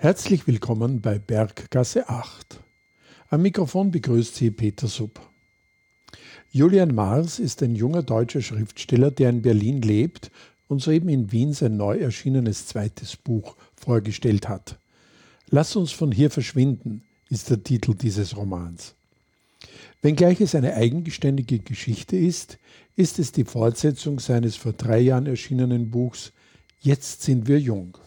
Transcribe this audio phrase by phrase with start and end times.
[0.00, 2.60] Herzlich willkommen bei Berggasse 8.
[3.30, 5.18] Am Mikrofon begrüßt Sie Peter Sub.
[6.52, 10.30] Julian Mars ist ein junger deutscher Schriftsteller, der in Berlin lebt
[10.68, 14.78] und soeben in Wien sein neu erschienenes zweites Buch vorgestellt hat.
[15.50, 18.94] Lass uns von hier verschwinden ist der Titel dieses Romans.
[20.00, 22.58] Wenngleich es eine eigenständige Geschichte ist,
[22.94, 26.32] ist es die Fortsetzung seines vor drei Jahren erschienenen Buchs
[26.78, 27.98] Jetzt sind wir jung.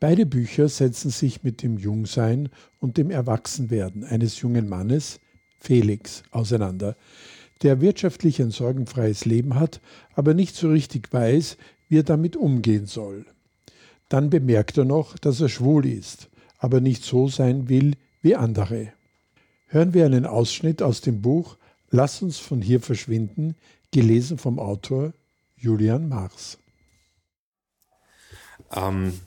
[0.00, 5.20] Beide Bücher setzen sich mit dem Jungsein und dem Erwachsenwerden eines jungen Mannes,
[5.58, 6.96] Felix, auseinander,
[7.62, 9.80] der wirtschaftlich ein sorgenfreies Leben hat,
[10.14, 11.56] aber nicht so richtig weiß,
[11.88, 13.26] wie er damit umgehen soll.
[14.08, 18.92] Dann bemerkt er noch, dass er schwul ist, aber nicht so sein will wie andere.
[19.66, 21.56] Hören wir einen Ausschnitt aus dem Buch
[21.90, 23.56] Lass uns von hier verschwinden,
[23.92, 25.14] gelesen vom Autor
[25.56, 26.58] Julian Mars.
[28.72, 29.18] Ähm,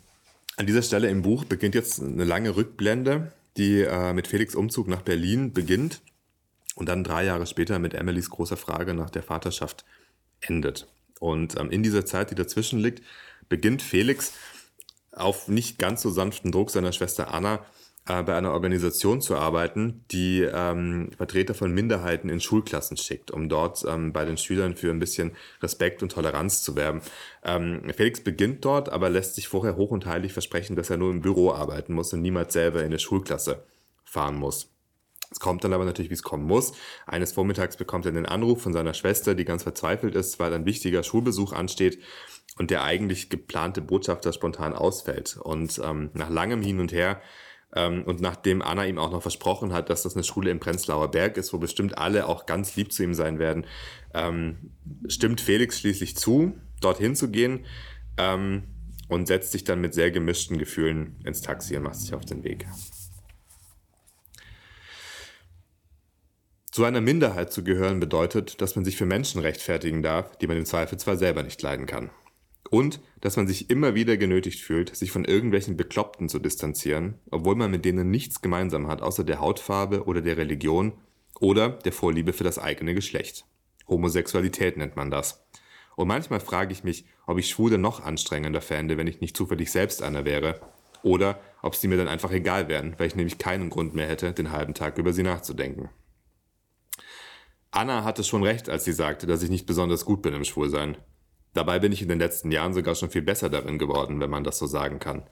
[0.62, 4.88] an dieser Stelle im Buch beginnt jetzt eine lange Rückblende, die äh, mit Felix Umzug
[4.88, 6.02] nach Berlin beginnt
[6.76, 9.86] und dann drei Jahre später mit Emilys großer Frage nach der Vaterschaft
[10.40, 10.88] endet.
[11.20, 13.02] Und ähm, in dieser Zeit, die dazwischen liegt,
[13.50, 14.34] beginnt Felix
[15.12, 17.66] auf nicht ganz so sanften Druck seiner Schwester Anna
[18.08, 23.48] äh, bei einer Organisation zu arbeiten, die ähm, Vertreter von Minderheiten in Schulklassen schickt, um
[23.48, 27.02] dort ähm, bei den Schülern für ein bisschen Respekt und Toleranz zu werben.
[27.44, 31.12] Ähm, Felix beginnt dort, aber lässt sich vorher hoch und heilig versprechen, dass er nur
[31.12, 33.64] im Büro arbeiten muss und niemals selber in eine Schulklasse
[34.04, 34.72] fahren muss.
[35.30, 36.74] Es kommt dann aber natürlich, wie es kommen muss.
[37.06, 40.66] Eines Vormittags bekommt er einen Anruf von seiner Schwester, die ganz verzweifelt ist, weil ein
[40.66, 42.00] wichtiger Schulbesuch ansteht
[42.58, 45.38] und der eigentlich geplante Botschafter spontan ausfällt.
[45.38, 47.22] Und ähm, nach langem Hin und Her
[48.06, 51.38] und nachdem Anna ihm auch noch versprochen hat, dass das eine Schule im Prenzlauer Berg
[51.38, 53.66] ist, wo bestimmt alle auch ganz lieb zu ihm sein werden,
[54.14, 54.72] ähm,
[55.08, 57.66] stimmt Felix schließlich zu, dorthin zu gehen
[58.18, 58.64] ähm,
[59.08, 62.44] und setzt sich dann mit sehr gemischten Gefühlen ins Taxi und macht sich auf den
[62.44, 62.66] Weg.
[66.72, 70.56] Zu einer Minderheit zu gehören bedeutet, dass man sich für Menschen rechtfertigen darf, die man
[70.56, 72.10] im Zweifel zwar selber nicht leiden kann.
[72.70, 77.56] Und dass man sich immer wieder genötigt fühlt, sich von irgendwelchen Bekloppten zu distanzieren, obwohl
[77.56, 80.94] man mit denen nichts gemeinsam hat, außer der Hautfarbe oder der Religion
[81.40, 83.46] oder der Vorliebe für das eigene Geschlecht.
[83.88, 85.44] Homosexualität nennt man das.
[85.96, 89.72] Und manchmal frage ich mich, ob ich Schwule noch anstrengender fände, wenn ich nicht zufällig
[89.72, 90.62] selbst einer wäre.
[91.04, 94.34] Oder ob sie mir dann einfach egal wären, weil ich nämlich keinen Grund mehr hätte,
[94.34, 95.90] den halben Tag über sie nachzudenken.
[97.72, 100.98] Anna hatte schon recht, als sie sagte, dass ich nicht besonders gut bin im Schwulsein.
[101.54, 104.44] Dabei bin ich in den letzten Jahren sogar schon viel besser darin geworden, wenn man
[104.44, 105.24] das so sagen kann.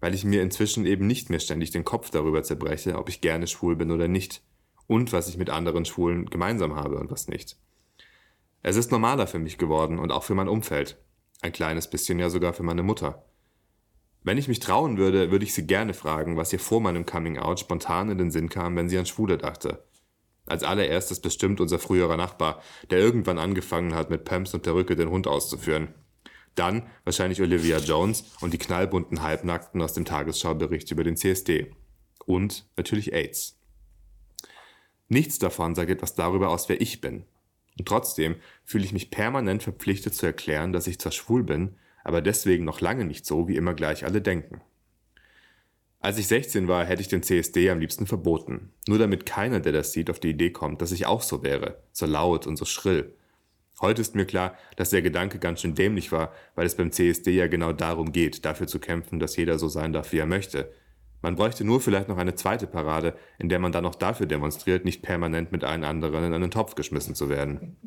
[0.00, 3.46] Weil ich mir inzwischen eben nicht mehr ständig den Kopf darüber zerbreche, ob ich gerne
[3.46, 4.42] schwul bin oder nicht.
[4.86, 7.56] Und was ich mit anderen Schwulen gemeinsam habe und was nicht.
[8.62, 10.96] Es ist normaler für mich geworden und auch für mein Umfeld.
[11.40, 13.24] Ein kleines bisschen ja sogar für meine Mutter.
[14.22, 17.38] Wenn ich mich trauen würde, würde ich sie gerne fragen, was ihr vor meinem Coming
[17.38, 19.84] Out spontan in den Sinn kam, wenn sie an Schwule dachte.
[20.46, 25.08] Als allererstes bestimmt unser früherer Nachbar, der irgendwann angefangen hat, mit Pumps und Perücke den
[25.08, 25.94] Hund auszuführen.
[26.54, 31.72] Dann wahrscheinlich Olivia Jones und die knallbunten Halbnackten aus dem Tagesschaubericht über den CSD.
[32.26, 33.58] Und natürlich AIDS.
[35.08, 37.24] Nichts davon sagt etwas darüber aus, wer ich bin.
[37.78, 42.22] Und trotzdem fühle ich mich permanent verpflichtet zu erklären, dass ich zwar schwul bin, aber
[42.22, 44.60] deswegen noch lange nicht so, wie immer gleich alle denken.
[46.04, 48.70] Als ich 16 war, hätte ich den CSD am liebsten verboten.
[48.86, 51.78] Nur damit keiner, der das sieht, auf die Idee kommt, dass ich auch so wäre.
[51.92, 53.14] So laut und so schrill.
[53.80, 57.30] Heute ist mir klar, dass der Gedanke ganz schön dämlich war, weil es beim CSD
[57.30, 60.74] ja genau darum geht, dafür zu kämpfen, dass jeder so sein darf, wie er möchte.
[61.22, 64.84] Man bräuchte nur vielleicht noch eine zweite Parade, in der man dann auch dafür demonstriert,
[64.84, 67.78] nicht permanent mit allen anderen in einen Topf geschmissen zu werden.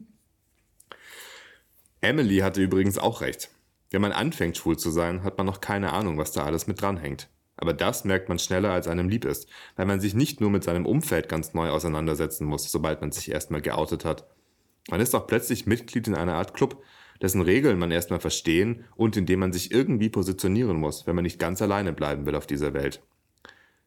[2.01, 3.51] Emily hatte übrigens auch recht.
[3.91, 6.81] Wenn man anfängt, schwul zu sein, hat man noch keine Ahnung, was da alles mit
[6.81, 7.29] dranhängt.
[7.57, 10.63] Aber das merkt man schneller, als einem lieb ist, weil man sich nicht nur mit
[10.63, 14.27] seinem Umfeld ganz neu auseinandersetzen muss, sobald man sich erstmal geoutet hat.
[14.89, 16.81] Man ist auch plötzlich Mitglied in einer Art Club,
[17.21, 21.23] dessen Regeln man erstmal verstehen und in dem man sich irgendwie positionieren muss, wenn man
[21.23, 23.01] nicht ganz alleine bleiben will auf dieser Welt.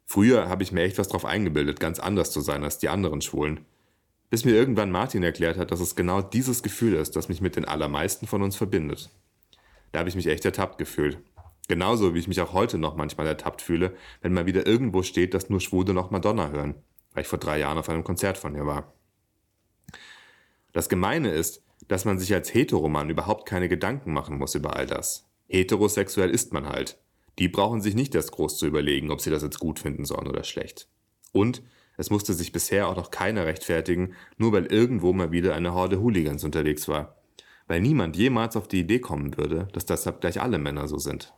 [0.04, 3.20] Früher habe ich mir echt was drauf eingebildet, ganz anders zu sein als die anderen
[3.20, 3.60] Schwulen.
[4.28, 7.54] Bis mir irgendwann Martin erklärt hat, dass es genau dieses Gefühl ist, das mich mit
[7.54, 9.10] den allermeisten von uns verbindet.
[9.92, 11.18] Da habe ich mich echt ertappt gefühlt.
[11.70, 15.34] Genauso wie ich mich auch heute noch manchmal ertappt fühle, wenn mal wieder irgendwo steht,
[15.34, 16.74] dass nur Schwule noch Madonna hören,
[17.12, 18.92] weil ich vor drei Jahren auf einem Konzert von ihr war.
[20.72, 24.88] Das Gemeine ist, dass man sich als Heteroman überhaupt keine Gedanken machen muss über all
[24.88, 25.28] das.
[25.46, 26.98] Heterosexuell ist man halt.
[27.38, 30.26] Die brauchen sich nicht erst groß zu überlegen, ob sie das jetzt gut finden sollen
[30.26, 30.88] oder schlecht.
[31.30, 31.62] Und
[31.96, 36.00] es musste sich bisher auch noch keiner rechtfertigen, nur weil irgendwo mal wieder eine Horde
[36.00, 37.14] Hooligans unterwegs war.
[37.68, 41.32] Weil niemand jemals auf die Idee kommen würde, dass deshalb gleich alle Männer so sind.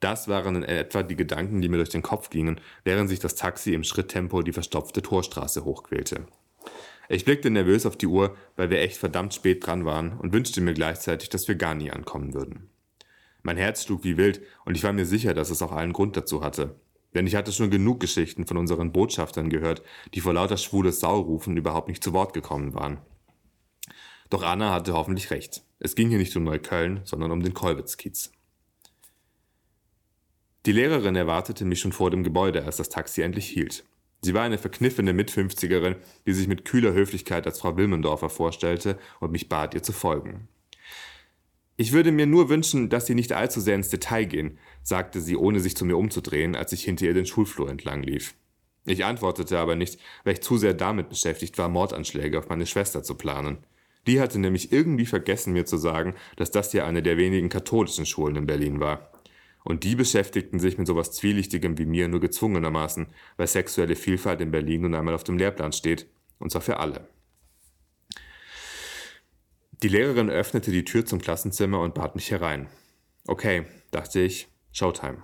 [0.00, 3.34] Das waren in etwa die Gedanken, die mir durch den Kopf gingen, während sich das
[3.34, 6.26] Taxi im Schritttempo die verstopfte Torstraße hochquälte.
[7.10, 10.60] Ich blickte nervös auf die Uhr, weil wir echt verdammt spät dran waren und wünschte
[10.60, 12.70] mir gleichzeitig, dass wir gar nie ankommen würden.
[13.42, 16.16] Mein Herz schlug wie wild und ich war mir sicher, dass es auch allen Grund
[16.16, 16.76] dazu hatte.
[17.14, 19.82] Denn ich hatte schon genug Geschichten von unseren Botschaftern gehört,
[20.14, 22.98] die vor lauter schwules Saurufen überhaupt nicht zu Wort gekommen waren.
[24.30, 25.62] Doch Anna hatte hoffentlich recht.
[25.80, 28.30] Es ging hier nicht um Neukölln, sondern um den Kolwitzkiez.
[30.66, 33.84] Die Lehrerin erwartete mich schon vor dem Gebäude, als das Taxi endlich hielt.
[34.22, 35.96] Sie war eine verkniffene Mitfünfzigerin,
[36.26, 40.48] die sich mit kühler Höflichkeit als Frau Wilmendorfer vorstellte und mich bat, ihr zu folgen.
[41.78, 45.34] Ich würde mir nur wünschen, dass Sie nicht allzu sehr ins Detail gehen, sagte sie,
[45.34, 48.34] ohne sich zu mir umzudrehen, als ich hinter ihr den Schulflur entlang lief.
[48.84, 53.02] Ich antwortete aber nicht, weil ich zu sehr damit beschäftigt war, Mordanschläge auf meine Schwester
[53.02, 53.64] zu planen.
[54.06, 58.04] Die hatte nämlich irgendwie vergessen, mir zu sagen, dass das ja eine der wenigen katholischen
[58.04, 59.09] Schulen in Berlin war.
[59.64, 64.50] Und die beschäftigten sich mit sowas Zwielichtigem wie mir nur gezwungenermaßen, weil sexuelle Vielfalt in
[64.50, 66.06] Berlin nun einmal auf dem Lehrplan steht,
[66.38, 67.08] und zwar für alle.
[69.82, 72.68] Die Lehrerin öffnete die Tür zum Klassenzimmer und bat mich herein.
[73.26, 75.22] Okay, dachte ich, Showtime.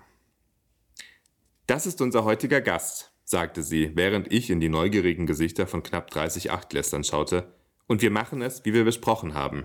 [1.66, 6.10] Das ist unser heutiger Gast, sagte sie, während ich in die neugierigen Gesichter von knapp
[6.10, 7.52] 30 Achtklässlern schaute.
[7.86, 9.64] Und wir machen es, wie wir besprochen haben.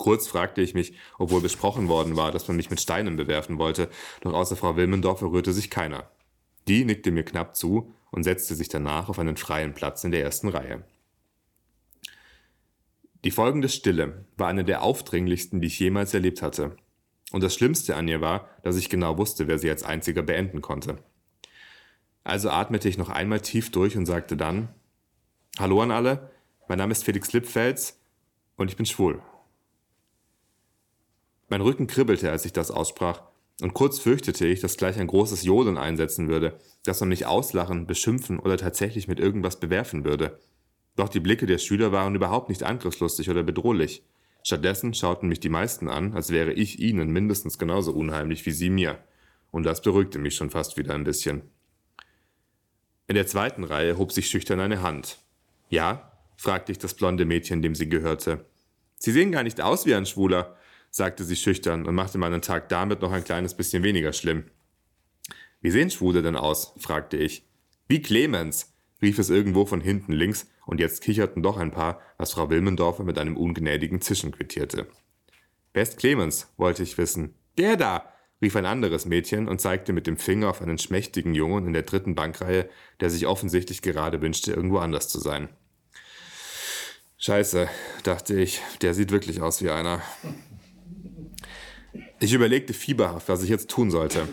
[0.00, 3.90] Kurz fragte ich mich, obwohl besprochen worden war, dass man mich mit Steinen bewerfen wollte,
[4.22, 6.10] doch außer Frau Wilmendorfer rührte sich keiner.
[6.68, 10.22] Die nickte mir knapp zu und setzte sich danach auf einen freien Platz in der
[10.22, 10.84] ersten Reihe.
[13.24, 16.78] Die folgende Stille war eine der aufdringlichsten, die ich jemals erlebt hatte.
[17.30, 20.62] Und das Schlimmste an ihr war, dass ich genau wusste, wer sie als einziger beenden
[20.62, 20.96] konnte.
[22.24, 24.70] Also atmete ich noch einmal tief durch und sagte dann,
[25.58, 26.30] Hallo an alle,
[26.68, 28.00] mein Name ist Felix Lippfels
[28.56, 29.20] und ich bin schwul.
[31.50, 33.22] Mein Rücken kribbelte, als ich das aussprach,
[33.60, 37.86] und kurz fürchtete ich, dass gleich ein großes Jodeln einsetzen würde, dass man mich auslachen,
[37.86, 40.38] beschimpfen oder tatsächlich mit irgendwas bewerfen würde.
[40.94, 44.04] Doch die Blicke der Schüler waren überhaupt nicht angriffslustig oder bedrohlich.
[44.44, 48.70] Stattdessen schauten mich die meisten an, als wäre ich ihnen mindestens genauso unheimlich wie sie
[48.70, 48.98] mir.
[49.50, 51.42] Und das beruhigte mich schon fast wieder ein bisschen.
[53.08, 55.18] In der zweiten Reihe hob sich schüchtern eine Hand.
[55.68, 56.12] Ja?
[56.36, 58.46] fragte ich das blonde Mädchen, dem sie gehörte.
[58.96, 60.56] Sie sehen gar nicht aus wie ein Schwuler,
[60.90, 64.44] sagte sie schüchtern und machte meinen Tag damit noch ein kleines bisschen weniger schlimm.
[65.60, 66.74] Wie sehen Schwule denn aus?
[66.78, 67.46] fragte ich.
[67.88, 68.72] Wie Clemens,
[69.02, 73.04] rief es irgendwo von hinten links und jetzt kicherten doch ein paar, was Frau Wilmendorfer
[73.04, 74.86] mit einem ungnädigen Zischen quittierte.
[75.72, 77.34] Best Clemens, wollte ich wissen.
[77.58, 78.12] Der da!
[78.42, 81.82] rief ein anderes Mädchen und zeigte mit dem Finger auf einen schmächtigen Jungen in der
[81.82, 82.68] dritten Bankreihe,
[83.00, 85.50] der sich offensichtlich gerade wünschte, irgendwo anders zu sein.
[87.18, 87.68] Scheiße,
[88.02, 90.00] dachte ich, der sieht wirklich aus wie einer.
[92.22, 94.28] Ich überlegte fieberhaft, was ich jetzt tun sollte.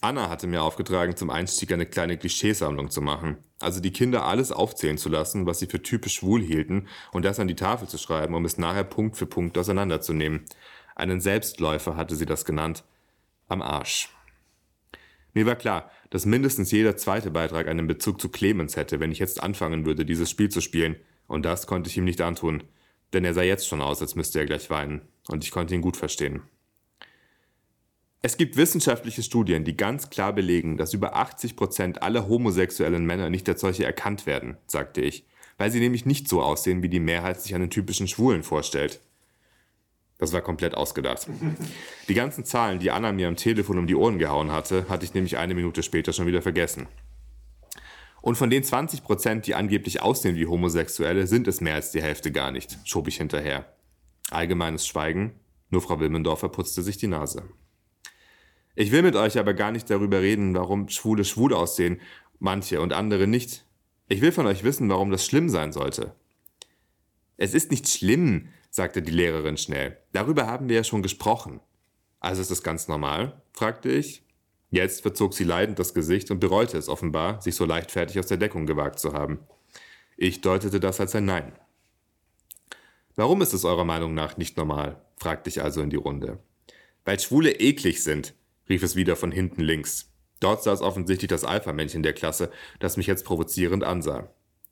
[0.00, 3.38] Anna hatte mir aufgetragen, zum Einstieg eine kleine Klischeesammlung zu machen.
[3.58, 7.40] Also die Kinder alles aufzählen zu lassen, was sie für typisch schwul hielten und das
[7.40, 10.44] an die Tafel zu schreiben, um es nachher Punkt für Punkt auseinanderzunehmen.
[10.94, 12.84] Einen Selbstläufer hatte sie das genannt.
[13.48, 14.10] Am Arsch.
[15.32, 19.18] Mir war klar, dass mindestens jeder zweite Beitrag einen Bezug zu Clemens hätte, wenn ich
[19.18, 20.94] jetzt anfangen würde, dieses Spiel zu spielen.
[21.26, 22.62] Und das konnte ich ihm nicht antun.
[23.12, 25.00] Denn er sah jetzt schon aus, als müsste er gleich weinen.
[25.26, 26.42] Und ich konnte ihn gut verstehen.
[28.26, 33.28] Es gibt wissenschaftliche Studien, die ganz klar belegen, dass über 80 Prozent aller homosexuellen Männer
[33.28, 35.26] nicht als solche erkannt werden, sagte ich,
[35.58, 39.02] weil sie nämlich nicht so aussehen, wie die Mehrheit sich einen typischen Schwulen vorstellt.
[40.16, 41.28] Das war komplett ausgedacht.
[42.08, 45.12] Die ganzen Zahlen, die Anna mir am Telefon um die Ohren gehauen hatte, hatte ich
[45.12, 46.86] nämlich eine Minute später schon wieder vergessen.
[48.22, 52.00] Und von den 20 Prozent, die angeblich aussehen wie Homosexuelle, sind es mehr als die
[52.00, 53.66] Hälfte gar nicht, schob ich hinterher.
[54.30, 55.34] Allgemeines Schweigen,
[55.68, 57.42] nur Frau Wilmendorfer putzte sich die Nase.
[58.74, 62.00] Ich will mit euch aber gar nicht darüber reden, warum Schwule schwul aussehen,
[62.38, 63.64] manche und andere nicht.
[64.08, 66.14] Ich will von euch wissen, warum das schlimm sein sollte.
[67.36, 69.98] Es ist nicht schlimm, sagte die Lehrerin schnell.
[70.12, 71.60] Darüber haben wir ja schon gesprochen.
[72.20, 73.40] Also ist das ganz normal?
[73.52, 74.22] fragte ich.
[74.70, 78.38] Jetzt verzog sie leidend das Gesicht und bereute es offenbar, sich so leichtfertig aus der
[78.38, 79.38] Deckung gewagt zu haben.
[80.16, 81.52] Ich deutete das als ein Nein.
[83.14, 85.00] Warum ist es eurer Meinung nach nicht normal?
[85.16, 86.40] fragte ich also in die Runde.
[87.04, 88.34] Weil Schwule eklig sind,
[88.68, 90.10] rief es wieder von hinten links.
[90.40, 94.28] Dort saß offensichtlich das Alpha-Männchen der Klasse, das mich jetzt provozierend ansah.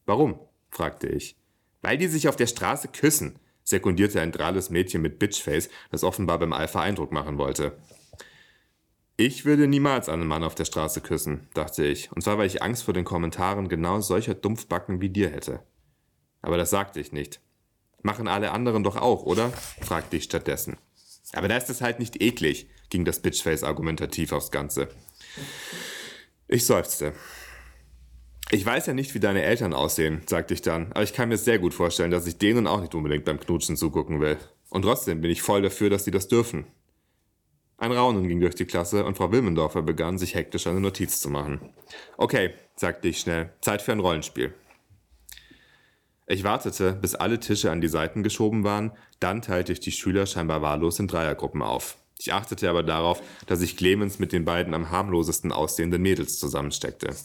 [0.06, 0.38] Warum?
[0.70, 1.36] fragte ich.
[1.80, 6.38] Weil die sich auf der Straße küssen, sekundierte ein drahles Mädchen mit Bitchface, das offenbar
[6.38, 7.76] beim Alpha Eindruck machen wollte.
[9.16, 12.62] Ich würde niemals einen Mann auf der Straße küssen, dachte ich, und zwar weil ich
[12.62, 15.62] Angst vor den Kommentaren genau solcher Dumpfbacken wie dir hätte.
[16.40, 17.40] Aber das sagte ich nicht.
[18.02, 19.50] Machen alle anderen doch auch, oder?
[19.80, 20.76] fragte ich stattdessen.
[21.34, 24.88] Aber da ist es halt nicht eklig, ging das Bitchface argumentativ aufs Ganze.
[26.46, 27.14] Ich seufzte.
[28.50, 31.38] Ich weiß ja nicht, wie deine Eltern aussehen, sagte ich dann, aber ich kann mir
[31.38, 34.36] sehr gut vorstellen, dass ich denen auch nicht unbedingt beim Knutschen zugucken will.
[34.68, 36.66] Und trotzdem bin ich voll dafür, dass sie das dürfen.
[37.78, 41.30] Ein Raunen ging durch die Klasse und Frau Wilmendorfer begann, sich hektisch eine Notiz zu
[41.30, 41.72] machen.
[42.18, 44.52] Okay, sagte ich schnell, Zeit für ein Rollenspiel.
[46.26, 50.26] Ich wartete, bis alle Tische an die Seiten geschoben waren, dann teilte ich die Schüler
[50.26, 51.96] scheinbar wahllos in Dreiergruppen auf.
[52.22, 57.16] Ich achtete aber darauf, dass ich Clemens mit den beiden am harmlosesten aussehenden Mädels zusammensteckte.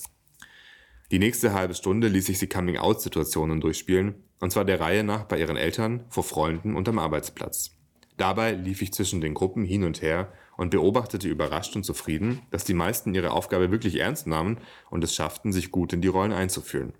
[1.11, 5.39] Die nächste halbe Stunde ließ ich sie Coming-out-Situationen durchspielen, und zwar der Reihe nach bei
[5.39, 7.75] ihren Eltern, vor Freunden und am Arbeitsplatz.
[8.17, 12.63] Dabei lief ich zwischen den Gruppen hin und her und beobachtete überrascht und zufrieden, dass
[12.63, 14.57] die meisten ihre Aufgabe wirklich ernst nahmen
[14.89, 16.93] und es schafften, sich gut in die Rollen einzufühlen.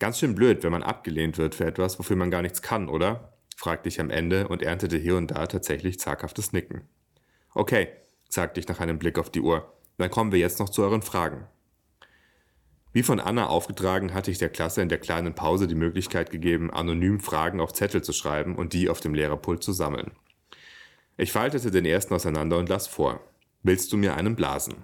[0.00, 3.35] Ganz schön blöd, wenn man abgelehnt wird für etwas, wofür man gar nichts kann, oder?
[3.56, 6.82] Fragte ich am Ende und erntete hier und da tatsächlich zaghaftes Nicken.
[7.54, 7.88] Okay,
[8.28, 11.02] sagte ich nach einem Blick auf die Uhr, dann kommen wir jetzt noch zu euren
[11.02, 11.46] Fragen.
[12.92, 16.70] Wie von Anna aufgetragen, hatte ich der Klasse in der kleinen Pause die Möglichkeit gegeben,
[16.70, 20.12] anonym Fragen auf Zettel zu schreiben und die auf dem Lehrerpult zu sammeln.
[21.18, 23.20] Ich faltete den ersten auseinander und las vor.
[23.62, 24.76] Willst du mir einen blasen?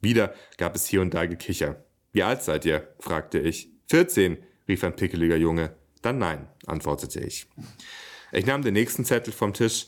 [0.00, 1.84] Wieder gab es hier und da Gekicher.
[2.12, 2.88] Wie alt seid ihr?
[2.98, 3.70] fragte ich.
[3.88, 5.74] 14, rief ein pickeliger Junge.
[6.02, 7.46] Dann nein, antwortete ich.
[8.32, 9.86] Ich nahm den nächsten Zettel vom Tisch.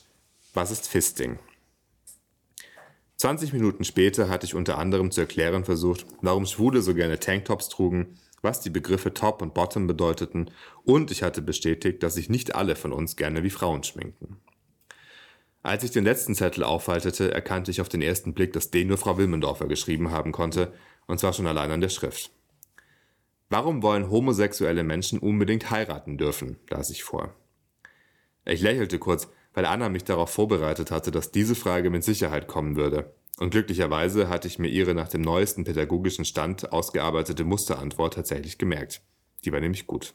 [0.53, 1.39] Was ist Fisting?
[3.17, 7.69] 20 Minuten später hatte ich unter anderem zu erklären versucht, warum Schwule so gerne Tanktops
[7.69, 10.51] trugen, was die Begriffe Top und Bottom bedeuteten
[10.83, 14.37] und ich hatte bestätigt, dass sich nicht alle von uns gerne wie Frauen schminken.
[15.63, 18.97] Als ich den letzten Zettel aufhaltete, erkannte ich auf den ersten Blick, dass den nur
[18.97, 20.73] Frau Wilmendorfer geschrieben haben konnte,
[21.07, 22.31] und zwar schon allein an der Schrift.
[23.57, 27.33] Warum wollen homosexuelle Menschen unbedingt heiraten dürfen, las ich vor.
[28.43, 32.75] Ich lächelte kurz, weil Anna mich darauf vorbereitet hatte, dass diese Frage mit Sicherheit kommen
[32.75, 33.13] würde.
[33.37, 39.01] Und glücklicherweise hatte ich mir ihre nach dem neuesten pädagogischen Stand ausgearbeitete Musterantwort tatsächlich gemerkt.
[39.45, 40.13] Die war nämlich gut.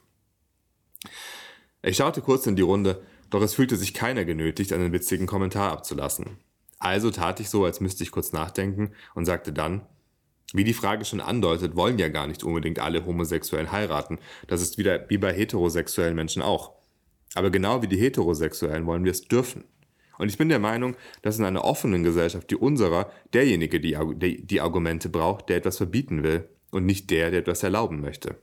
[1.80, 5.72] Ich schaute kurz in die Runde, doch es fühlte sich keiner genötigt, einen witzigen Kommentar
[5.72, 6.36] abzulassen.
[6.78, 9.86] Also tat ich so, als müsste ich kurz nachdenken und sagte dann,
[10.52, 14.18] wie die Frage schon andeutet, wollen ja gar nicht unbedingt alle Homosexuellen heiraten.
[14.48, 16.72] Das ist wieder wie bei heterosexuellen Menschen auch.
[17.34, 19.64] Aber genau wie die Heterosexuellen wollen wir es dürfen.
[20.18, 24.46] Und ich bin der Meinung, dass in einer offenen Gesellschaft wie unserer derjenige die, die,
[24.46, 28.36] die Argumente braucht, der etwas verbieten will und nicht der, der etwas erlauben möchte.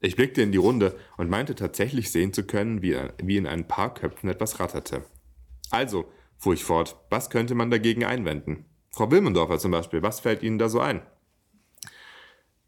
[0.00, 3.68] Ich blickte in die Runde und meinte tatsächlich sehen zu können, wie, wie in ein
[3.68, 5.04] paar Köpfen etwas ratterte.
[5.70, 8.64] Also, fuhr ich fort, was könnte man dagegen einwenden?
[9.00, 11.00] Frau Wilmendorfer zum Beispiel, was fällt Ihnen da so ein?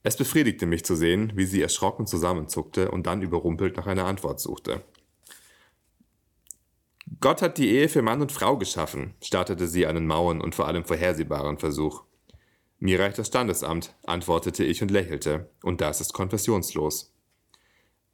[0.03, 4.41] Es befriedigte mich zu sehen, wie sie erschrocken zusammenzuckte und dann überrumpelt nach einer Antwort
[4.41, 4.83] suchte.
[7.21, 10.69] Gott hat die Ehe für Mann und Frau geschaffen, startete sie einen mauen und vor
[10.69, 12.03] allem vorhersehbaren Versuch.
[12.79, 17.13] Mir reicht das Standesamt, antwortete ich und lächelte, und das ist konfessionslos.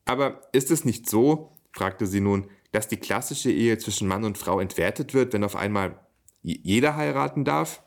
[0.07, 4.39] Aber ist es nicht so, fragte sie nun, dass die klassische Ehe zwischen Mann und
[4.39, 6.01] Frau entwertet wird, wenn auf einmal
[6.43, 7.85] jeder heiraten darf?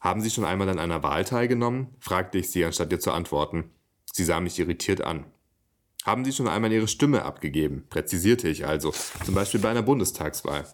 [0.00, 1.94] Haben Sie schon einmal an einer Wahl teilgenommen?
[2.00, 3.70] fragte ich sie, anstatt ihr zu antworten.
[4.12, 5.26] Sie sah mich irritiert an.
[6.04, 7.86] Haben Sie schon einmal Ihre Stimme abgegeben?
[7.90, 8.92] präzisierte ich also,
[9.24, 10.64] zum Beispiel bei einer Bundestagswahl.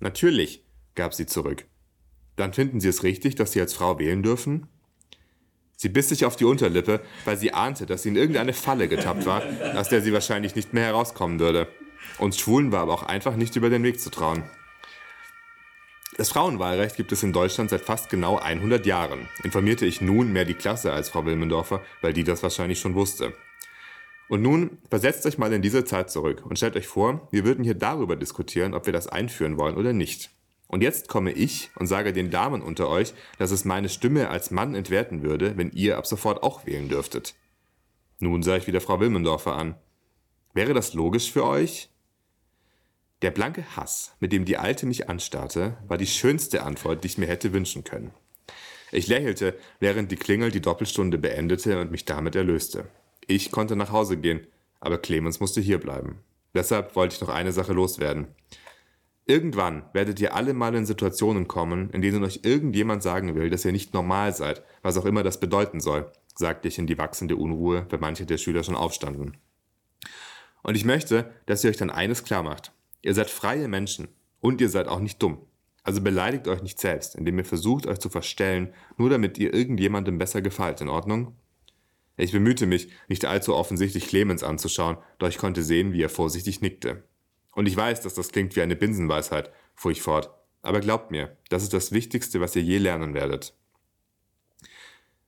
[0.00, 0.64] Natürlich,
[0.94, 1.66] gab sie zurück.
[2.36, 4.68] Dann finden Sie es richtig, dass Sie als Frau wählen dürfen?
[5.80, 9.26] Sie biss sich auf die Unterlippe, weil sie ahnte, dass sie in irgendeine Falle getappt
[9.26, 9.44] war,
[9.76, 11.68] aus der sie wahrscheinlich nicht mehr herauskommen würde.
[12.18, 14.42] Uns Schwulen war aber auch einfach nicht über den Weg zu trauen.
[16.18, 20.44] Das Frauenwahlrecht gibt es in Deutschland seit fast genau 100 Jahren, informierte ich nun mehr
[20.44, 23.34] die Klasse als Frau Wilmendorfer, weil die das wahrscheinlich schon wusste.
[24.28, 27.62] Und nun versetzt euch mal in diese Zeit zurück und stellt euch vor, wir würden
[27.62, 30.30] hier darüber diskutieren, ob wir das einführen wollen oder nicht.
[30.66, 34.50] Und jetzt komme ich und sage den Damen unter euch, dass es meine Stimme als
[34.50, 37.36] Mann entwerten würde, wenn ihr ab sofort auch wählen dürftet.
[38.18, 39.76] Nun sah ich wieder Frau Wilmendorfer an.
[40.52, 41.90] Wäre das logisch für euch?
[43.22, 47.18] Der blanke Hass, mit dem die Alte mich anstarrte, war die schönste Antwort, die ich
[47.18, 48.12] mir hätte wünschen können.
[48.92, 52.88] Ich lächelte, während die Klingel die Doppelstunde beendete und mich damit erlöste.
[53.26, 54.46] Ich konnte nach Hause gehen,
[54.80, 56.20] aber Clemens musste hierbleiben.
[56.54, 58.28] Deshalb wollte ich noch eine Sache loswerden.
[59.26, 63.64] Irgendwann werdet ihr alle mal in Situationen kommen, in denen euch irgendjemand sagen will, dass
[63.64, 67.36] ihr nicht normal seid, was auch immer das bedeuten soll, sagte ich in die wachsende
[67.36, 69.36] Unruhe, weil manche der Schüler schon aufstanden.
[70.62, 72.72] Und ich möchte, dass ihr euch dann eines klar macht.
[73.08, 74.08] Ihr seid freie Menschen
[74.40, 75.38] und ihr seid auch nicht dumm.
[75.82, 80.18] Also beleidigt euch nicht selbst, indem ihr versucht, euch zu verstellen, nur damit ihr irgendjemandem
[80.18, 81.34] besser gefällt, in Ordnung?
[82.18, 86.60] Ich bemühte mich, nicht allzu offensichtlich Clemens anzuschauen, doch ich konnte sehen, wie er vorsichtig
[86.60, 87.02] nickte.
[87.54, 90.28] Und ich weiß, dass das klingt wie eine Binsenweisheit, fuhr ich fort.
[90.60, 93.54] Aber glaubt mir, das ist das Wichtigste, was ihr je lernen werdet.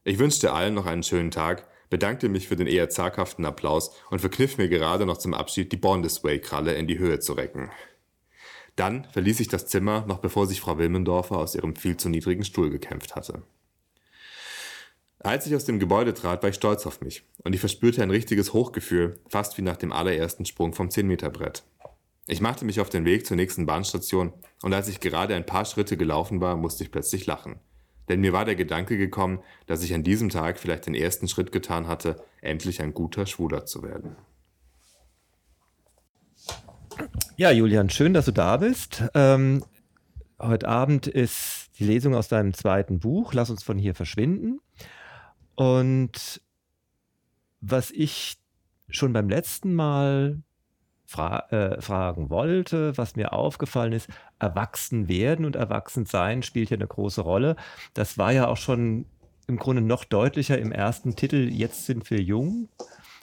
[0.04, 4.20] Ich wünschte allen noch einen schönen Tag, bedankte mich für den eher zaghaften Applaus und
[4.20, 7.70] verkniff mir gerade noch zum Abschied die Bondesway-Kralle in die Höhe zu recken.
[8.76, 12.44] Dann verließ ich das Zimmer, noch bevor sich Frau Wilmendorfer aus ihrem viel zu niedrigen
[12.44, 13.42] Stuhl gekämpft hatte.
[15.18, 18.10] Als ich aus dem Gebäude trat, war ich stolz auf mich und ich verspürte ein
[18.10, 21.62] richtiges Hochgefühl, fast wie nach dem allerersten Sprung vom 10-Meter-Brett.
[22.26, 24.32] Ich machte mich auf den Weg zur nächsten Bahnstation
[24.62, 27.60] und als ich gerade ein paar Schritte gelaufen war, musste ich plötzlich lachen.
[28.10, 31.52] Denn mir war der Gedanke gekommen, dass ich an diesem Tag vielleicht den ersten Schritt
[31.52, 34.16] getan hatte, endlich ein guter Schwuler zu werden.
[37.36, 39.04] Ja, Julian, schön, dass du da bist.
[39.14, 39.64] Ähm,
[40.40, 43.32] heute Abend ist die Lesung aus deinem zweiten Buch.
[43.32, 44.58] Lass uns von hier verschwinden.
[45.54, 46.42] Und
[47.60, 48.38] was ich
[48.88, 50.42] schon beim letzten Mal
[51.10, 56.76] fra äh, fragen wollte, was mir aufgefallen ist, erwachsen werden und erwachsen sein spielt ja
[56.76, 57.56] eine große Rolle.
[57.94, 59.06] Das war ja auch schon
[59.48, 62.68] im Grunde noch deutlicher im ersten Titel, Jetzt sind wir jung,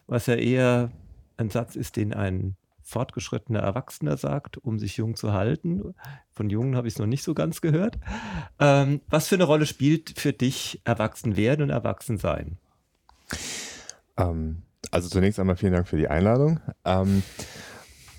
[0.05, 0.91] was ja eher
[1.37, 5.95] ein Satz ist, den ein fortgeschrittener Erwachsener sagt, um sich jung zu halten.
[6.33, 7.97] Von Jungen habe ich es noch nicht so ganz gehört.
[8.59, 12.57] Ähm, was für eine Rolle spielt für dich Erwachsen werden und Erwachsen sein?
[14.17, 16.59] Ähm, also zunächst einmal vielen Dank für die Einladung.
[16.83, 17.23] Ähm,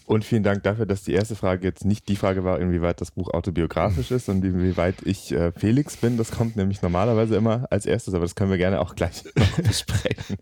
[0.08, 3.10] und vielen Dank dafür, dass die erste Frage jetzt nicht die Frage war, inwieweit das
[3.10, 6.16] Buch autobiografisch ist und inwieweit ich äh, Felix bin.
[6.16, 9.58] Das kommt nämlich normalerweise immer als erstes, aber das können wir gerne auch gleich noch
[9.62, 10.36] besprechen.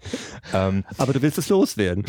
[0.54, 2.04] Ähm, aber du willst es loswerden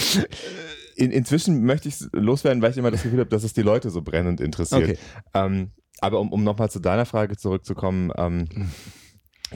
[0.97, 3.61] in, inzwischen möchte ich es loswerden, weil ich immer das Gefühl habe, dass es die
[3.61, 4.83] Leute so brennend interessiert.
[4.83, 4.97] Okay.
[5.33, 8.47] Ähm, aber um, um nochmal zu deiner Frage zurückzukommen, ähm,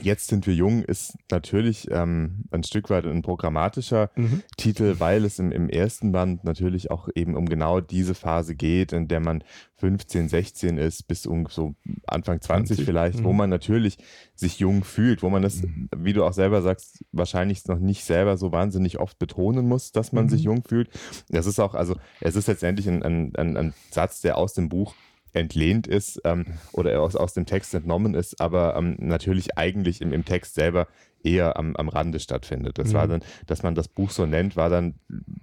[0.00, 4.42] Jetzt sind wir jung ist natürlich ähm, ein Stück weit ein programmatischer mhm.
[4.56, 8.92] Titel, weil es im, im, ersten Band natürlich auch eben um genau diese Phase geht,
[8.92, 9.44] in der man
[9.76, 11.74] 15, 16 ist, bis um so
[12.06, 12.86] Anfang 20, 20.
[12.86, 13.24] vielleicht, mhm.
[13.24, 13.98] wo man natürlich
[14.34, 15.88] sich jung fühlt, wo man das, mhm.
[15.96, 20.12] wie du auch selber sagst, wahrscheinlich noch nicht selber so wahnsinnig oft betonen muss, dass
[20.12, 20.46] man sich mhm.
[20.46, 20.88] jung fühlt.
[21.28, 24.70] Das ist auch, also es ist letztendlich ein, ein, ein, ein Satz, der aus dem
[24.70, 24.94] Buch
[25.32, 30.12] entlehnt ist ähm, oder aus, aus dem Text entnommen ist, aber ähm, natürlich eigentlich im,
[30.12, 30.88] im Text selber
[31.24, 32.78] eher am, am Rande stattfindet.
[32.78, 32.94] Das mhm.
[32.94, 34.94] war dann, dass man das Buch so nennt, war dann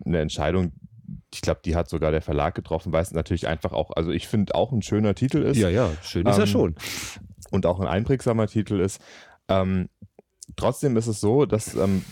[0.05, 0.73] eine Entscheidung,
[1.33, 4.27] ich glaube, die hat sogar der Verlag getroffen, weil es natürlich einfach auch, also ich
[4.27, 5.57] finde auch ein schöner Titel ist.
[5.57, 6.75] Ja, ja, schön ist ähm, er schon.
[7.51, 9.01] Und auch ein einprägsamer Titel ist.
[9.47, 9.89] Ähm,
[10.55, 12.03] trotzdem ist es so, dass ähm,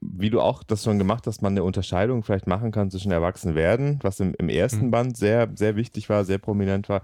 [0.00, 3.98] wie du auch das schon gemacht hast, man eine Unterscheidung vielleicht machen kann zwischen Erwachsenwerden,
[4.02, 4.90] was im, im ersten mhm.
[4.90, 7.02] Band sehr, sehr wichtig war, sehr prominent war,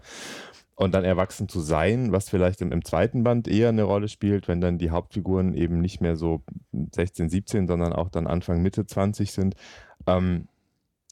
[0.80, 4.48] und dann erwachsen zu sein, was vielleicht im, im, zweiten Band eher eine Rolle spielt,
[4.48, 8.86] wenn dann die Hauptfiguren eben nicht mehr so 16, 17, sondern auch dann Anfang, Mitte
[8.86, 9.56] 20 sind.
[10.06, 10.48] Ähm,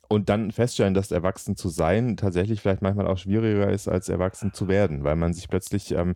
[0.08, 4.54] und dann feststellen, dass erwachsen zu sein tatsächlich vielleicht manchmal auch schwieriger ist, als erwachsen
[4.54, 6.14] zu werden, weil man sich plötzlich ähm,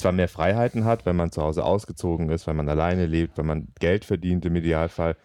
[0.00, 3.46] zwar mehr Freiheiten hat, wenn man zu Hause ausgezogen ist, wenn man alleine lebt, wenn
[3.46, 5.16] man Geld verdient im Idealfall,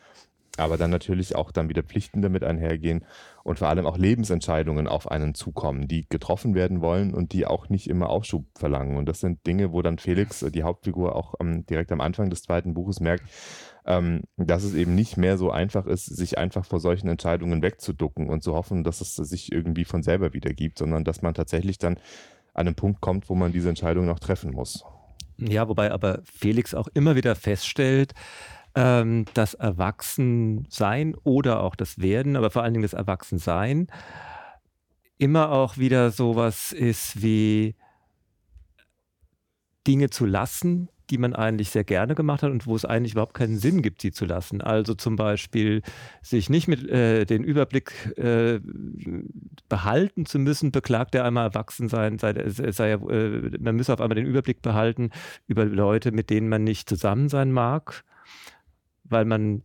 [0.57, 3.05] aber dann natürlich auch dann wieder Pflichten damit einhergehen
[3.43, 7.69] und vor allem auch Lebensentscheidungen auf einen zukommen, die getroffen werden wollen und die auch
[7.69, 8.97] nicht immer Aufschub verlangen.
[8.97, 12.43] Und das sind Dinge, wo dann Felix, die Hauptfigur, auch ähm, direkt am Anfang des
[12.43, 13.25] zweiten Buches merkt,
[13.85, 18.29] ähm, dass es eben nicht mehr so einfach ist, sich einfach vor solchen Entscheidungen wegzuducken
[18.29, 21.77] und zu hoffen, dass es sich irgendwie von selber wieder gibt, sondern dass man tatsächlich
[21.77, 21.97] dann
[22.55, 24.83] an einen Punkt kommt, wo man diese Entscheidung noch treffen muss.
[25.37, 28.13] Ja, wobei aber Felix auch immer wieder feststellt,
[28.73, 33.87] ähm, das Erwachsensein oder auch das Werden, aber vor allen Dingen das Erwachsensein,
[35.17, 37.75] immer auch wieder sowas ist wie
[39.85, 43.33] Dinge zu lassen, die man eigentlich sehr gerne gemacht hat und wo es eigentlich überhaupt
[43.33, 44.61] keinen Sinn gibt, sie zu lassen.
[44.61, 45.81] Also zum Beispiel
[46.21, 48.59] sich nicht mit äh, den Überblick äh,
[49.69, 54.15] behalten zu müssen, beklagt er einmal erwachsen sein, sei, sei, äh, man müsse auf einmal
[54.15, 55.11] den Überblick behalten
[55.47, 58.03] über Leute, mit denen man nicht zusammen sein mag,
[59.03, 59.63] weil man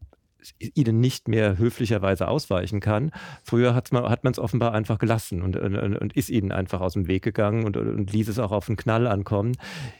[0.59, 3.11] ihnen nicht mehr höflicherweise ausweichen kann.
[3.45, 7.09] Früher hat man es offenbar einfach gelassen und, und, und, ist ihnen einfach aus dem
[7.09, 9.57] Weg gegangen und, und ließ es auch auf den Knall ankommen.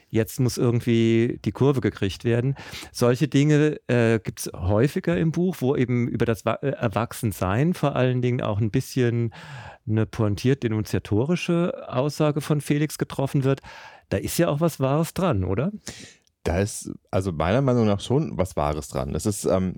[0.09, 2.55] Jetzt muss irgendwie die Kurve gekriegt werden.
[2.91, 7.95] Solche Dinge äh, gibt es häufiger im Buch, wo eben über das äh, Erwachsensein vor
[7.95, 9.33] allen Dingen auch ein bisschen
[9.87, 13.61] eine pointiert denunziatorische Aussage von Felix getroffen wird.
[14.09, 15.71] Da ist ja auch was Wahres dran, oder?
[16.43, 19.15] Da ist also meiner Meinung nach schon was Wahres dran.
[19.15, 19.75] Es ist ähm,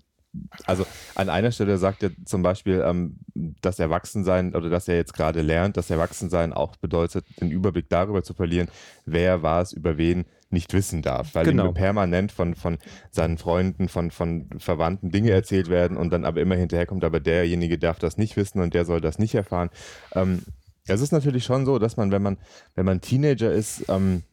[0.66, 3.18] also an einer Stelle sagt er zum Beispiel, ähm,
[3.62, 8.24] dass Erwachsensein oder dass er jetzt gerade lernt, dass Erwachsensein auch bedeutet, den Überblick darüber
[8.24, 8.68] zu verlieren,
[9.06, 11.70] wer war es, über wen nicht wissen darf, weil genau.
[11.70, 12.78] ihm permanent von, von
[13.10, 17.80] seinen Freunden, von, von Verwandten Dinge erzählt werden und dann aber immer hinterherkommt, aber derjenige
[17.80, 19.70] darf das nicht wissen und der soll das nicht erfahren.
[20.14, 20.44] Ähm,
[20.86, 22.38] Es ist natürlich schon so, dass man, wenn man,
[22.76, 24.24] wenn man Teenager ist, ähm,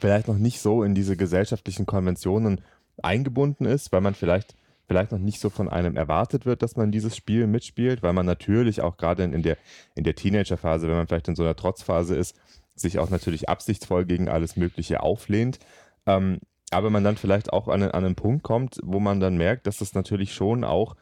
[0.00, 2.60] vielleicht noch nicht so in diese gesellschaftlichen Konventionen
[3.02, 4.54] eingebunden ist, weil man vielleicht,
[4.86, 8.26] vielleicht noch nicht so von einem erwartet wird, dass man dieses Spiel mitspielt, weil man
[8.26, 9.56] natürlich auch gerade in der,
[9.94, 12.36] in der Teenagerphase, wenn man vielleicht in so einer Trotzphase ist,
[12.74, 15.58] sich auch natürlich absichtsvoll gegen alles Mögliche auflehnt.
[16.06, 19.66] Ähm, aber man dann vielleicht auch an, an einen Punkt kommt, wo man dann merkt,
[19.66, 20.96] dass das natürlich schon auch,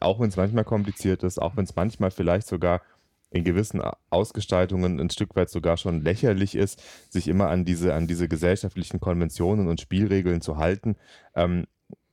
[0.00, 2.82] auch wenn es manchmal kompliziert ist, auch wenn es manchmal vielleicht sogar
[3.30, 8.06] in gewissen Ausgestaltungen ein Stück weit sogar schon lächerlich ist, sich immer an diese, an
[8.06, 10.96] diese gesellschaftlichen Konventionen und Spielregeln zu halten.
[11.34, 11.66] Ähm,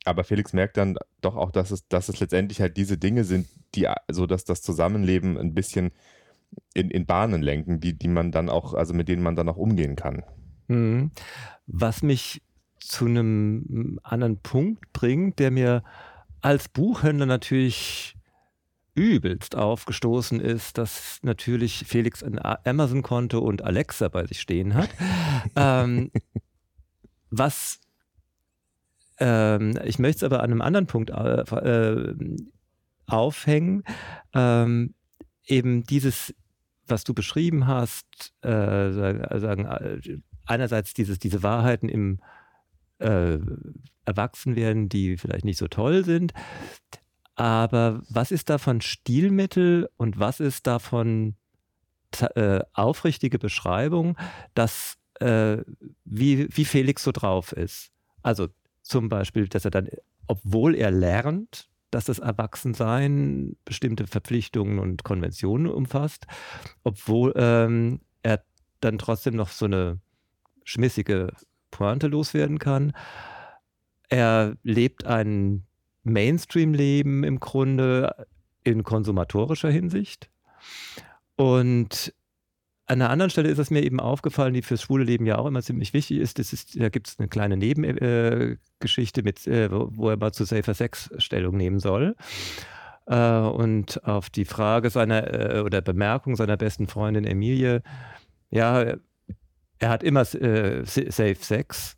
[0.06, 3.48] aber Felix merkt dann doch auch, dass es, dass es letztendlich halt diese Dinge sind,
[3.74, 5.92] die so dass das Zusammenleben ein bisschen
[6.74, 9.58] in, in Bahnen lenken, die, die man dann auch, also mit denen man dann auch
[9.58, 10.24] umgehen kann.
[10.68, 11.12] Mhm.
[11.68, 12.42] Was mich
[12.80, 15.84] zu einem anderen Punkt bringt, der mir
[16.42, 18.16] als Buchhändler natürlich
[18.94, 24.90] übelst aufgestoßen ist, dass natürlich Felix ein Amazon-Konto und Alexa bei sich stehen hat.
[25.56, 26.12] ähm,
[27.30, 27.80] was
[29.20, 32.16] ähm, ich möchte es aber an einem anderen Punkt äh, äh,
[33.08, 33.84] aufhängen.
[34.34, 34.94] Ähm,
[35.46, 36.34] eben dieses,
[36.88, 40.00] was du beschrieben hast, äh, sagen, äh,
[40.46, 42.20] einerseits dieses, diese Wahrheiten im
[43.00, 43.38] äh,
[44.06, 46.34] Erwachsenwerden, die vielleicht nicht so toll sind,
[47.36, 51.36] aber was ist davon Stilmittel und was ist davon
[52.36, 54.18] äh, aufrichtige Beschreibung,
[54.54, 55.58] dass, äh,
[56.06, 57.92] wie, wie Felix so drauf ist?
[58.22, 58.48] Also
[58.86, 59.90] zum Beispiel, dass er dann,
[60.28, 66.28] obwohl er lernt, dass das Erwachsensein bestimmte Verpflichtungen und Konventionen umfasst,
[66.84, 68.44] obwohl ähm, er
[68.82, 70.00] dann trotzdem noch so eine
[70.64, 71.34] schmissige
[71.72, 72.94] Pointe loswerden kann.
[74.10, 75.66] Er lebt ein
[76.04, 78.28] Mainstream-Leben im Grunde
[78.64, 80.30] in konsumatorischer Hinsicht.
[81.38, 82.14] Und
[82.88, 85.48] an einer anderen Stelle ist es mir eben aufgefallen, die fürs schwule Leben ja auch
[85.48, 86.38] immer ziemlich wichtig ist.
[86.38, 90.74] Das ist da gibt es eine kleine Nebengeschichte, mit, äh, wo er mal zu Safer
[90.74, 92.16] Sex Stellung nehmen soll.
[93.08, 97.82] Äh, und auf die Frage seiner äh, oder Bemerkung seiner besten Freundin Emilie,
[98.52, 98.96] ja,
[99.80, 101.98] er hat immer äh, Safe Sex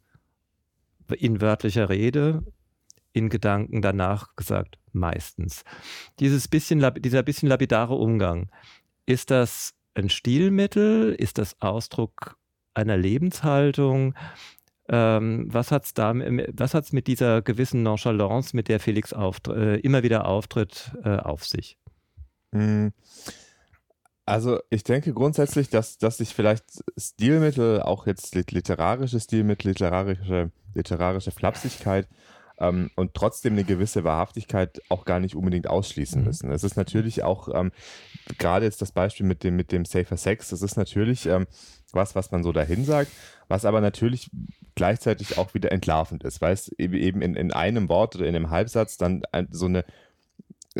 [1.17, 2.43] in wörtlicher Rede
[3.13, 5.63] in Gedanken danach gesagt, meistens.
[6.19, 8.49] Dieses bisschen, dieser bisschen lapidare Umgang,
[9.05, 11.13] ist das ein Stilmittel?
[11.13, 12.37] Ist das Ausdruck
[12.73, 14.13] einer Lebenshaltung?
[14.89, 20.91] Ähm, was hat es mit dieser gewissen Nonchalance, mit der Felix äh, immer wieder auftritt,
[21.03, 21.77] äh, auf sich?
[22.53, 22.93] Hm.
[24.25, 26.65] Also ich denke grundsätzlich, dass, dass sich vielleicht
[26.97, 32.07] Stilmittel, auch jetzt literarische Stilmittel, literarische, literarische Flapsigkeit,
[32.59, 36.27] ähm, und trotzdem eine gewisse Wahrhaftigkeit auch gar nicht unbedingt ausschließen mhm.
[36.27, 36.51] müssen.
[36.51, 37.71] Es ist natürlich auch, ähm,
[38.37, 41.47] gerade jetzt das Beispiel mit dem, mit dem Safer Sex, das ist natürlich ähm,
[41.91, 43.11] was, was man so dahin sagt,
[43.47, 44.29] was aber natürlich
[44.75, 48.49] gleichzeitig auch wieder entlarvend ist, weil es eben in, in einem Wort oder in einem
[48.49, 49.85] Halbsatz dann so eine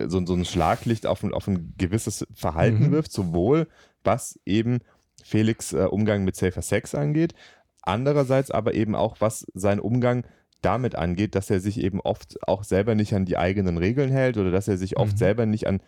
[0.06, 2.92] so, so ein Schlaglicht auf ein, auf ein gewisses Verhalten mhm.
[2.92, 3.68] wirft, sowohl
[4.04, 4.80] was eben
[5.24, 7.34] Felix äh, Umgang mit Safer Sex angeht,
[7.82, 10.26] andererseits aber eben auch was sein Umgang
[10.62, 14.38] damit angeht, dass er sich eben oft auch selber nicht an die eigenen Regeln hält
[14.38, 15.18] oder dass er sich oft mhm.
[15.18, 15.82] selber nicht an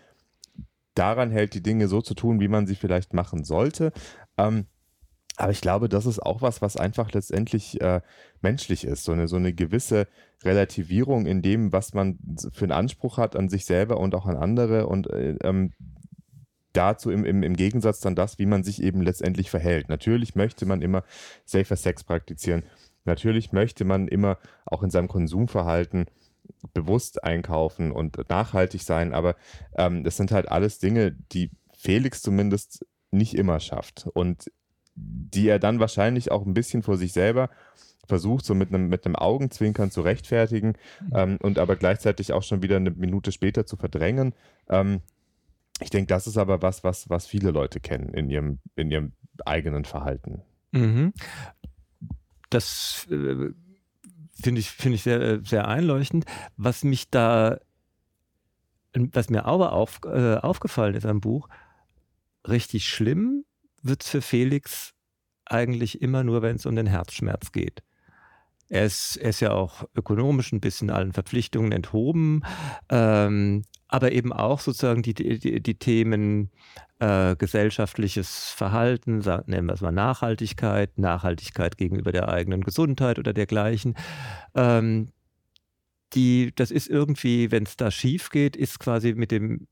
[0.94, 3.92] daran hält, die Dinge so zu tun, wie man sie vielleicht machen sollte.
[4.38, 4.66] Ähm,
[5.38, 8.02] aber ich glaube, das ist auch was, was einfach letztendlich äh,
[8.42, 9.06] menschlich ist.
[9.06, 10.08] So eine, so eine gewisse
[10.44, 12.20] Relativierung in dem, was man
[12.52, 15.72] für einen Anspruch hat an sich selber und auch an andere und äh, ähm,
[16.74, 19.88] dazu im, im, im Gegensatz dann das, wie man sich eben letztendlich verhält.
[19.88, 21.04] Natürlich möchte man immer
[21.46, 22.64] safer Sex praktizieren.
[23.06, 26.06] Natürlich möchte man immer auch in seinem Konsumverhalten
[26.74, 29.36] bewusst einkaufen und nachhaltig sein, aber
[29.76, 34.52] ähm, das sind halt alles Dinge, die Felix zumindest nicht immer schafft und
[34.96, 37.50] die er dann wahrscheinlich auch ein bisschen vor sich selber
[38.08, 41.14] versucht, so mit einem, mit einem Augenzwinkern zu rechtfertigen mhm.
[41.14, 44.34] ähm, und aber gleichzeitig auch schon wieder eine Minute später zu verdrängen.
[44.68, 45.02] Ähm,
[45.80, 49.14] ich denke, das ist aber was, was, was viele Leute kennen in ihrem, in ihrem
[49.46, 50.42] eigenen Verhalten.
[50.72, 51.14] Mhm
[52.50, 53.52] das äh,
[54.42, 56.26] finde ich, find ich sehr, äh, sehr einleuchtend.
[56.58, 57.60] Was mich da,
[58.94, 61.50] was mir aber auf, äh, aufgefallen ist am Buch,
[62.48, 63.46] richtig schlimm
[63.82, 64.94] wird es für Felix
[65.46, 67.84] eigentlich immer nur, wenn es um den Herzschmerz geht.
[68.70, 72.44] Er ist, er ist ja auch ökonomisch ein bisschen allen Verpflichtungen enthoben,
[72.90, 76.52] ähm, aber eben auch sozusagen die, die, die Themen
[77.00, 83.34] äh, gesellschaftliches Verhalten, sagen, nennen wir es mal Nachhaltigkeit, Nachhaltigkeit gegenüber der eigenen Gesundheit oder
[83.34, 83.96] dergleichen.
[84.54, 85.10] Ähm,
[86.14, 89.68] die, das ist irgendwie, wenn es da schief geht, ist quasi mit dem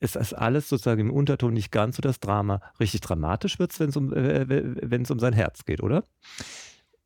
[0.00, 2.62] ist das alles sozusagen im Unterton nicht ganz so das Drama.
[2.80, 6.04] Richtig dramatisch wird es, wenn es um, äh, um sein Herz geht, oder?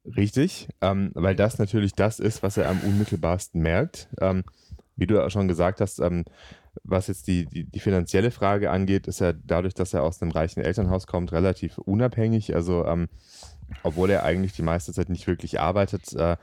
[0.04, 4.08] Richtig, ähm, weil das natürlich das ist, was er am unmittelbarsten merkt.
[4.20, 4.44] Ähm,
[4.96, 6.24] wie du auch schon gesagt hast, ähm,
[6.82, 10.32] was jetzt die, die, die, finanzielle Frage angeht, ist er dadurch, dass er aus einem
[10.32, 12.54] reichen Elternhaus kommt, relativ unabhängig.
[12.54, 13.08] Also, ähm,
[13.82, 16.36] obwohl er eigentlich die meiste Zeit nicht wirklich arbeitet, äh,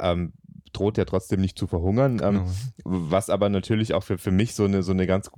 [0.00, 0.32] ähm,
[0.72, 2.20] droht er trotzdem nicht zu verhungern.
[2.22, 2.46] Ähm, genau.
[2.84, 5.30] was aber natürlich auch für, für mich so eine, so eine ganz,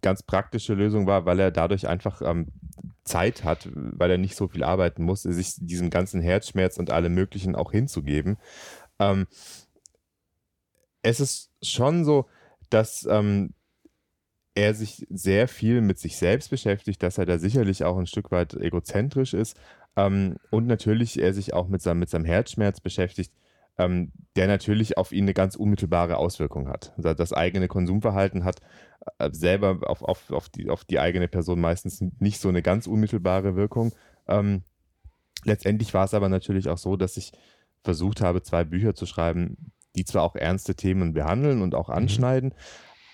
[0.00, 2.22] ganz praktische Lösung war, weil er dadurch einfach
[3.04, 7.14] Zeit hat, weil er nicht so viel arbeiten muss, sich diesem ganzen Herzschmerz und allem
[7.14, 8.38] Möglichen auch hinzugeben.
[8.98, 9.26] Ähm,
[11.02, 12.26] es ist schon so,
[12.70, 13.52] dass ähm,
[14.54, 18.30] er sich sehr viel mit sich selbst beschäftigt, dass er da sicherlich auch ein Stück
[18.30, 19.58] weit egozentrisch ist
[19.96, 23.32] ähm, und natürlich er sich auch mit seinem, mit seinem Herzschmerz beschäftigt,
[23.78, 26.92] ähm, der natürlich auf ihn eine ganz unmittelbare Auswirkung hat.
[26.96, 28.60] Also das eigene Konsumverhalten hat
[29.32, 33.56] selber auf, auf, auf, die, auf die eigene Person meistens nicht so eine ganz unmittelbare
[33.56, 33.92] Wirkung.
[34.26, 34.62] Ähm,
[35.44, 37.32] letztendlich war es aber natürlich auch so, dass ich
[37.82, 41.94] versucht habe, zwei Bücher zu schreiben, die zwar auch ernste Themen behandeln und auch mhm.
[41.94, 42.54] anschneiden, mhm.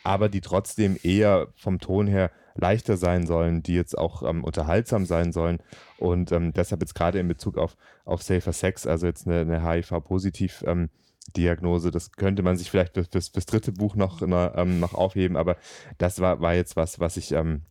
[0.05, 5.07] aber die trotzdem eher vom Ton her leichter sein sollen, die jetzt auch ähm, unterhaltsam
[5.07, 5.59] sein sollen.
[5.99, 9.63] Und ähm, deshalb jetzt gerade in Bezug auf, auf Safer Sex, also jetzt eine, eine
[9.63, 10.91] HIV-Positiv- ähm,
[11.37, 11.91] Diagnose.
[11.91, 15.57] Das könnte man sich vielleicht fürs, fürs, dritte Buch noch, ähm, noch aufheben, aber
[15.99, 17.63] das war, war jetzt was, was ich ähm,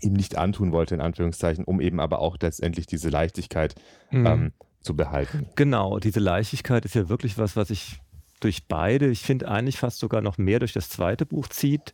[0.00, 3.74] ihm nicht antun wollte, in Anführungszeichen, um eben aber auch letztendlich diese Leichtigkeit
[4.10, 4.26] mhm.
[4.26, 5.48] ähm, zu behalten.
[5.56, 8.00] Genau, diese Leichtigkeit ist ja wirklich was, was ich
[8.40, 11.92] durch beide, ich finde eigentlich fast sogar noch mehr durch das zweite Buch zieht,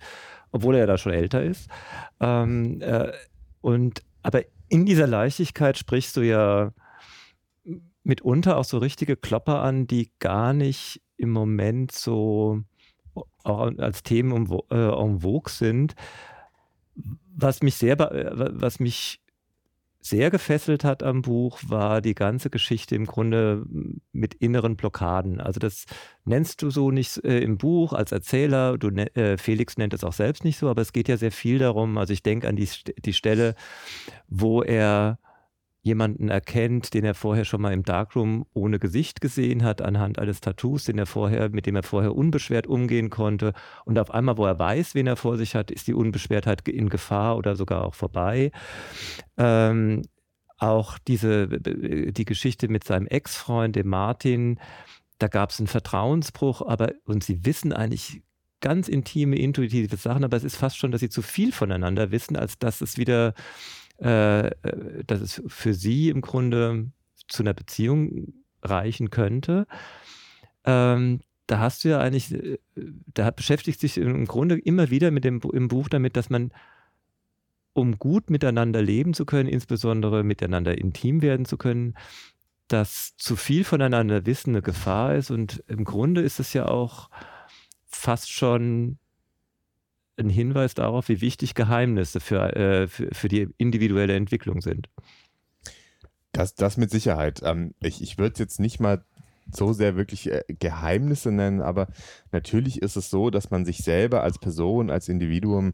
[0.50, 1.68] obwohl er ja da schon älter ist.
[2.20, 3.12] Ähm, äh,
[3.60, 6.72] und aber in dieser Leichtigkeit sprichst du ja
[8.08, 12.62] mitunter auch so richtige Klopper an, die gar nicht im Moment so
[13.44, 15.94] auch als Themen äh, en vogue sind.
[17.34, 19.20] Was mich sehr, äh, was mich
[20.00, 23.66] sehr gefesselt hat am Buch, war die ganze Geschichte im Grunde
[24.12, 25.40] mit inneren Blockaden.
[25.40, 25.84] Also das
[26.24, 30.04] nennst du so nicht äh, im Buch als Erzähler, du, ne, äh, Felix nennt es
[30.04, 32.56] auch selbst nicht so, aber es geht ja sehr viel darum, also ich denke an
[32.56, 32.68] die,
[33.04, 33.54] die Stelle,
[34.28, 35.18] wo er
[35.82, 40.40] jemanden erkennt, den er vorher schon mal im Darkroom ohne Gesicht gesehen hat, anhand eines
[40.40, 43.52] Tattoos, den er vorher, mit dem er vorher unbeschwert umgehen konnte.
[43.84, 46.88] Und auf einmal, wo er weiß, wen er vor sich hat, ist die Unbeschwertheit in
[46.88, 48.50] Gefahr oder sogar auch vorbei.
[49.36, 50.02] Ähm,
[50.58, 54.58] auch diese, die Geschichte mit seinem Ex-Freund, dem Martin,
[55.18, 58.22] da gab es einen Vertrauensbruch, aber und sie wissen eigentlich
[58.60, 62.36] ganz intime, intuitive Sachen, aber es ist fast schon, dass sie zu viel voneinander wissen,
[62.36, 63.34] als dass es wieder
[64.00, 64.52] äh, äh,
[65.06, 66.90] dass es für sie im Grunde
[67.26, 68.32] zu einer Beziehung
[68.62, 69.66] reichen könnte.
[70.64, 72.58] Ähm, da hast du ja eigentlich, äh,
[73.14, 76.52] da beschäftigt sich im Grunde immer wieder mit dem im Buch damit, dass man,
[77.72, 81.94] um gut miteinander leben zu können, insbesondere miteinander intim werden zu können,
[82.68, 85.30] dass zu viel voneinander Wissen eine Gefahr ist.
[85.30, 87.10] Und im Grunde ist es ja auch
[87.86, 88.98] fast schon
[90.18, 94.88] ein Hinweis darauf, wie wichtig Geheimnisse für, äh, für, für, die individuelle Entwicklung sind.
[96.32, 97.40] Das, das mit Sicherheit.
[97.44, 99.04] Ähm, ich ich würde jetzt nicht mal
[99.50, 101.88] so sehr wirklich äh, Geheimnisse nennen, aber
[102.32, 105.72] natürlich ist es so, dass man sich selber als Person, als Individuum,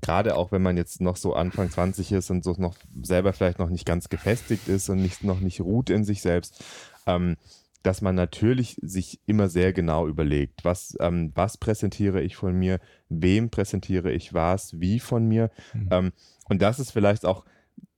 [0.00, 3.58] gerade auch wenn man jetzt noch so Anfang 20 ist und so noch selber vielleicht
[3.58, 6.64] noch nicht ganz gefestigt ist und nicht, noch nicht ruht in sich selbst,
[7.06, 7.36] ähm,
[7.82, 12.78] dass man natürlich sich immer sehr genau überlegt, was, ähm, was präsentiere ich von mir,
[13.08, 15.50] wem präsentiere ich was, wie von mir.
[15.74, 15.88] Mhm.
[15.90, 16.12] Ähm,
[16.48, 17.44] und das ist vielleicht auch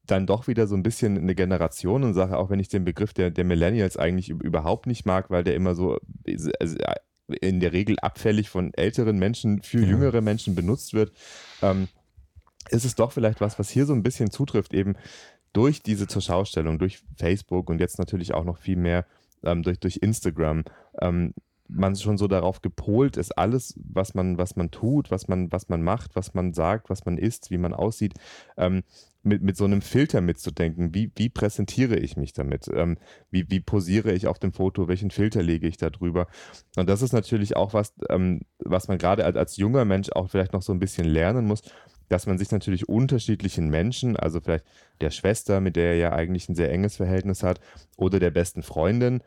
[0.07, 3.45] dann doch wieder so ein bisschen eine Generationensache, auch wenn ich den Begriff der, der
[3.45, 5.99] Millennials eigentlich überhaupt nicht mag, weil der immer so
[6.61, 6.77] also
[7.41, 9.89] in der Regel abfällig von älteren Menschen für ja.
[9.89, 11.13] jüngere Menschen benutzt wird.
[11.63, 11.89] Ähm,
[12.71, 14.95] ist es doch vielleicht was, was hier so ein bisschen zutrifft, eben
[15.53, 19.07] durch diese Zurschaustellung, durch Facebook und jetzt natürlich auch noch viel mehr
[19.45, 20.65] ähm, durch, durch Instagram,
[21.01, 21.35] ähm,
[21.69, 25.69] man schon so darauf gepolt ist, alles, was man, was man tut, was man, was
[25.69, 28.15] man macht, was man sagt, was man isst, wie man aussieht,
[28.57, 28.83] ähm,
[29.23, 30.95] mit, mit so einem Filter mitzudenken.
[30.95, 32.69] Wie, wie präsentiere ich mich damit?
[32.73, 32.99] Ähm,
[33.31, 34.87] wie, wie posiere ich auf dem Foto?
[34.87, 36.27] Welchen Filter lege ich da drüber?
[36.77, 40.29] Und das ist natürlich auch was, ähm, was man gerade als, als junger Mensch auch
[40.31, 41.63] vielleicht noch so ein bisschen lernen muss,
[42.11, 44.67] dass man sich natürlich unterschiedlichen Menschen, also vielleicht
[45.01, 47.61] der Schwester, mit der er ja eigentlich ein sehr enges Verhältnis hat,
[47.97, 49.23] oder der besten Freundin,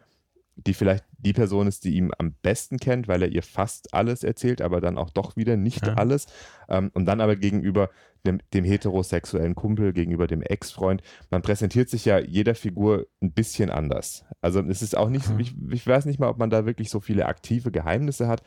[0.66, 4.24] die vielleicht die Person ist, die ihm am besten kennt, weil er ihr fast alles
[4.24, 5.94] erzählt, aber dann auch doch wieder nicht ja.
[5.94, 6.28] alles.
[6.70, 7.90] Ähm, und dann aber gegenüber
[8.26, 13.70] dem, dem, heterosexuellen Kumpel, gegenüber dem Ex-Freund, man präsentiert sich ja jeder Figur ein bisschen
[13.70, 14.26] anders.
[14.42, 15.40] Also es ist auch nicht, mhm.
[15.40, 18.44] ich, ich, weiß nicht mal, ob man da wirklich so viele aktive Geheimnisse hat,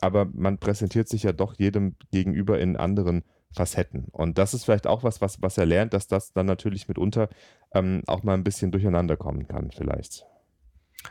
[0.00, 4.06] aber man präsentiert sich ja doch jedem gegenüber in anderen Facetten.
[4.10, 7.28] Und das ist vielleicht auch was, was, was er lernt, dass das dann natürlich mitunter
[7.74, 10.26] ähm, auch mal ein bisschen durcheinander kommen kann, vielleicht.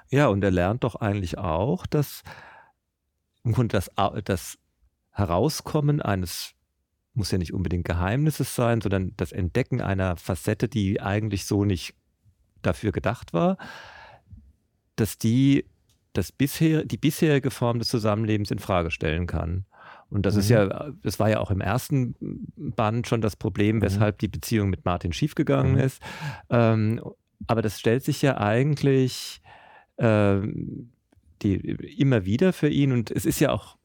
[0.09, 2.23] Ja, und er lernt doch eigentlich auch, dass
[3.43, 3.89] im Grunde das,
[4.23, 4.57] das
[5.11, 6.53] Herauskommen eines,
[7.13, 11.95] muss ja nicht unbedingt Geheimnisses sein, sondern das Entdecken einer Facette, die eigentlich so nicht
[12.61, 13.57] dafür gedacht war,
[14.95, 15.65] dass die
[16.13, 19.65] das bisher, die bisherige Form des Zusammenlebens in Frage stellen kann.
[20.09, 20.39] Und das mhm.
[20.41, 22.15] ist ja, das war ja auch im ersten
[22.55, 23.81] Band schon das Problem, mhm.
[23.81, 25.79] weshalb die Beziehung mit Martin schiefgegangen mhm.
[25.79, 26.01] ist.
[26.49, 27.01] Ähm,
[27.47, 29.40] aber das stellt sich ja eigentlich
[31.41, 31.55] die,
[31.97, 33.77] immer wieder für ihn und es ist ja auch,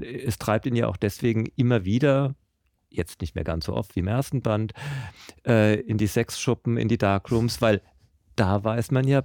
[0.00, 2.34] es treibt ihn ja auch deswegen immer wieder,
[2.88, 4.72] jetzt nicht mehr ganz so oft wie im ersten Band,
[5.46, 7.82] äh, in die Sexschuppen, in die Darkrooms, weil
[8.36, 9.24] da weiß man ja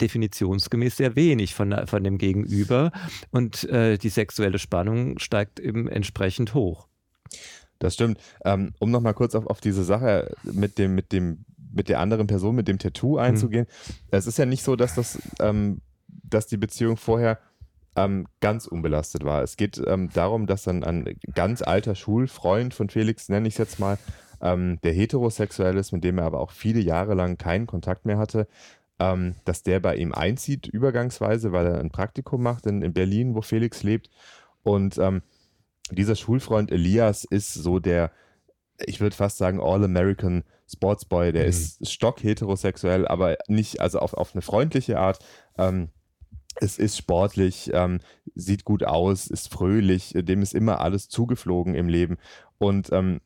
[0.00, 2.90] definitionsgemäß sehr wenig von, von dem Gegenüber
[3.30, 6.88] und äh, die sexuelle Spannung steigt eben entsprechend hoch.
[7.82, 8.20] Das stimmt.
[8.44, 12.28] Ähm, um nochmal kurz auf, auf diese Sache mit dem, mit dem, mit der anderen
[12.28, 13.66] Person, mit dem Tattoo einzugehen.
[13.66, 13.94] Mhm.
[14.12, 17.40] Es ist ja nicht so, dass das, ähm, dass die Beziehung vorher
[17.96, 19.42] ähm, ganz unbelastet war.
[19.42, 23.58] Es geht ähm, darum, dass dann ein ganz alter Schulfreund von Felix, nenne ich es
[23.58, 23.98] jetzt mal,
[24.40, 28.18] ähm, der heterosexuell ist, mit dem er aber auch viele Jahre lang keinen Kontakt mehr
[28.18, 28.46] hatte,
[29.00, 33.34] ähm, dass der bei ihm einzieht, übergangsweise, weil er ein Praktikum macht in, in Berlin,
[33.34, 34.08] wo Felix lebt.
[34.62, 35.22] Und ähm,
[35.90, 38.12] dieser Schulfreund Elias ist so der,
[38.78, 41.32] ich würde fast sagen, All-American Sportsboy.
[41.32, 41.48] Der mhm.
[41.48, 45.18] ist stockheterosexuell, aber nicht, also auf, auf eine freundliche Art.
[45.58, 45.90] Ähm,
[46.60, 48.00] es ist sportlich, ähm,
[48.34, 52.18] sieht gut aus, ist fröhlich, dem ist immer alles zugeflogen im Leben.
[52.58, 53.20] Und ähm,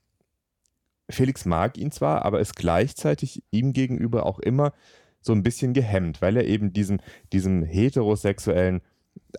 [1.08, 4.72] Felix mag ihn zwar, aber ist gleichzeitig ihm gegenüber auch immer
[5.20, 8.80] so ein bisschen gehemmt, weil er eben diesen, diesem heterosexuellen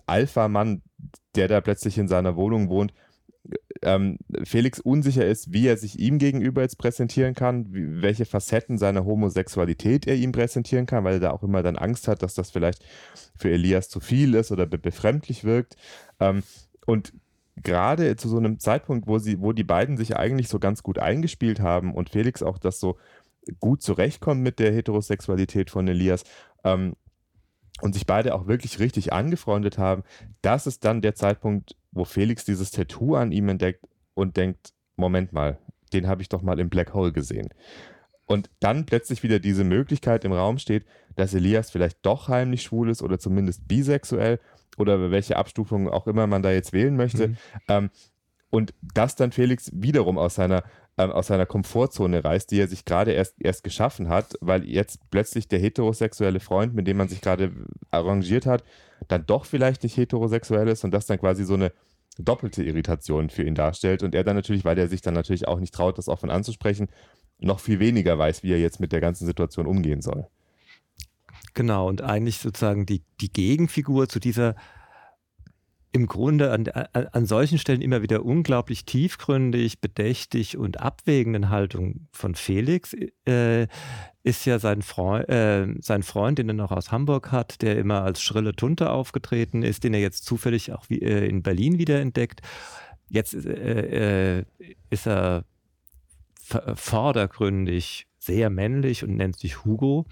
[0.06, 0.82] Alpha-Mann,
[1.34, 2.92] der da plötzlich in seiner Wohnung wohnt,
[3.82, 8.78] ähm, Felix unsicher ist, wie er sich ihm gegenüber jetzt präsentieren kann, wie, welche Facetten
[8.78, 12.34] seiner Homosexualität er ihm präsentieren kann, weil er da auch immer dann Angst hat, dass
[12.34, 12.84] das vielleicht
[13.36, 15.76] für Elias zu viel ist oder be befremdlich wirkt.
[16.20, 16.42] Ähm,
[16.86, 17.12] und
[17.62, 20.98] gerade zu so einem Zeitpunkt, wo sie, wo die beiden sich eigentlich so ganz gut
[20.98, 22.96] eingespielt haben und Felix auch das so
[23.60, 26.24] gut zurechtkommt mit der Heterosexualität von Elias
[26.64, 26.94] ähm,
[27.80, 30.02] und sich beide auch wirklich richtig angefreundet haben,
[30.42, 35.32] das ist dann der Zeitpunkt, wo Felix dieses Tattoo an ihm entdeckt und denkt, Moment
[35.32, 35.58] mal,
[35.92, 37.48] den habe ich doch mal im Black Hole gesehen.
[38.26, 40.84] Und dann plötzlich wieder diese Möglichkeit im Raum steht,
[41.16, 44.38] dass Elias vielleicht doch heimlich schwul ist oder zumindest bisexuell
[44.76, 47.28] oder welche Abstufung auch immer man da jetzt wählen möchte.
[47.28, 47.36] Mhm.
[47.68, 47.90] Ähm,
[48.50, 50.62] und das dann Felix wiederum aus seiner
[50.98, 55.48] aus seiner Komfortzone reißt, die er sich gerade erst, erst geschaffen hat, weil jetzt plötzlich
[55.48, 57.52] der heterosexuelle Freund, mit dem man sich gerade
[57.90, 58.64] arrangiert hat,
[59.06, 61.72] dann doch vielleicht nicht heterosexuell ist und das dann quasi so eine
[62.18, 65.60] doppelte Irritation für ihn darstellt und er dann natürlich, weil er sich dann natürlich auch
[65.60, 66.88] nicht traut, das offen anzusprechen,
[67.38, 70.26] noch viel weniger weiß, wie er jetzt mit der ganzen Situation umgehen soll.
[71.54, 74.56] Genau, und eigentlich sozusagen die, die Gegenfigur zu dieser
[75.92, 82.34] im Grunde an, an, solchen Stellen immer wieder unglaublich tiefgründig, bedächtig und abwägenden Haltung von
[82.34, 82.94] Felix
[83.26, 83.66] äh,
[84.22, 88.02] ist ja sein Freund, äh, sein Freund, den er noch aus Hamburg hat, der immer
[88.02, 92.42] als schrille Tunte aufgetreten ist, den er jetzt zufällig auch wie, äh, in Berlin wiederentdeckt.
[93.08, 94.44] Jetzt äh, äh,
[94.90, 95.44] ist er
[96.74, 100.06] vordergründig sehr männlich und nennt sich Hugo,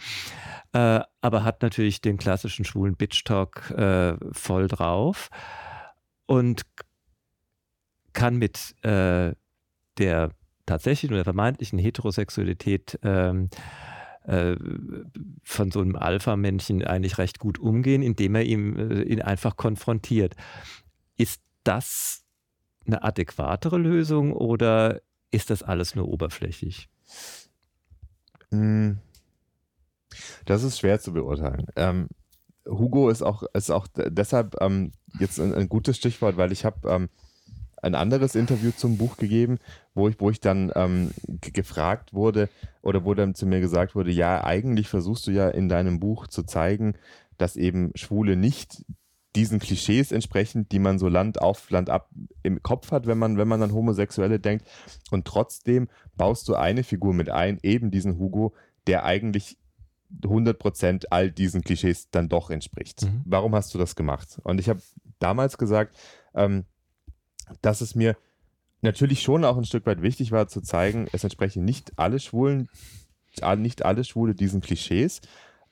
[0.73, 3.75] äh, aber hat natürlich den klassischen schwulen Bitch-Talk
[4.33, 5.31] voll drauf
[6.27, 6.63] und
[8.13, 9.35] kann mit äh,
[9.99, 10.31] der
[10.67, 13.51] tatsächlichen oder vermeintlichen Heterosexualität ähm,
[14.25, 14.57] äh,
[15.45, 20.35] von so einem Alpha-Männchen eigentlich recht gut umgehen, indem er ihm, äh, ihn einfach konfrontiert.
[21.17, 22.25] Ist das
[22.87, 25.01] eine adäquatere Lösung oder
[25.31, 26.89] ist das alles nur oberflächlich?
[28.51, 28.99] Hm.
[30.45, 31.67] Das ist schwer zu beurteilen.
[31.77, 32.09] Ähm,
[32.67, 36.89] Hugo ist auch, ist auch deshalb ähm, jetzt ein, ein, gutes Stichwort, weil ich habe
[36.89, 37.09] ähm,
[37.83, 39.59] ein anderes Interview zum Buch gegeben,
[39.95, 41.11] wo ich, wo ich dann ähm,
[41.41, 42.49] gefragt wurde
[42.83, 46.27] oder wo dann zu mir gesagt wurde, ja, eigentlich versuchst du ja in deinem Buch
[46.27, 46.95] zu zeigen,
[47.39, 48.85] dass eben Schwule nicht
[49.37, 52.09] diesen Klischees entsprechen, die man so Land auf, Land ab
[52.43, 54.67] im Kopf hat, wenn man, wenn man an Homosexuelle denkt.
[55.11, 58.55] Und trotzdem baust du eine Figur mit ein, eben diesen Hugo,
[58.87, 59.59] der eigentlich
[60.23, 63.03] 100% all diesen Klischees dann doch entspricht.
[63.03, 63.23] Mhm.
[63.25, 64.41] Warum hast du das gemacht?
[64.45, 64.81] Und ich habe
[65.19, 65.97] damals gesagt,
[66.35, 66.65] ähm,
[67.63, 68.17] dass es mir
[68.83, 72.69] natürlich schon auch ein Stück weit wichtig war zu zeigen, es entsprechen nicht alle Schwulen,
[73.57, 75.21] nicht alle Schwule diesen Klischees,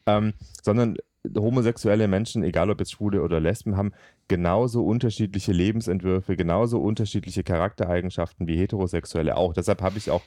[0.06, 0.96] ähm, sondern
[1.36, 3.92] homosexuelle Menschen, egal ob jetzt Schwule oder Lesben, haben
[4.28, 9.52] genauso unterschiedliche Lebensentwürfe, genauso unterschiedliche Charaktereigenschaften wie Heterosexuelle auch.
[9.52, 10.22] Deshalb habe ich auch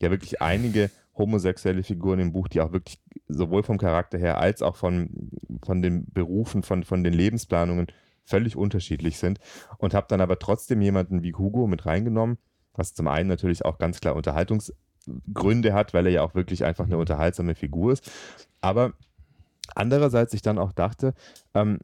[0.00, 2.98] ja wirklich einige homosexuelle Figuren im Buch, die auch wirklich
[3.28, 5.30] sowohl vom Charakter her als auch von,
[5.64, 7.86] von den Berufen, von, von den Lebensplanungen
[8.24, 9.38] völlig unterschiedlich sind.
[9.78, 12.38] Und habe dann aber trotzdem jemanden wie Hugo mit reingenommen,
[12.74, 16.84] was zum einen natürlich auch ganz klar Unterhaltungsgründe hat, weil er ja auch wirklich einfach
[16.84, 18.10] eine unterhaltsame Figur ist.
[18.60, 18.94] Aber
[19.74, 21.14] andererseits ich dann auch dachte,
[21.54, 21.78] ähm,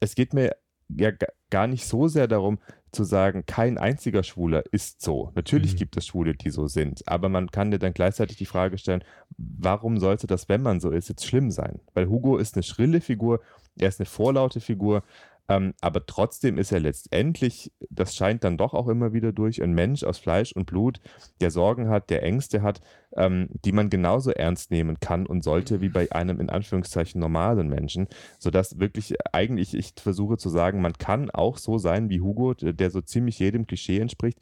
[0.00, 0.56] es geht mir
[0.88, 1.10] ja
[1.50, 2.58] gar nicht so sehr darum
[2.92, 5.32] zu sagen, kein einziger Schwuler ist so.
[5.34, 5.78] Natürlich mhm.
[5.78, 9.04] gibt es Schwule, die so sind, aber man kann dir dann gleichzeitig die Frage stellen,
[9.36, 11.80] warum sollte das, wenn man so ist, jetzt schlimm sein?
[11.94, 13.40] Weil Hugo ist eine schrille Figur,
[13.76, 15.02] er ist eine vorlaute Figur,
[15.48, 19.72] ähm, aber trotzdem ist er letztendlich, das scheint dann doch auch immer wieder durch, ein
[19.72, 21.00] Mensch aus Fleisch und Blut,
[21.40, 22.80] der Sorgen hat, der Ängste hat,
[23.16, 27.68] ähm, die man genauso ernst nehmen kann und sollte wie bei einem in Anführungszeichen normalen
[27.68, 32.54] Menschen, sodass wirklich eigentlich ich versuche zu sagen, man kann auch so sein wie Hugo,
[32.54, 34.38] der so ziemlich jedem Klischee entspricht,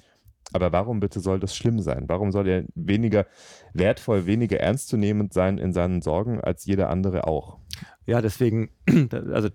[0.52, 2.04] aber warum bitte soll das schlimm sein?
[2.08, 3.26] Warum soll er weniger
[3.72, 7.58] wertvoll, weniger ernstzunehmend sein in seinen Sorgen als jeder andere auch?
[8.06, 8.70] Ja, deswegen,
[9.32, 9.48] also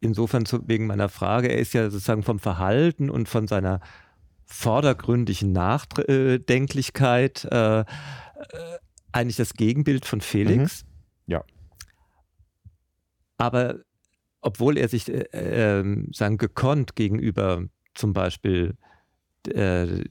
[0.00, 3.80] insofern zu, wegen meiner Frage, er ist ja sozusagen vom Verhalten und von seiner
[4.44, 7.84] vordergründigen Nachdenklichkeit äh, äh,
[9.12, 10.84] eigentlich das Gegenbild von Felix.
[10.84, 11.32] Mhm.
[11.32, 11.44] Ja.
[13.38, 13.76] Aber
[14.40, 17.64] obwohl er sich äh, äh, sagen gekonnt gegenüber
[17.94, 18.76] zum Beispiel
[19.48, 20.04] äh,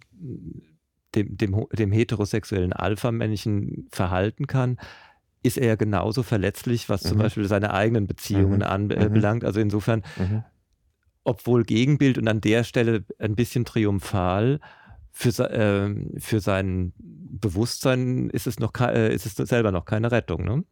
[1.16, 4.78] dem, dem, dem heterosexuellen Alpha-Männchen verhalten kann,
[5.44, 7.10] ist er ja genauso verletzlich, was mhm.
[7.10, 8.64] zum Beispiel seine eigenen Beziehungen mhm.
[8.64, 9.44] anbelangt.
[9.44, 10.44] Äh, also insofern, mhm.
[11.24, 14.60] obwohl Gegenbild und an der Stelle ein bisschen triumphal,
[15.12, 20.46] für, äh, für sein Bewusstsein ist es, noch äh, ist es selber noch keine Rettung.
[20.46, 20.64] Ne?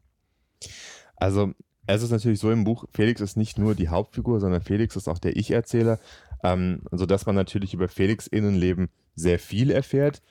[1.15, 1.53] Also
[1.85, 5.07] es ist natürlich so im Buch, Felix ist nicht nur die Hauptfigur, sondern Felix ist
[5.07, 5.99] auch der Ich-Erzähler,
[6.43, 10.21] ähm, sodass man natürlich über Felix Innenleben sehr viel erfährt.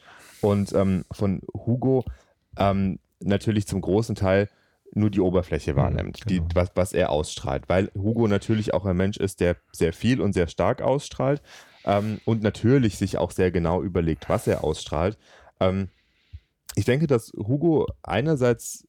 [0.40, 2.04] Und ähm, von Hugo
[2.56, 4.48] ähm, natürlich zum großen Teil
[4.92, 6.46] nur die Oberfläche mhm, wahrnimmt, genau.
[6.48, 7.68] die, was, was er ausstrahlt.
[7.68, 11.42] Weil Hugo natürlich auch ein Mensch ist, der sehr viel und sehr stark ausstrahlt
[11.84, 15.18] ähm, und natürlich sich auch sehr genau überlegt, was er ausstrahlt.
[15.60, 15.88] Ähm,
[16.74, 18.86] ich denke, dass Hugo einerseits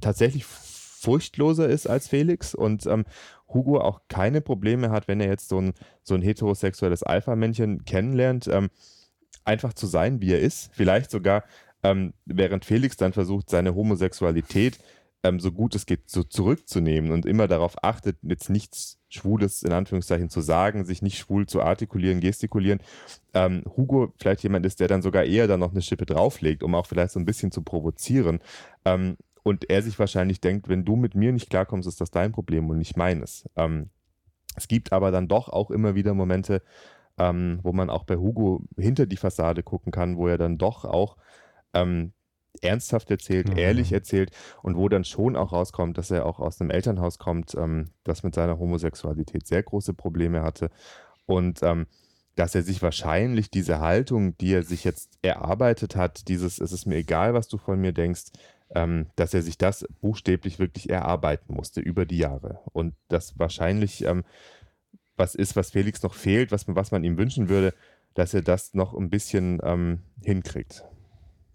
[0.00, 3.04] tatsächlich furchtloser ist als Felix und ähm,
[3.48, 5.72] Hugo auch keine Probleme hat, wenn er jetzt so ein,
[6.02, 8.68] so ein heterosexuelles Alpha-Männchen kennenlernt, ähm,
[9.44, 10.70] einfach zu sein, wie er ist.
[10.74, 11.44] Vielleicht sogar
[11.82, 14.78] ähm, während Felix dann versucht, seine Homosexualität
[15.24, 19.72] ähm, so gut es geht so zurückzunehmen und immer darauf achtet, jetzt nichts Schwules in
[19.72, 22.80] Anführungszeichen zu sagen, sich nicht schwul zu artikulieren, gestikulieren.
[23.34, 26.74] Ähm, Hugo vielleicht jemand ist, der dann sogar eher dann noch eine Schippe drauflegt, um
[26.74, 28.40] auch vielleicht so ein bisschen zu provozieren.
[28.84, 32.32] Ähm, und er sich wahrscheinlich denkt, wenn du mit mir nicht klarkommst, ist das dein
[32.32, 33.48] Problem und nicht meines.
[33.56, 33.90] Ähm,
[34.54, 36.62] es gibt aber dann doch auch immer wieder Momente,
[37.16, 40.84] ähm, wo man auch bei Hugo hinter die Fassade gucken kann, wo er dann doch
[40.84, 41.16] auch
[41.74, 42.12] ähm,
[42.62, 43.58] ernsthaft erzählt, mhm.
[43.58, 44.30] ehrlich erzählt
[44.62, 48.22] und wo dann schon auch rauskommt, dass er auch aus einem Elternhaus kommt, ähm, das
[48.22, 50.70] mit seiner Homosexualität sehr große Probleme hatte
[51.26, 51.86] und ähm,
[52.34, 56.86] dass er sich wahrscheinlich diese Haltung, die er sich jetzt erarbeitet hat, dieses es ist
[56.86, 58.26] mir egal, was du von mir denkst,
[58.74, 64.04] ähm, dass er sich das buchstäblich wirklich erarbeiten musste über die Jahre und das wahrscheinlich
[64.04, 64.24] ähm,
[65.16, 67.74] was ist, was Felix noch fehlt, was, was man ihm wünschen würde,
[68.14, 70.84] dass er das noch ein bisschen ähm, hinkriegt.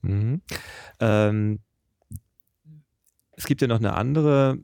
[0.04, 0.42] Mhm.
[1.00, 1.60] Ähm,
[3.36, 4.60] es gibt ja noch eine andere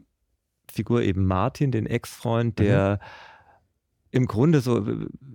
[0.71, 3.07] Figur, eben Martin, den Ex-Freund, der mhm.
[4.11, 4.85] im Grunde so,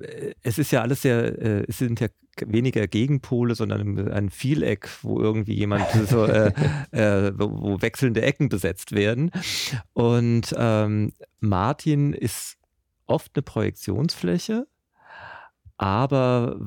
[0.00, 2.08] äh, es ist ja alles sehr, äh, es sind ja
[2.40, 6.52] weniger Gegenpole, sondern ein Vieleck, wo irgendwie jemand so, äh,
[6.90, 9.30] äh, wo, wo, wechselnde Ecken besetzt werden.
[9.92, 12.56] Und ähm, Martin ist
[13.06, 14.66] oft eine Projektionsfläche,
[15.76, 16.58] aber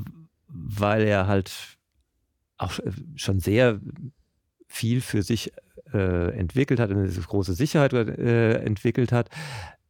[0.48, 1.77] weil er halt
[2.58, 2.80] auch
[3.16, 3.80] schon sehr
[4.68, 5.52] viel für sich
[5.94, 9.30] äh, entwickelt hat, eine große Sicherheit äh, entwickelt hat,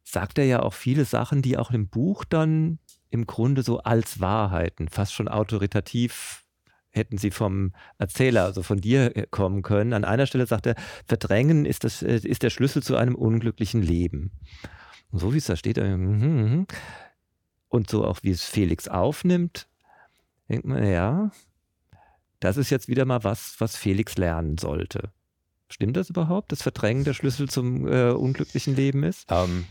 [0.04, 2.78] sagt er ja auch viele Sachen, die auch im Buch dann
[3.10, 6.44] im Grunde so als Wahrheiten, fast schon autoritativ
[6.90, 9.92] hätten sie vom Erzähler, also von dir äh, kommen können.
[9.92, 10.74] An einer Stelle sagt er,
[11.06, 14.32] Verdrängen ist, das, äh, ist der Schlüssel zu einem unglücklichen Leben.
[15.10, 16.66] Und so wie es da steht, äh, mhm, mhm.
[17.68, 19.68] und so auch wie es Felix aufnimmt,
[20.48, 21.30] denkt man, ja,
[22.40, 25.10] das ist jetzt wieder mal was, was Felix lernen sollte.
[25.70, 29.26] Stimmt das überhaupt, dass Verdrängen der Schlüssel zum äh, unglücklichen Leben ist?
[29.30, 29.66] Ähm,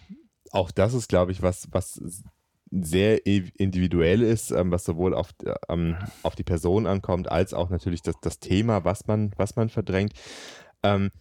[0.51, 1.99] auch das ist, glaube ich, was, was
[2.69, 5.29] sehr individuell ist, ähm, was sowohl auf,
[5.69, 9.69] ähm, auf die Person ankommt, als auch natürlich das, das Thema, was man, was man
[9.69, 10.13] verdrängt.
[10.83, 11.11] Ähm,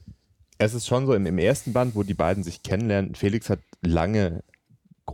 [0.58, 3.60] es ist schon so im, im ersten Band, wo die beiden sich kennenlernen, Felix hat
[3.82, 4.42] lange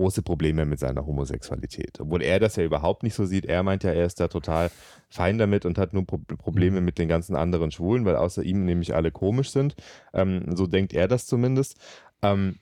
[0.03, 2.01] große Probleme mit seiner Homosexualität.
[2.01, 3.47] Obwohl er das ja überhaupt nicht so sieht.
[3.47, 4.71] Er meint ja, er ist da total
[5.09, 6.87] fein damit und hat nur Pro Probleme mhm.
[6.87, 9.77] mit den ganzen anderen Schwulen, weil außer ihm nämlich alle komisch sind.
[10.13, 11.77] Ähm, so denkt er das zumindest.
[12.21, 12.57] Ähm,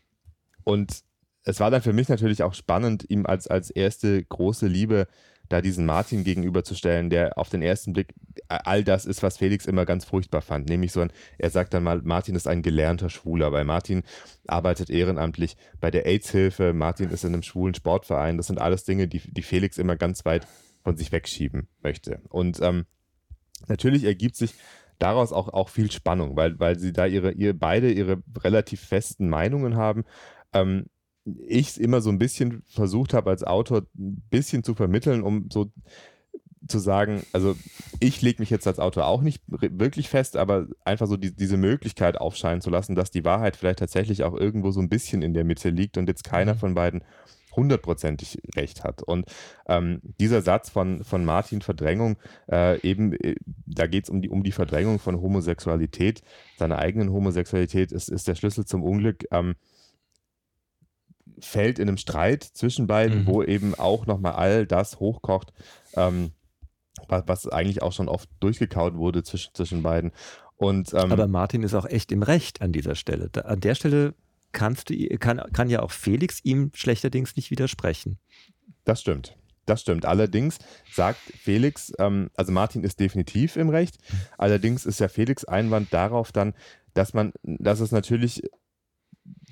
[0.65, 1.01] und
[1.45, 5.07] es war dann für mich natürlich auch spannend, ihm als, als erste große Liebe
[5.49, 8.15] da diesen Martin gegenüberzustellen, der auf den ersten Blick
[8.47, 10.69] all das ist, was Felix immer ganz furchtbar fand.
[10.69, 14.05] Nämlich so ein, er sagt dann mal, Martin ist ein gelernter Schwuler, weil Martin
[14.47, 18.37] arbeitet ehrenamtlich bei der AIDS-Hilfe, Martin ist in einem schwulen Sportverein.
[18.37, 20.47] Das sind alles Dinge, die, die Felix immer ganz weit
[20.85, 22.21] von sich wegschieben möchte.
[22.29, 22.87] Und ähm,
[23.67, 24.55] natürlich ergibt sich
[25.01, 29.29] daraus auch, auch viel Spannung, weil, weil sie da ihre, ihr beide ihre relativ festen
[29.29, 30.05] Meinungen haben.
[30.53, 30.87] Ähm,
[31.47, 35.49] ich es immer so ein bisschen versucht habe, als Autor ein bisschen zu vermitteln, um
[35.51, 35.71] so
[36.69, 37.57] zu sagen, also
[38.01, 41.57] ich lege mich jetzt als Autor auch nicht wirklich fest, aber einfach so die, diese
[41.57, 45.35] Möglichkeit aufscheinen zu lassen, dass die Wahrheit vielleicht tatsächlich auch irgendwo so ein bisschen in
[45.35, 46.59] der Mitte liegt und jetzt keiner mhm.
[46.59, 47.03] von beiden
[47.57, 49.03] hundertprozentig recht hat.
[49.03, 49.27] Und
[49.67, 52.17] ähm, dieser Satz von, von Martin Verdrängung,
[52.51, 53.35] äh, eben, äh,
[53.67, 56.23] da geht es um die, um die Verdrängung von Homosexualität,
[56.59, 59.25] seiner eigenen Homosexualität, ist, ist der Schlüssel zum Unglück.
[59.33, 59.57] Ähm,
[61.45, 63.27] fällt in einem Streit zwischen beiden, mhm.
[63.27, 65.53] wo eben auch nochmal all das hochkocht,
[65.95, 66.33] ähm,
[67.09, 70.13] was, was, eigentlich auch schon oft durchgekaut wurde zwischen, zwischen beiden.
[70.57, 73.29] Und, ähm, Aber Martin ist auch echt im Recht an dieser Stelle.
[73.33, 74.15] Da, an der Stelle
[74.53, 78.19] kannst du, kann, kann ja auch Felix ihm schlechterdings nicht widersprechen.
[78.85, 79.37] Das stimmt.
[79.67, 80.05] Das stimmt.
[80.05, 80.59] Allerdings
[80.93, 83.99] sagt Felix, ähm, also Martin ist definitiv im Recht.
[84.37, 86.55] Allerdings ist ja Felix Einwand darauf dann,
[86.95, 88.43] dass man, dass es natürlich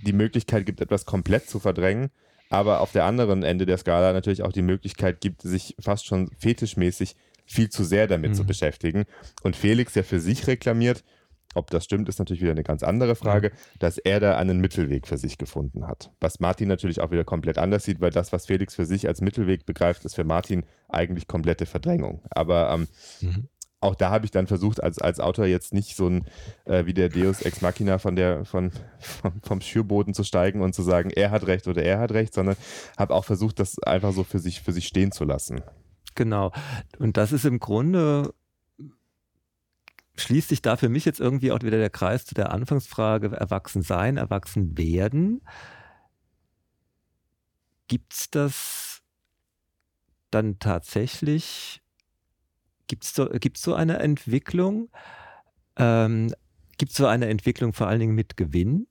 [0.05, 2.11] die Möglichkeit gibt, etwas komplett zu verdrängen,
[2.51, 6.31] aber auf der anderen Ende der Skala natürlich auch die Möglichkeit gibt, sich fast schon
[6.39, 8.35] fetischmäßig viel zu sehr damit mhm.
[8.35, 9.05] zu beschäftigen.
[9.43, 11.05] Und Felix ja für sich reklamiert,
[11.55, 15.07] ob das stimmt, ist natürlich wieder eine ganz andere Frage, dass er da einen Mittelweg
[15.07, 16.13] für sich gefunden hat.
[16.21, 19.23] Was Martin natürlich auch wieder komplett anders sieht, weil das, was Felix für sich als
[19.23, 22.23] Mittelweg begreift, ist für Martin eigentlich komplette Verdrängung.
[22.31, 22.89] Aber ähm,
[23.21, 23.49] mhm
[23.81, 26.27] auch da habe ich dann versucht, als, als Autor jetzt nicht so ein,
[26.65, 30.75] äh, wie der Deus Ex Machina von der, von, vom, vom Schürboden zu steigen und
[30.75, 32.57] zu sagen, er hat recht oder er hat recht, sondern
[32.97, 35.63] habe auch versucht, das einfach so für sich, für sich stehen zu lassen.
[36.15, 36.53] Genau.
[36.99, 38.35] Und das ist im Grunde,
[40.17, 43.83] schließt sich da für mich jetzt irgendwie auch wieder der Kreis zu der Anfangsfrage, erwachsen
[43.83, 45.41] sein, erwachsen werden.
[47.87, 49.03] Gibt es das
[50.31, 51.81] dann tatsächlich
[52.89, 54.89] Gibt es so, so eine Entwicklung?
[55.77, 56.35] Ähm,
[56.79, 58.87] Gibt es so eine Entwicklung vor allen Dingen mit Gewinn?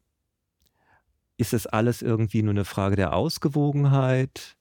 [1.37, 4.57] Ist das alles irgendwie nur eine Frage der Ausgewogenheit?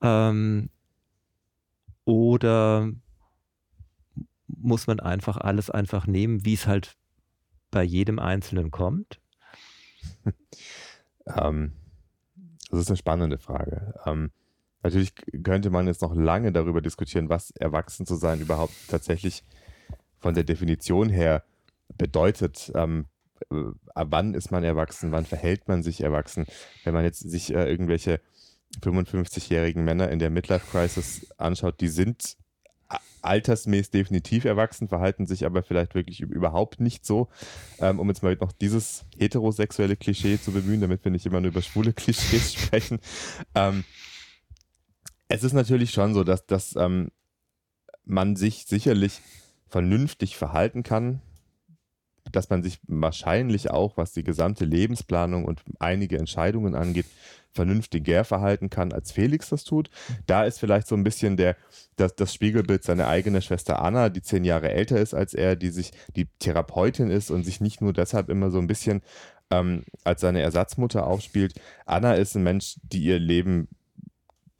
[0.00, 0.70] Ähm,
[2.04, 2.90] oder
[4.46, 6.96] muss man einfach alles einfach nehmen, wie es halt
[7.70, 9.20] bei jedem Einzelnen kommt?
[11.26, 11.72] ähm,
[12.70, 13.94] das ist eine spannende Frage.
[14.82, 19.44] Natürlich könnte man jetzt noch lange darüber diskutieren, was erwachsen zu sein überhaupt tatsächlich
[20.18, 21.44] von der Definition her
[21.96, 22.72] bedeutet.
[22.74, 23.06] Ähm,
[23.50, 23.56] äh,
[23.94, 25.12] wann ist man erwachsen?
[25.12, 26.46] Wann verhält man sich erwachsen?
[26.84, 28.20] Wenn man jetzt sich äh, irgendwelche
[28.80, 32.36] 55-jährigen Männer in der Midlife Crisis anschaut, die sind
[33.22, 37.28] altersmäßig definitiv erwachsen, verhalten sich aber vielleicht wirklich überhaupt nicht so.
[37.80, 41.50] Ähm, um jetzt mal noch dieses heterosexuelle Klischee zu bemühen, damit wir nicht immer nur
[41.50, 42.98] über schwule Klischees sprechen.
[43.54, 43.84] Ähm,
[45.32, 47.10] es ist natürlich schon so, dass, dass ähm,
[48.04, 49.20] man sich sicherlich
[49.66, 51.22] vernünftig verhalten kann,
[52.30, 57.06] dass man sich wahrscheinlich auch, was die gesamte Lebensplanung und einige Entscheidungen angeht,
[57.50, 59.90] vernünftiger verhalten kann, als Felix das tut.
[60.26, 61.56] Da ist vielleicht so ein bisschen der,
[61.96, 65.70] das, das Spiegelbild seine eigene Schwester Anna, die zehn Jahre älter ist als er, die
[65.70, 69.02] sich die Therapeutin ist und sich nicht nur deshalb immer so ein bisschen
[69.50, 71.54] ähm, als seine Ersatzmutter aufspielt.
[71.86, 73.68] Anna ist ein Mensch, die ihr Leben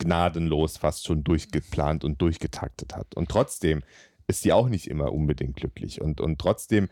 [0.03, 3.15] gnadenlos fast schon durchgeplant und durchgetaktet hat.
[3.15, 3.83] Und trotzdem
[4.27, 6.89] ist sie auch nicht immer unbedingt glücklich und, und trotzdem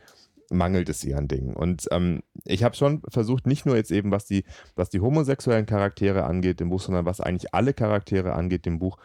[0.50, 1.54] mangelt es ihr an Dingen.
[1.54, 4.44] Und ähm, ich habe schon versucht, nicht nur jetzt eben, was die,
[4.74, 8.98] was die homosexuellen Charaktere angeht im Buch, sondern was eigentlich alle Charaktere angeht im Buch,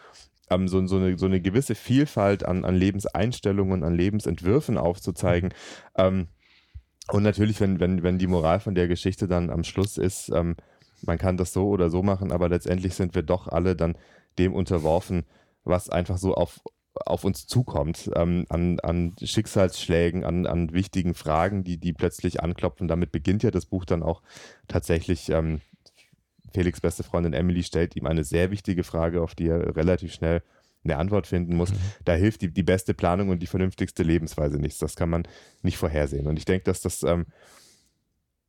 [0.49, 5.53] ähm, so, so, eine, so eine gewisse Vielfalt an, an Lebenseinstellungen, an Lebensentwürfen aufzuzeigen.
[5.95, 6.27] Ähm,
[7.09, 10.55] und natürlich, wenn, wenn, wenn die Moral von der Geschichte dann am Schluss ist, ähm,
[11.01, 13.97] man kann das so oder so machen, aber letztendlich sind wir doch alle dann
[14.37, 15.23] dem unterworfen,
[15.63, 16.61] was einfach so auf,
[16.93, 22.87] auf uns zukommt, ähm, an, an Schicksalsschlägen, an, an wichtigen Fragen, die, die plötzlich anklopfen.
[22.87, 24.21] Damit beginnt ja das Buch dann auch
[24.67, 25.29] tatsächlich.
[25.29, 25.61] Ähm,
[26.53, 30.41] Felix' beste Freundin Emily stellt ihm eine sehr wichtige Frage, auf die er relativ schnell
[30.85, 31.71] eine Antwort finden muss.
[31.71, 31.79] Mhm.
[32.05, 34.79] Da hilft die, die beste Planung und die vernünftigste Lebensweise nichts.
[34.79, 35.27] Das kann man
[35.63, 36.27] nicht vorhersehen.
[36.27, 37.25] Und ich denke, dass das ähm,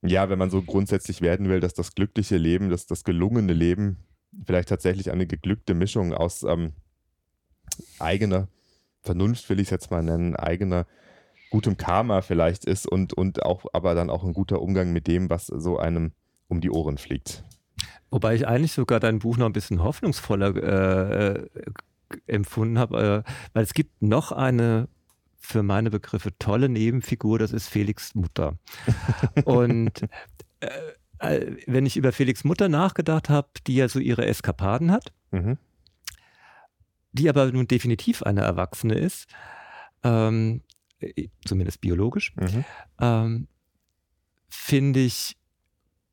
[0.02, 4.04] ja, wenn man so grundsätzlich werden will, dass das glückliche Leben, dass das gelungene Leben
[4.44, 6.72] vielleicht tatsächlich eine geglückte Mischung aus ähm,
[7.98, 8.48] eigener
[9.02, 10.86] Vernunft, will ich es jetzt mal nennen, eigener
[11.50, 15.30] gutem Karma vielleicht ist und, und auch, aber dann auch ein guter Umgang mit dem,
[15.30, 16.12] was so einem
[16.48, 17.44] um die Ohren fliegt.
[18.10, 21.48] Wobei ich eigentlich sogar dein Buch noch ein bisschen hoffnungsvoller äh, äh
[22.28, 24.88] empfunden habe, äh, weil es gibt noch eine
[25.46, 28.58] für meine Begriffe tolle Nebenfigur, das ist Felix Mutter.
[29.44, 30.02] Und
[30.58, 30.68] äh,
[31.20, 35.56] äh, wenn ich über Felix Mutter nachgedacht habe, die ja so ihre Eskapaden hat, mhm.
[37.12, 39.28] die aber nun definitiv eine Erwachsene ist,
[40.02, 40.62] ähm,
[40.98, 42.64] äh, zumindest biologisch, mhm.
[43.00, 43.48] ähm,
[44.48, 45.36] finde ich,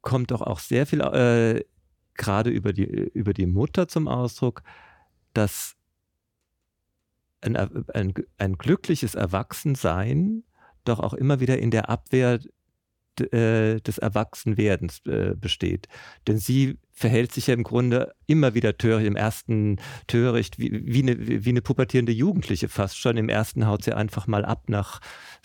[0.01, 1.65] kommt doch auch sehr viel äh,
[2.13, 4.61] gerade über die, über die Mutter zum Ausdruck,
[5.34, 5.75] dass
[7.44, 10.44] ein, ein, ein glückliches Erwachsensein
[10.86, 12.39] doch auch immer wieder in der Abwehr
[13.22, 15.88] äh, des Erwachsenwerdens äh, besteht.
[16.28, 21.01] Denn sie verhält sich ja im Grunde immer wieder töricht, im ersten töricht, wie, wie,
[21.01, 23.18] eine, wie eine pubertierende Jugendliche fast schon.
[23.18, 25.01] Im ersten haut sie einfach mal ab nach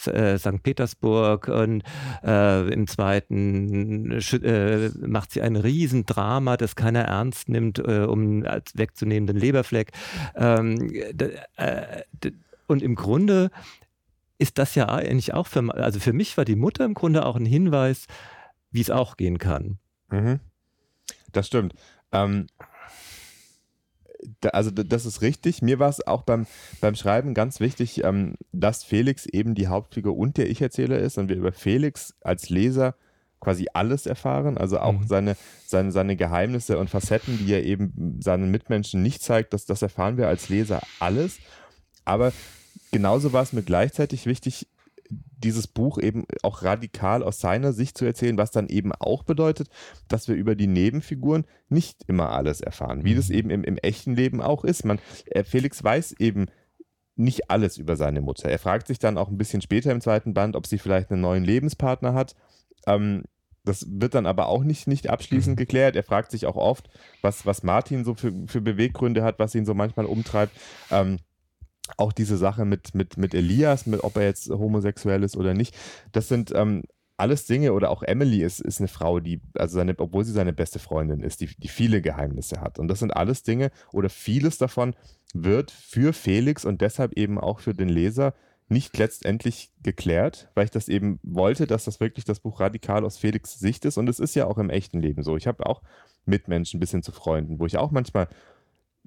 [0.06, 0.62] äh, St.
[0.62, 1.82] Petersburg und
[2.22, 9.36] äh, im zweiten äh, macht sie ein Riesendrama, das keiner ernst nimmt, um als wegzunehmenden
[9.36, 9.92] Leberfleck.
[10.36, 10.92] Ähm,
[12.66, 13.50] und im Grunde
[14.38, 17.36] ist das ja eigentlich auch für, also für mich war die Mutter im Grunde auch
[17.36, 18.06] ein Hinweis,
[18.70, 19.78] wie es auch gehen kann.
[20.10, 20.40] Mhm.
[21.32, 21.74] Das stimmt.
[22.12, 22.46] Ähm,
[24.40, 25.62] da, also das ist richtig.
[25.62, 26.46] Mir war es auch beim,
[26.80, 31.28] beim Schreiben ganz wichtig, ähm, dass Felix eben die Hauptfigur und der Ich-Erzähler ist und
[31.28, 32.94] wir über Felix als Leser
[33.40, 35.06] quasi alles erfahren, also auch mhm.
[35.06, 39.80] seine, seine, seine Geheimnisse und Facetten, die er eben seinen Mitmenschen nicht zeigt, das, das
[39.80, 41.38] erfahren wir als Leser alles.
[42.04, 42.32] Aber
[42.90, 44.68] genauso war es mir gleichzeitig wichtig,
[45.10, 49.68] dieses Buch eben auch radikal aus seiner Sicht zu erzählen, was dann eben auch bedeutet,
[50.08, 53.16] dass wir über die Nebenfiguren nicht immer alles erfahren, wie mhm.
[53.16, 54.84] das eben im, im, echten Leben auch ist.
[54.84, 56.46] Man, äh, Felix weiß eben
[57.16, 58.48] nicht alles über seine Mutter.
[58.48, 61.20] Er fragt sich dann auch ein bisschen später im zweiten Band, ob sie vielleicht einen
[61.20, 62.34] neuen Lebenspartner hat.
[62.86, 63.24] Ähm,
[63.64, 65.58] das wird dann aber auch nicht, nicht abschließend mhm.
[65.58, 65.96] geklärt.
[65.96, 66.88] Er fragt sich auch oft,
[67.20, 70.56] was, was Martin so für, für Beweggründe hat, was ihn so manchmal umtreibt.
[70.90, 71.18] Ähm,
[71.96, 75.76] auch diese Sache mit, mit, mit Elias, mit, ob er jetzt homosexuell ist oder nicht,
[76.12, 76.82] das sind ähm,
[77.18, 80.52] alles Dinge, oder auch Emily ist, ist eine Frau, die, also seine, obwohl sie seine
[80.52, 82.78] beste Freundin ist, die, die viele Geheimnisse hat.
[82.78, 84.94] Und das sind alles Dinge, oder vieles davon
[85.34, 88.34] wird für Felix und deshalb eben auch für den Leser
[88.68, 93.18] nicht letztendlich geklärt, weil ich das eben wollte, dass das wirklich das Buch radikal aus
[93.18, 93.96] Felix Sicht ist.
[93.96, 95.36] Und es ist ja auch im echten Leben so.
[95.36, 95.82] Ich habe auch
[96.26, 98.28] Mitmenschen bis hin zu Freunden, wo ich auch manchmal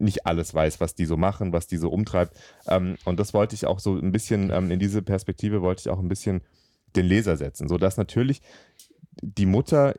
[0.02, 2.36] nicht alles weiß, was die so machen, was die so umtreibt.
[2.68, 5.89] Ähm, und das wollte ich auch so ein bisschen, ähm, in diese Perspektive wollte ich
[5.89, 6.41] auch ein bisschen
[6.95, 8.41] den Leser setzen, sodass natürlich
[9.22, 9.95] die Mutter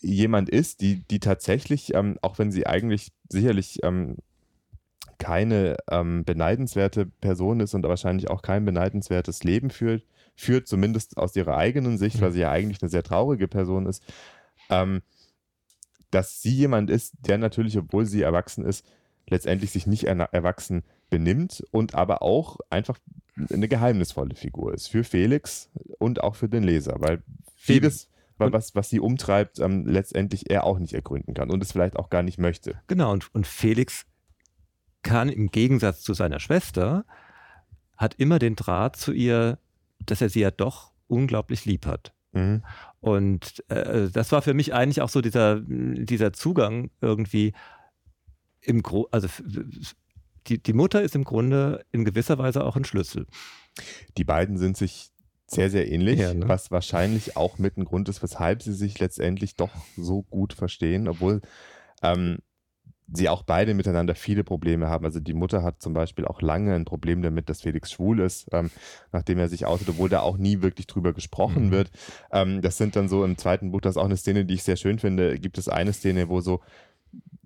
[0.00, 4.16] jemand ist, die, die tatsächlich, ähm, auch wenn sie eigentlich sicherlich ähm,
[5.18, 11.36] keine ähm, beneidenswerte Person ist und wahrscheinlich auch kein beneidenswertes Leben führt, führt zumindest aus
[11.36, 14.02] ihrer eigenen Sicht, weil sie ja eigentlich eine sehr traurige Person ist,
[14.70, 15.02] ähm,
[16.10, 18.84] dass sie jemand ist, der natürlich, obwohl sie erwachsen ist,
[19.32, 22.98] letztendlich sich nicht erwachsen benimmt und aber auch einfach
[23.50, 27.22] eine geheimnisvolle Figur ist für Felix und auch für den Leser, weil
[27.56, 31.96] vieles, was, was sie umtreibt, ähm, letztendlich er auch nicht ergründen kann und es vielleicht
[31.96, 32.80] auch gar nicht möchte.
[32.86, 34.04] Genau, und, und Felix
[35.02, 37.04] kann im Gegensatz zu seiner Schwester,
[37.96, 39.58] hat immer den Draht zu ihr,
[40.04, 42.12] dass er sie ja doch unglaublich lieb hat.
[42.32, 42.62] Mhm.
[43.00, 47.52] Und äh, das war für mich eigentlich auch so dieser, dieser Zugang irgendwie,
[48.62, 49.28] im Gro also
[50.48, 53.26] die, die Mutter ist im Grunde in gewisser Weise auch ein Schlüssel.
[54.16, 55.10] Die beiden sind sich
[55.46, 56.48] sehr, sehr ähnlich, ja, ne?
[56.48, 61.08] was wahrscheinlich auch mit ein Grund ist, weshalb sie sich letztendlich doch so gut verstehen,
[61.08, 61.42] obwohl
[62.02, 62.38] ähm,
[63.12, 65.04] sie auch beide miteinander viele Probleme haben.
[65.04, 68.48] Also die Mutter hat zum Beispiel auch lange ein Problem damit, dass Felix schwul ist,
[68.52, 68.70] ähm,
[69.12, 71.70] nachdem er sich outet, obwohl da auch nie wirklich drüber gesprochen mhm.
[71.72, 71.90] wird.
[72.30, 74.62] Ähm, das sind dann so im zweiten Buch, das ist auch eine Szene, die ich
[74.62, 76.60] sehr schön finde, gibt es eine Szene, wo so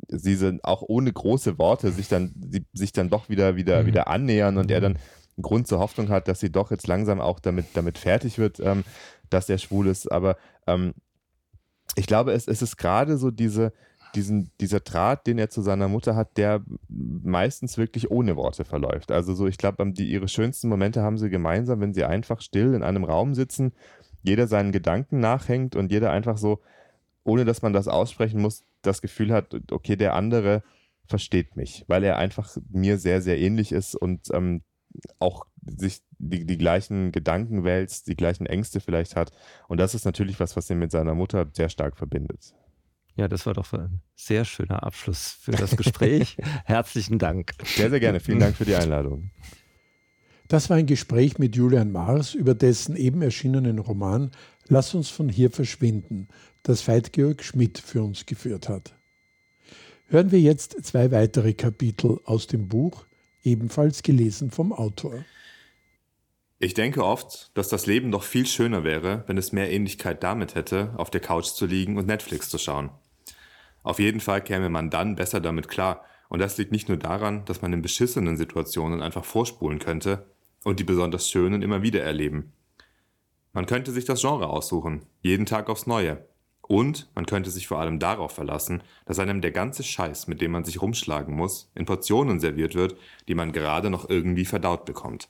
[0.08, 3.86] sie sind auch ohne große Worte sich dann, die, sich dann doch wieder, wieder, mhm.
[3.86, 4.96] wieder annähern und er dann
[5.36, 8.60] einen Grund zur Hoffnung hat, dass sie doch jetzt langsam auch damit, damit fertig wird,
[8.60, 8.84] ähm,
[9.30, 10.10] dass er schwul ist.
[10.10, 10.36] Aber
[10.66, 10.94] ähm,
[11.96, 13.72] ich glaube, es, es ist gerade so diese,
[14.14, 19.10] diesen, dieser Draht, den er zu seiner Mutter hat, der meistens wirklich ohne Worte verläuft.
[19.10, 22.74] Also so, ich glaube, die, ihre schönsten Momente haben sie gemeinsam, wenn sie einfach still
[22.74, 23.72] in einem Raum sitzen,
[24.22, 26.60] jeder seinen Gedanken nachhängt und jeder einfach so,
[27.24, 30.62] ohne dass man das aussprechen muss, das Gefühl hat, okay, der andere
[31.06, 34.62] versteht mich, weil er einfach mir sehr, sehr ähnlich ist und ähm,
[35.18, 39.32] auch sich die, die gleichen Gedanken wälzt, die gleichen Ängste vielleicht hat.
[39.68, 42.54] Und das ist natürlich was, was ihn mit seiner Mutter sehr stark verbindet.
[43.16, 46.36] Ja, das war doch ein sehr schöner Abschluss für das Gespräch.
[46.64, 47.52] Herzlichen Dank.
[47.64, 48.20] Sehr, sehr gerne.
[48.20, 49.30] Vielen Dank für die Einladung.
[50.48, 54.30] Das war ein Gespräch mit Julian Mars über dessen eben erschienenen Roman
[54.68, 56.28] Lass uns von hier verschwinden,
[56.68, 58.94] das Veit-Georg Schmidt für uns geführt hat.
[60.08, 63.06] Hören wir jetzt zwei weitere Kapitel aus dem Buch,
[63.42, 65.24] ebenfalls gelesen vom Autor.
[66.58, 70.54] Ich denke oft, dass das Leben doch viel schöner wäre, wenn es mehr Ähnlichkeit damit
[70.54, 72.90] hätte, auf der Couch zu liegen und Netflix zu schauen.
[73.82, 77.44] Auf jeden Fall käme man dann besser damit klar, und das liegt nicht nur daran,
[77.44, 80.26] dass man in beschissenen Situationen einfach vorspulen könnte
[80.64, 82.52] und die besonders schönen immer wieder erleben.
[83.52, 86.26] Man könnte sich das Genre aussuchen, jeden Tag aufs Neue,
[86.68, 90.50] und man könnte sich vor allem darauf verlassen, dass einem der ganze Scheiß, mit dem
[90.50, 92.96] man sich rumschlagen muss, in Portionen serviert wird,
[93.28, 95.28] die man gerade noch irgendwie verdaut bekommt.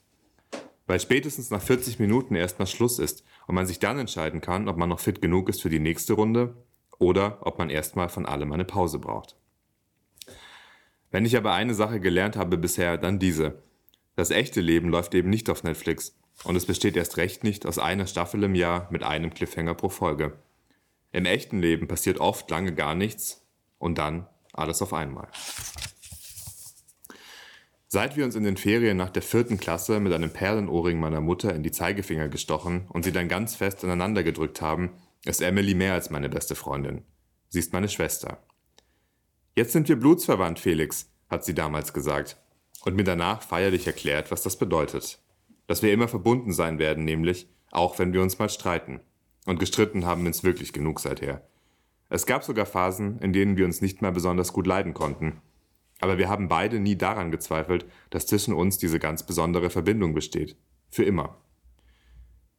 [0.87, 4.77] Weil spätestens nach 40 Minuten erstmal Schluss ist und man sich dann entscheiden kann, ob
[4.77, 6.57] man noch fit genug ist für die nächste Runde
[6.99, 9.37] oder ob man erstmal von allem eine Pause braucht.
[11.11, 13.63] Wenn ich aber eine Sache gelernt habe bisher, dann diese.
[14.15, 17.79] Das echte Leben läuft eben nicht auf Netflix und es besteht erst recht nicht aus
[17.79, 20.39] einer Staffel im Jahr mit einem Cliffhanger pro Folge.
[21.17, 23.43] Im echten Leben passiert oft lange gar nichts
[23.79, 25.29] und dann alles auf einmal.
[27.89, 31.55] Seit wir uns in den Ferien nach der vierten Klasse mit einem Perlenohrring meiner Mutter
[31.55, 34.91] in die Zeigefinger gestochen und sie dann ganz fest aneinander gedrückt haben,
[35.25, 37.03] ist Emily mehr als meine beste Freundin.
[37.49, 38.45] Sie ist meine Schwester.
[39.55, 42.37] Jetzt sind wir blutsverwandt, Felix, hat sie damals gesagt
[42.85, 45.19] und mir danach feierlich erklärt, was das bedeutet.
[45.67, 49.01] Dass wir immer verbunden sein werden, nämlich, auch wenn wir uns mal streiten.
[49.47, 51.49] Und gestritten haben wir uns wirklich genug seither.
[52.11, 55.41] Es gab sogar Phasen, in denen wir uns nicht mehr besonders gut leiden konnten.
[56.01, 60.57] Aber wir haben beide nie daran gezweifelt, dass zwischen uns diese ganz besondere Verbindung besteht.
[60.91, 61.39] Für immer.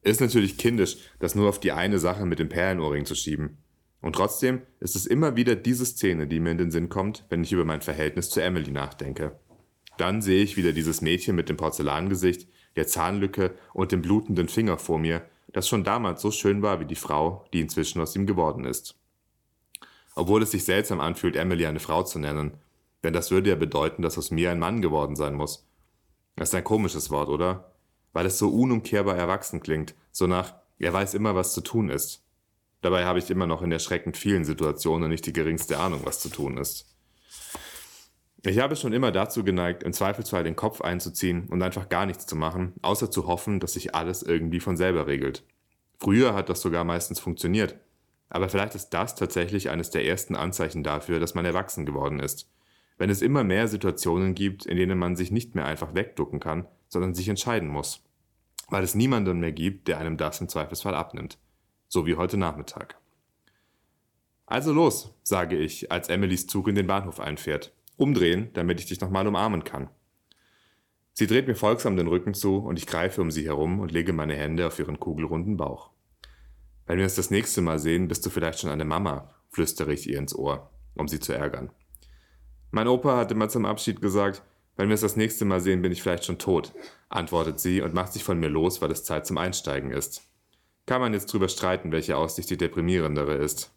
[0.02, 3.58] Ist natürlich kindisch, das nur auf die eine Sache mit dem Perlenohrring zu schieben.
[4.00, 7.42] Und trotzdem ist es immer wieder diese Szene, die mir in den Sinn kommt, wenn
[7.42, 9.38] ich über mein Verhältnis zu Emily nachdenke.
[9.96, 14.78] Dann sehe ich wieder dieses Mädchen mit dem Porzellangesicht, der Zahnlücke und dem blutenden Finger
[14.78, 15.22] vor mir,
[15.52, 18.96] das schon damals so schön war wie die Frau, die inzwischen aus ihm geworden ist.
[20.14, 22.52] Obwohl es sich seltsam anfühlt, Emily eine Frau zu nennen,
[23.02, 25.66] denn das würde ja bedeuten, dass aus mir ein Mann geworden sein muss.
[26.36, 27.72] Das ist ein komisches Wort, oder?
[28.12, 32.24] Weil es so unumkehrbar erwachsen klingt, so nach, er weiß immer, was zu tun ist.
[32.80, 36.28] Dabei habe ich immer noch in erschreckend vielen Situationen nicht die geringste Ahnung, was zu
[36.28, 36.86] tun ist.
[38.48, 42.24] Ich habe schon immer dazu geneigt, im Zweifelsfall den Kopf einzuziehen und einfach gar nichts
[42.24, 45.44] zu machen, außer zu hoffen, dass sich alles irgendwie von selber regelt.
[45.98, 47.76] Früher hat das sogar meistens funktioniert.
[48.30, 52.50] Aber vielleicht ist das tatsächlich eines der ersten Anzeichen dafür, dass man erwachsen geworden ist.
[52.96, 56.66] Wenn es immer mehr Situationen gibt, in denen man sich nicht mehr einfach wegducken kann,
[56.88, 58.02] sondern sich entscheiden muss.
[58.70, 61.36] Weil es niemanden mehr gibt, der einem das im Zweifelsfall abnimmt.
[61.86, 62.96] So wie heute Nachmittag.
[64.46, 67.74] Also los, sage ich, als Emilys Zug in den Bahnhof einfährt.
[67.98, 69.90] Umdrehen, damit ich dich nochmal umarmen kann.
[71.12, 74.12] Sie dreht mir folgsam den Rücken zu und ich greife um sie herum und lege
[74.12, 75.90] meine Hände auf ihren kugelrunden Bauch.
[76.86, 80.08] Wenn wir uns das nächste Mal sehen, bist du vielleicht schon eine Mama, flüstere ich
[80.08, 81.70] ihr ins Ohr, um sie zu ärgern.
[82.70, 84.42] Mein Opa hatte mal zum Abschied gesagt,
[84.76, 86.72] wenn wir uns das nächste Mal sehen, bin ich vielleicht schon tot,
[87.08, 90.22] antwortet sie und macht sich von mir los, weil es Zeit zum Einsteigen ist.
[90.86, 93.72] Kann man jetzt drüber streiten, welche Aussicht die deprimierendere ist.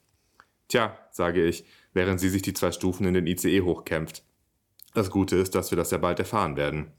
[0.67, 4.24] Tja, sage ich, während sie sich die zwei Stufen in den ICE hochkämpft.
[4.94, 6.92] Das Gute ist, dass wir das ja bald erfahren werden.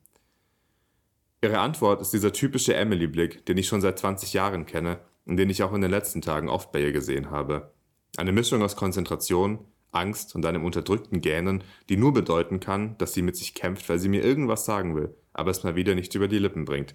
[1.42, 5.50] Ihre Antwort ist dieser typische Emily-Blick, den ich schon seit 20 Jahren kenne und den
[5.50, 7.72] ich auch in den letzten Tagen oft bei ihr gesehen habe.
[8.16, 9.58] Eine Mischung aus Konzentration,
[9.90, 13.98] Angst und einem unterdrückten Gähnen, die nur bedeuten kann, dass sie mit sich kämpft, weil
[13.98, 16.94] sie mir irgendwas sagen will, aber es mal wieder nicht über die Lippen bringt.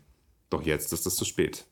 [0.50, 1.68] Doch jetzt ist es zu spät.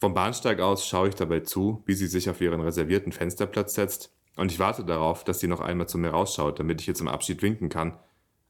[0.00, 4.12] Vom Bahnsteig aus schaue ich dabei zu, wie sie sich auf ihren reservierten Fensterplatz setzt
[4.36, 7.08] und ich warte darauf, dass sie noch einmal zu mir rausschaut, damit ich ihr zum
[7.08, 7.98] Abschied winken kann.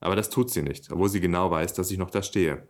[0.00, 2.66] Aber das tut sie nicht, obwohl sie genau weiß, dass ich noch da stehe.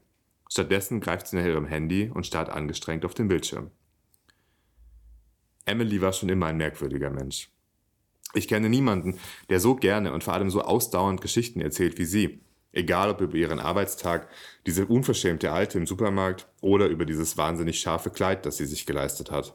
[0.48, 3.70] Stattdessen greift sie nach ihrem Handy und starrt angestrengt auf den Bildschirm.
[5.64, 7.48] Emily war schon immer ein merkwürdiger Mensch.
[8.34, 9.18] Ich kenne niemanden,
[9.50, 12.40] der so gerne und vor allem so ausdauernd Geschichten erzählt wie sie.
[12.72, 14.28] Egal ob über ihren Arbeitstag,
[14.66, 19.30] diese unverschämte Alte im Supermarkt oder über dieses wahnsinnig scharfe Kleid, das sie sich geleistet
[19.30, 19.54] hat.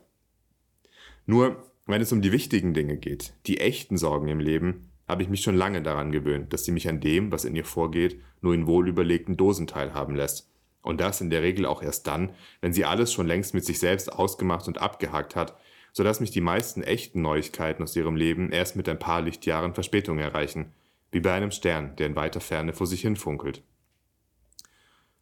[1.25, 5.29] Nur wenn es um die wichtigen Dinge geht, die echten Sorgen im Leben, habe ich
[5.29, 8.53] mich schon lange daran gewöhnt, dass sie mich an dem, was in ihr vorgeht, nur
[8.53, 10.51] in wohlüberlegten Dosen teilhaben lässt.
[10.81, 12.31] Und das in der Regel auch erst dann,
[12.61, 15.57] wenn sie alles schon längst mit sich selbst ausgemacht und abgehakt hat,
[15.93, 20.19] sodass mich die meisten echten Neuigkeiten aus ihrem Leben erst mit ein paar Lichtjahren Verspätung
[20.19, 20.73] erreichen,
[21.11, 23.63] wie bei einem Stern, der in weiter Ferne vor sich hin funkelt.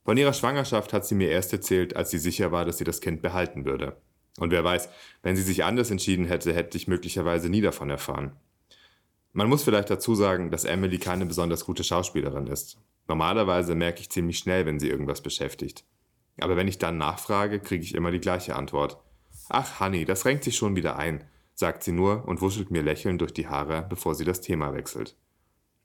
[0.04, 3.02] Von ihrer Schwangerschaft hat sie mir erst erzählt, als sie sicher war, dass sie das
[3.02, 3.98] Kind behalten würde.
[4.38, 4.90] Und wer weiß,
[5.24, 8.34] wenn sie sich anders entschieden hätte, hätte ich möglicherweise nie davon erfahren.
[9.34, 12.78] Man muss vielleicht dazu sagen, dass Emily keine besonders gute Schauspielerin ist.
[13.08, 15.84] Normalerweise merke ich ziemlich schnell, wenn sie irgendwas beschäftigt.
[16.40, 18.98] Aber wenn ich dann nachfrage, kriege ich immer die gleiche Antwort.
[19.50, 21.24] Ach, Honey, das renkt sich schon wieder ein,
[21.54, 25.16] sagt sie nur und wuschelt mir lächelnd durch die Haare, bevor sie das Thema wechselt.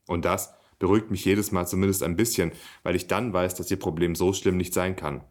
[0.07, 2.51] Und das, beruhigt mich jedes Mal zumindest ein bisschen,
[2.83, 5.23] weil ich dann weiß, dass ihr Problem so schlimm nicht sein kann.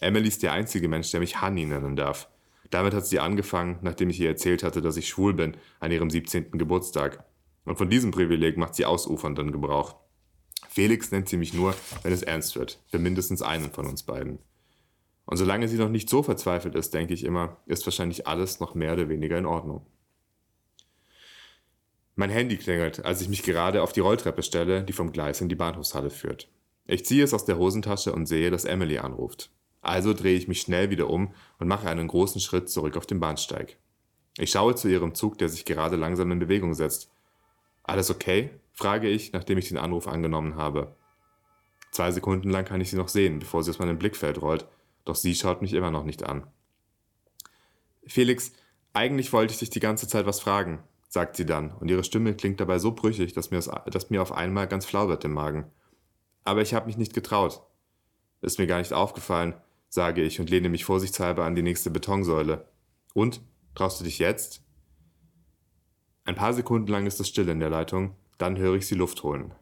[0.00, 2.28] Emily ist der einzige Mensch, der mich Honey nennen darf.
[2.70, 6.10] Damit hat sie angefangen, nachdem ich ihr erzählt hatte, dass ich schwul bin, an ihrem
[6.10, 6.52] 17.
[6.52, 7.24] Geburtstag.
[7.64, 9.96] Und von diesem Privileg macht sie ausufernden Gebrauch.
[10.68, 14.38] Felix nennt sie mich nur, wenn es ernst wird, für mindestens einen von uns beiden.
[15.24, 18.74] Und solange sie noch nicht so verzweifelt ist, denke ich immer, ist wahrscheinlich alles noch
[18.74, 19.86] mehr oder weniger in Ordnung.
[22.14, 25.48] Mein Handy klingelt, als ich mich gerade auf die Rolltreppe stelle, die vom Gleis in
[25.48, 26.48] die Bahnhofshalle führt.
[26.86, 29.50] Ich ziehe es aus der Hosentasche und sehe, dass Emily anruft.
[29.86, 33.20] Also drehe ich mich schnell wieder um und mache einen großen Schritt zurück auf den
[33.20, 33.78] Bahnsteig.
[34.36, 37.08] Ich schaue zu ihrem Zug, der sich gerade langsam in Bewegung setzt.
[37.84, 38.50] Alles okay?
[38.72, 40.96] frage ich, nachdem ich den Anruf angenommen habe.
[41.92, 44.66] Zwei Sekunden lang kann ich sie noch sehen, bevor sie aus meinem Blickfeld rollt,
[45.04, 46.48] doch sie schaut mich immer noch nicht an.
[48.08, 48.52] Felix,
[48.92, 52.34] eigentlich wollte ich dich die ganze Zeit was fragen, sagt sie dann, und ihre Stimme
[52.34, 55.32] klingt dabei so brüchig, dass mir, das, dass mir auf einmal ganz flau wird im
[55.32, 55.70] Magen.
[56.42, 57.62] Aber ich habe mich nicht getraut.
[58.42, 59.54] Ist mir gar nicht aufgefallen,
[59.88, 62.68] sage ich und lehne mich vorsichtshalber an die nächste Betonsäule.
[63.14, 63.40] Und?
[63.74, 64.62] Traust du dich jetzt?
[66.24, 69.22] Ein paar Sekunden lang ist es still in der Leitung, dann höre ich sie Luft
[69.22, 69.54] holen.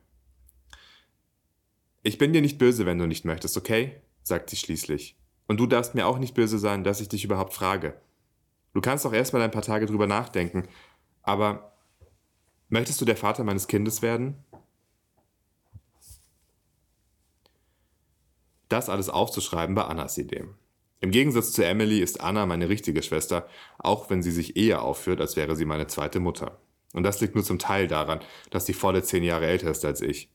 [2.03, 4.01] Ich bin dir nicht böse, wenn du nicht möchtest, okay?
[4.23, 5.17] sagt sie schließlich.
[5.47, 8.01] Und du darfst mir auch nicht böse sein, dass ich dich überhaupt frage.
[8.73, 10.67] Du kannst auch erstmal ein paar Tage drüber nachdenken,
[11.23, 11.73] aber
[12.69, 14.37] möchtest du der Vater meines Kindes werden?
[18.75, 20.47] Das alles aufzuschreiben war Annas Idee.
[20.99, 23.47] Im Gegensatz zu Emily ist Anna meine richtige Schwester,
[23.79, 26.59] auch wenn sie sich eher aufführt, als wäre sie meine zweite Mutter.
[26.93, 28.19] Und das liegt nur zum Teil daran,
[28.51, 30.29] dass sie volle zehn Jahre älter ist als ich.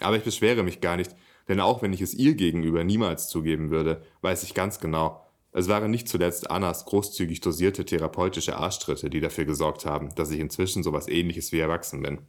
[0.00, 1.14] Aber ich beschwere mich gar nicht,
[1.46, 5.68] denn auch wenn ich es ihr gegenüber niemals zugeben würde, weiß ich ganz genau, es
[5.68, 10.82] waren nicht zuletzt Annas großzügig dosierte therapeutische Arschtritte, die dafür gesorgt haben, dass ich inzwischen
[10.82, 12.22] sowas ähnliches wie erwachsen bin.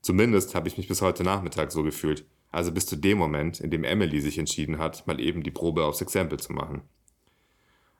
[0.00, 3.70] Zumindest habe ich mich bis heute Nachmittag so gefühlt, also bis zu dem Moment, in
[3.70, 6.82] dem Emily sich entschieden hat, mal eben die Probe aufs Exempel zu machen.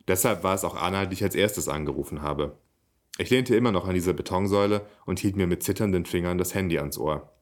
[0.06, 2.56] Deshalb war es auch Anna, die ich als erstes angerufen habe.
[3.18, 6.78] Ich lehnte immer noch an dieser Betonsäule und hielt mir mit zitternden Fingern das Handy
[6.78, 7.32] ans Ohr.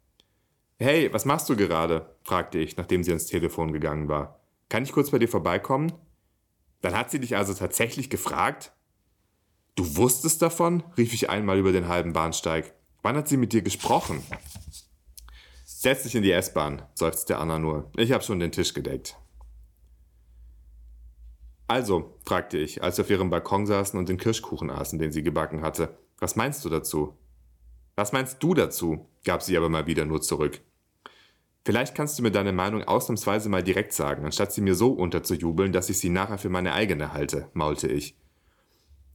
[0.78, 2.16] Hey, was machst du gerade?
[2.22, 4.40] fragte ich, nachdem sie ans Telefon gegangen war.
[4.68, 5.92] Kann ich kurz bei dir vorbeikommen?
[6.80, 8.72] Dann hat sie dich also tatsächlich gefragt?
[9.74, 10.82] Du wusstest davon?
[10.96, 12.74] rief ich einmal über den halben Bahnsteig.
[13.02, 14.22] Wann hat sie mit dir gesprochen?
[15.78, 17.90] Setz dich in die S-Bahn, seufzte Anna nur.
[17.98, 19.18] Ich habe schon den Tisch gedeckt.
[21.68, 25.22] Also, fragte ich, als wir auf ihrem Balkon saßen und den Kirschkuchen aßen, den sie
[25.22, 27.14] gebacken hatte, was meinst du dazu?
[27.94, 29.06] Was meinst du dazu?
[29.22, 30.62] gab sie aber mal wieder nur zurück.
[31.66, 35.72] Vielleicht kannst du mir deine Meinung ausnahmsweise mal direkt sagen, anstatt sie mir so unterzujubeln,
[35.72, 38.16] dass ich sie nachher für meine eigene halte, maulte ich.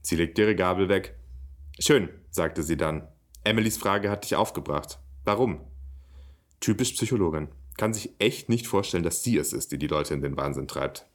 [0.00, 1.18] Sie legte ihre Gabel weg.
[1.80, 3.08] Schön, sagte sie dann.
[3.42, 5.00] Emilys Frage hat dich aufgebracht.
[5.24, 5.71] Warum?
[6.62, 7.48] Typisch Psychologin.
[7.76, 10.68] Kann sich echt nicht vorstellen, dass sie es ist, die die Leute in den Wahnsinn
[10.68, 11.06] treibt.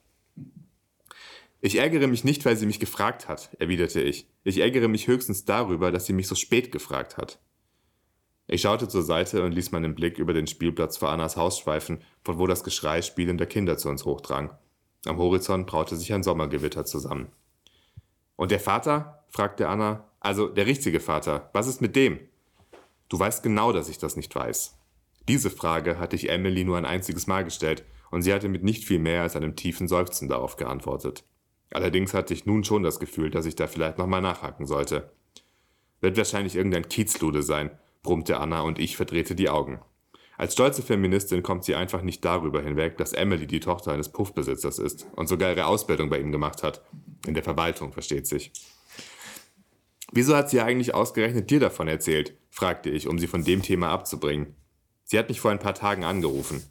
[1.62, 4.28] Ich ärgere mich nicht, weil sie mich gefragt hat, erwiderte ich.
[4.44, 7.40] Ich ärgere mich höchstens darüber, dass sie mich so spät gefragt hat.
[8.48, 12.04] Ich schaute zur Seite und ließ meinen Blick über den Spielplatz vor Annas Haus schweifen,
[12.26, 14.50] von wo das Geschrei spielender Kinder zu uns hochdrang.
[15.06, 17.32] Am Horizont braute sich ein Sommergewitter zusammen.
[18.36, 19.24] Und der Vater?
[19.30, 20.10] fragte Anna.
[20.20, 21.50] Also der richtige Vater.
[21.54, 22.20] Was ist mit dem?
[23.08, 24.77] Du weißt genau, dass ich das nicht weiß.
[25.28, 28.86] Diese Frage hatte ich Emily nur ein einziges Mal gestellt, und sie hatte mit nicht
[28.86, 31.26] viel mehr als einem tiefen Seufzen darauf geantwortet.
[31.72, 35.12] Allerdings hatte ich nun schon das Gefühl, dass ich da vielleicht nochmal nachhaken sollte.
[36.00, 37.72] Wird wahrscheinlich irgendein Kiezlude sein,
[38.04, 39.82] brummte Anna und ich verdrehte die Augen.
[40.38, 44.78] Als stolze Feministin kommt sie einfach nicht darüber hinweg, dass Emily die Tochter eines Puffbesitzers
[44.78, 46.84] ist und sogar ihre Ausbildung bei ihm gemacht hat.
[47.26, 48.52] In der Verwaltung, versteht sich.
[50.12, 52.38] Wieso hat sie eigentlich ausgerechnet dir davon erzählt?
[52.50, 54.56] fragte ich, um sie von dem Thema abzubringen.
[55.08, 56.64] Sie hat mich vor ein paar Tagen angerufen.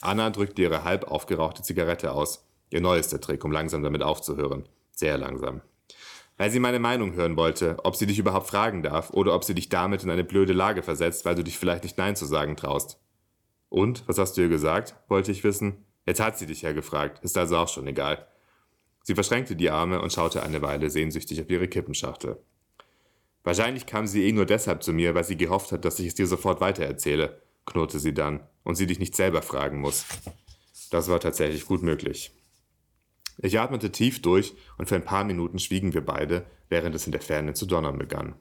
[0.00, 2.46] Anna drückte ihre halb aufgerauchte Zigarette aus.
[2.70, 4.68] Ihr neuester Trick, um langsam damit aufzuhören.
[4.92, 5.62] Sehr langsam
[6.38, 9.54] weil sie meine Meinung hören wollte, ob sie dich überhaupt fragen darf oder ob sie
[9.54, 12.56] dich damit in eine blöde Lage versetzt, weil du dich vielleicht nicht Nein zu sagen
[12.56, 12.98] traust.
[13.68, 14.94] Und, was hast du ihr gesagt?
[15.08, 15.84] wollte ich wissen.
[16.06, 18.26] Jetzt hat sie dich ja gefragt, ist also auch schon egal.
[19.02, 22.38] Sie verschränkte die Arme und schaute eine Weile sehnsüchtig auf ihre Kippenschachtel.
[23.42, 26.14] Wahrscheinlich kam sie eh nur deshalb zu mir, weil sie gehofft hat, dass ich es
[26.14, 30.04] dir sofort weitererzähle, knurrte sie dann, und sie dich nicht selber fragen muss.
[30.90, 32.32] Das war tatsächlich gut möglich.
[33.38, 37.12] Ich atmete tief durch und für ein paar Minuten schwiegen wir beide, während es in
[37.12, 38.34] der Ferne zu donnern begann.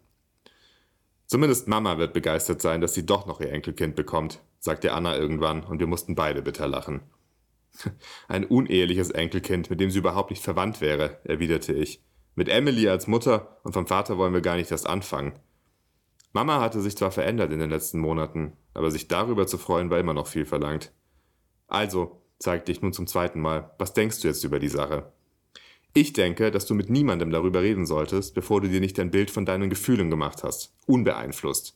[1.28, 5.64] Zumindest Mama wird begeistert sein, dass sie doch noch ihr Enkelkind bekommt, sagte Anna irgendwann,
[5.64, 7.02] und wir mussten beide bitter lachen.
[8.28, 12.02] Ein uneheliches Enkelkind, mit dem sie überhaupt nicht verwandt wäre, erwiderte ich.
[12.36, 15.34] Mit Emily als Mutter und vom Vater wollen wir gar nicht erst anfangen.
[16.34, 20.00] Mama hatte sich zwar verändert in den letzten Monaten, aber sich darüber zu freuen war
[20.00, 20.92] immer noch viel verlangt.
[21.68, 25.12] Also, sagte ich nun zum zweiten Mal, was denkst du jetzt über die Sache?
[25.94, 29.32] Ich denke, dass du mit niemandem darüber reden solltest, bevor du dir nicht ein Bild
[29.32, 31.76] von deinen Gefühlen gemacht hast, unbeeinflusst.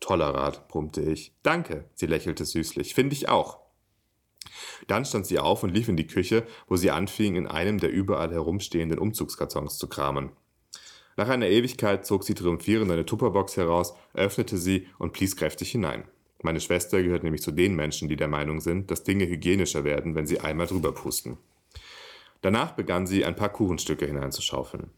[0.00, 1.34] Toller Rat, brummte ich.
[1.42, 2.94] Danke, sie lächelte süßlich.
[2.94, 3.60] Finde ich auch.
[4.88, 7.92] Dann stand sie auf und lief in die Küche, wo sie anfing, in einem der
[7.92, 10.32] überall herumstehenden Umzugskartons zu kramen.
[11.16, 16.04] Nach einer Ewigkeit zog sie triumphierend eine Tupperbox heraus, öffnete sie und blies kräftig hinein.
[16.42, 20.14] Meine Schwester gehört nämlich zu den Menschen, die der Meinung sind, dass Dinge hygienischer werden,
[20.14, 21.38] wenn sie einmal drüber pusten.
[22.40, 24.90] Danach begann sie, ein paar Kuchenstücke hineinzuschaufeln.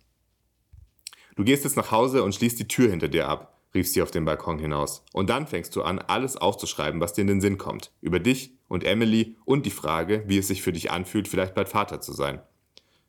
[1.37, 4.11] Du gehst jetzt nach Hause und schließt die Tür hinter dir ab, rief sie auf
[4.11, 5.05] den Balkon hinaus.
[5.13, 7.91] Und dann fängst du an, alles aufzuschreiben, was dir in den Sinn kommt.
[8.01, 11.69] Über dich und Emily und die Frage, wie es sich für dich anfühlt, vielleicht bald
[11.69, 12.41] Vater zu sein.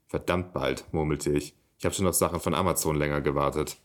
[0.08, 1.56] Verdammt bald, murmelte ich.
[1.78, 3.78] Ich habe schon auf Sachen von Amazon länger gewartet.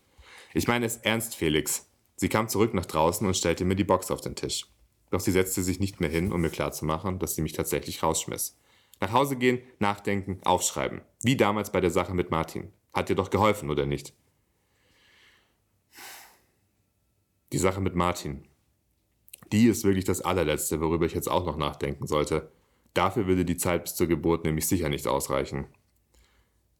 [0.53, 1.87] Ich meine es ernst, Felix.
[2.15, 4.67] Sie kam zurück nach draußen und stellte mir die Box auf den Tisch.
[5.09, 8.57] Doch sie setzte sich nicht mehr hin, um mir klarzumachen, dass sie mich tatsächlich rausschmiss.
[8.99, 11.01] Nach Hause gehen, nachdenken, aufschreiben.
[11.23, 12.71] Wie damals bei der Sache mit Martin.
[12.93, 14.13] Hat dir doch geholfen, oder nicht?
[17.51, 18.45] Die Sache mit Martin.
[19.51, 22.51] Die ist wirklich das allerletzte, worüber ich jetzt auch noch nachdenken sollte.
[22.93, 25.65] Dafür würde die Zeit bis zur Geburt nämlich sicher nicht ausreichen.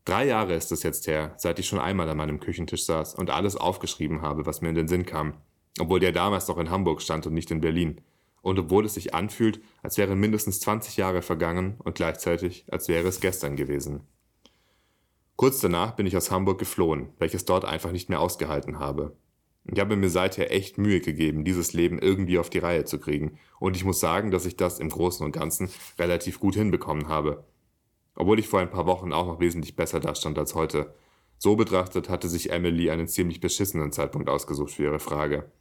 [0.05, 3.29] Drei Jahre ist es jetzt her, seit ich schon einmal an meinem Küchentisch saß und
[3.29, 5.35] alles aufgeschrieben habe, was mir in den Sinn kam,
[5.79, 8.01] obwohl der damals noch in Hamburg stand und nicht in Berlin.
[8.41, 13.07] Und obwohl es sich anfühlt, als wären mindestens 20 Jahre vergangen und gleichzeitig, als wäre
[13.07, 14.01] es gestern gewesen.
[15.35, 19.15] Kurz danach bin ich aus Hamburg geflohen, welches dort einfach nicht mehr ausgehalten habe.
[19.65, 23.37] Ich habe mir seither echt Mühe gegeben, dieses Leben irgendwie auf die Reihe zu kriegen,
[23.59, 27.43] und ich muss sagen, dass ich das im Großen und Ganzen relativ gut hinbekommen habe.
[28.15, 30.93] Obwohl ich vor ein paar Wochen auch noch wesentlich besser dastand als heute.
[31.37, 35.51] So betrachtet hatte sich Emily einen ziemlich beschissenen Zeitpunkt ausgesucht für ihre Frage.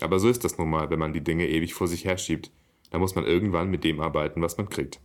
[0.00, 2.50] Aber so ist das nun mal, wenn man die Dinge ewig vor sich herschiebt.
[2.90, 5.00] Da muss man irgendwann mit dem arbeiten, was man kriegt.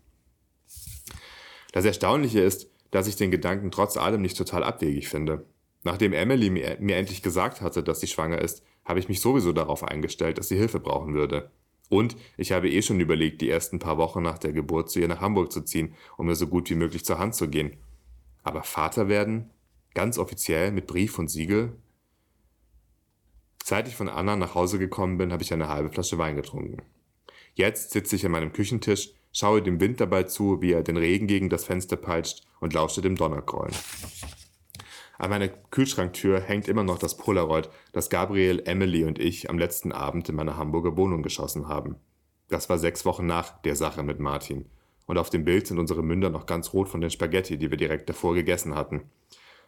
[1.71, 5.45] Das Erstaunliche ist, dass ich den Gedanken trotz allem nicht total abwegig finde.
[5.83, 9.53] Nachdem Emily mir, mir endlich gesagt hatte, dass sie schwanger ist, habe ich mich sowieso
[9.53, 11.51] darauf eingestellt, dass sie Hilfe brauchen würde.
[11.89, 15.07] Und ich habe eh schon überlegt, die ersten paar Wochen nach der Geburt zu ihr
[15.07, 17.77] nach Hamburg zu ziehen, um mir so gut wie möglich zur Hand zu gehen.
[18.43, 19.49] Aber Vater werden?
[19.93, 21.75] Ganz offiziell mit Brief und Siegel?
[23.63, 26.81] Seit ich von Anna nach Hause gekommen bin, habe ich eine halbe Flasche Wein getrunken.
[27.53, 31.27] Jetzt sitze ich an meinem Küchentisch, schaue dem Wind dabei zu, wie er den Regen
[31.27, 33.73] gegen das Fenster peitscht und lausche dem Donnergrollen.
[35.17, 39.91] An meiner Kühlschranktür hängt immer noch das Polaroid, das Gabriel, Emily und ich am letzten
[39.91, 41.95] Abend in meiner Hamburger Wohnung geschossen haben.
[42.49, 44.65] Das war sechs Wochen nach der Sache mit Martin.
[45.05, 47.77] Und auf dem Bild sind unsere Münder noch ganz rot von den Spaghetti, die wir
[47.77, 49.09] direkt davor gegessen hatten.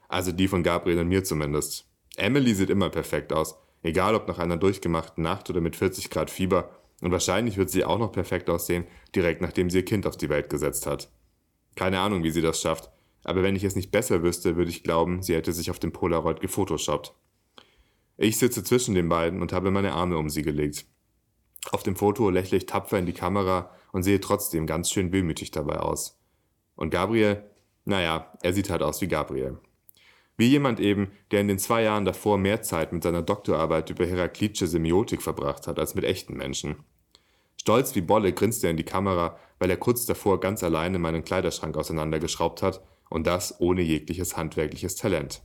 [0.08, 1.88] Also die von Gabriel und mir zumindest.
[2.18, 6.30] Emily sieht immer perfekt aus, egal ob nach einer durchgemachten Nacht oder mit 40 Grad
[6.30, 6.70] Fieber.
[7.02, 8.86] Und wahrscheinlich wird sie auch noch perfekt aussehen,
[9.16, 11.10] direkt nachdem sie ihr Kind auf die Welt gesetzt hat.
[11.76, 12.92] Keine Ahnung, wie sie das schafft.
[13.24, 15.92] Aber wenn ich es nicht besser wüsste, würde ich glauben, sie hätte sich auf dem
[15.92, 17.14] Polaroid gefotoshoppt.
[18.18, 20.86] Ich sitze zwischen den beiden und habe meine Arme um sie gelegt.
[21.72, 25.52] Auf dem Foto lächle ich tapfer in die Kamera und sehe trotzdem ganz schön wehmütig
[25.52, 26.20] dabei aus.
[26.76, 27.44] Und Gabriel,
[27.86, 29.58] naja, er sieht halt aus wie Gabriel.
[30.38, 34.06] Wie jemand eben, der in den zwei Jahren davor mehr Zeit mit seiner Doktorarbeit über
[34.06, 36.78] Heraklitsche Semiotik verbracht hat als mit echten Menschen.
[37.58, 41.26] Stolz wie Bolle grinst er in die Kamera, weil er kurz davor ganz alleine meinen
[41.26, 45.42] Kleiderschrank auseinandergeschraubt hat und das ohne jegliches handwerkliches Talent.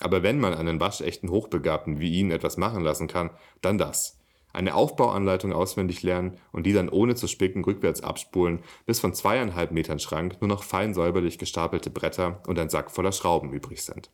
[0.00, 3.30] Aber wenn man einen waschechten Hochbegabten wie ihn etwas machen lassen kann,
[3.60, 4.18] dann das.
[4.52, 9.72] Eine Aufbauanleitung auswendig lernen und die dann ohne zu spicken rückwärts abspulen, bis von zweieinhalb
[9.72, 14.10] Metern Schrank nur noch fein säuberlich gestapelte Bretter und ein Sack voller Schrauben übrig sind.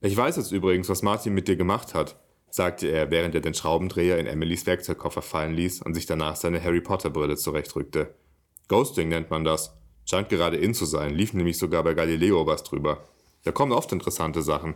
[0.00, 2.16] Ich weiß jetzt übrigens, was Martin mit dir gemacht hat,
[2.48, 6.62] sagte er, während er den Schraubendreher in Emilys Werkzeugkoffer fallen ließ und sich danach seine
[6.62, 8.14] Harry Potter Brille zurechtrückte.
[8.66, 9.79] Ghosting nennt man das.
[10.04, 13.04] Scheint gerade in zu sein, lief nämlich sogar bei Galileo was drüber.
[13.44, 14.74] Da kommen oft interessante Sachen.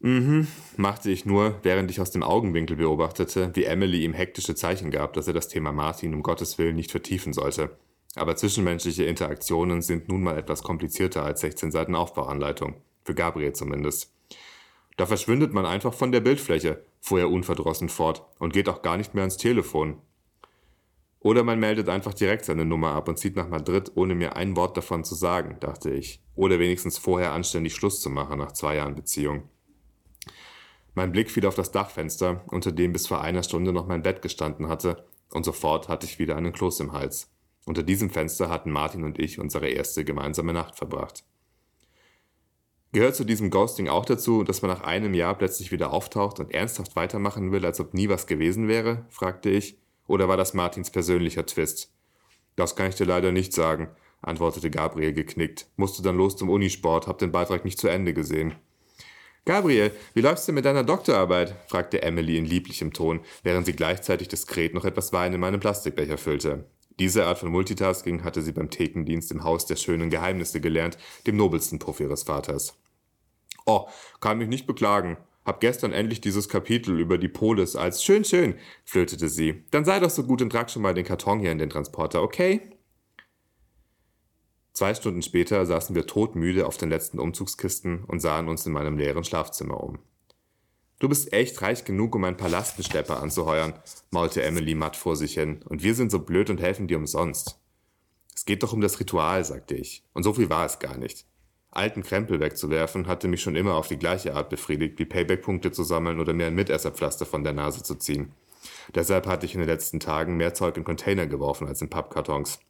[0.00, 4.90] Mhm, machte ich nur, während ich aus dem Augenwinkel beobachtete, wie Emily ihm hektische Zeichen
[4.90, 7.70] gab, dass er das Thema Martin um Gottes Willen nicht vertiefen sollte.
[8.14, 12.76] Aber zwischenmenschliche Interaktionen sind nun mal etwas komplizierter als 16 Seiten Aufbauanleitung.
[13.04, 14.12] Für Gabriel zumindest.
[14.96, 18.96] Da verschwindet man einfach von der Bildfläche, fuhr er unverdrossen fort, und geht auch gar
[18.96, 19.98] nicht mehr ans Telefon.
[21.24, 24.56] Oder man meldet einfach direkt seine Nummer ab und zieht nach Madrid, ohne mir ein
[24.56, 26.22] Wort davon zu sagen, dachte ich.
[26.34, 29.48] Oder wenigstens vorher anständig Schluss zu machen nach zwei Jahren Beziehung.
[30.92, 34.20] Mein Blick fiel auf das Dachfenster, unter dem bis vor einer Stunde noch mein Bett
[34.20, 37.32] gestanden hatte, und sofort hatte ich wieder einen Kloß im Hals.
[37.64, 41.24] Unter diesem Fenster hatten Martin und ich unsere erste gemeinsame Nacht verbracht.
[42.92, 46.52] Gehört zu diesem Ghosting auch dazu, dass man nach einem Jahr plötzlich wieder auftaucht und
[46.52, 49.06] ernsthaft weitermachen will, als ob nie was gewesen wäre?
[49.08, 49.78] fragte ich.
[50.06, 51.92] Oder war das Martins persönlicher Twist?
[52.56, 53.88] Das kann ich dir leider nicht sagen,
[54.22, 55.66] antwortete Gabriel geknickt.
[55.76, 58.54] Musste dann los zum Unisport, hab den Beitrag nicht zu Ende gesehen.
[59.44, 61.54] Gabriel, wie läufst du mit deiner Doktorarbeit?
[61.68, 66.16] fragte Emily in lieblichem Ton, während sie gleichzeitig diskret noch etwas Wein in meinen Plastikbecher
[66.16, 66.64] füllte.
[66.98, 70.96] Diese Art von Multitasking hatte sie beim Thekendienst im Haus der schönen Geheimnisse gelernt,
[71.26, 72.78] dem nobelsten Puff ihres Vaters.
[73.66, 73.88] Oh,
[74.20, 75.16] kann mich nicht beklagen.
[75.44, 79.64] Hab gestern endlich dieses Kapitel über die Polis als schön, schön, flötete sie.
[79.70, 82.22] Dann sei doch so gut und trag schon mal den Karton hier in den Transporter,
[82.22, 82.62] okay?
[84.72, 88.98] Zwei Stunden später saßen wir todmüde auf den letzten Umzugskisten und sahen uns in meinem
[88.98, 89.98] leeren Schlafzimmer um.
[90.98, 93.74] Du bist echt reich genug, um einen Palastenschlepper anzuheuern,
[94.10, 97.60] maulte Emily matt vor sich hin, und wir sind so blöd und helfen dir umsonst.
[98.34, 101.26] Es geht doch um das Ritual, sagte ich, und so viel war es gar nicht.
[101.76, 105.82] Alten Krempel wegzuwerfen hatte mich schon immer auf die gleiche Art befriedigt, wie Payback-Punkte zu
[105.82, 108.32] sammeln oder mir ein Mitesserpflaster von der Nase zu ziehen.
[108.94, 112.60] Deshalb hatte ich in den letzten Tagen mehr Zeug in Container geworfen als in Pappkartons.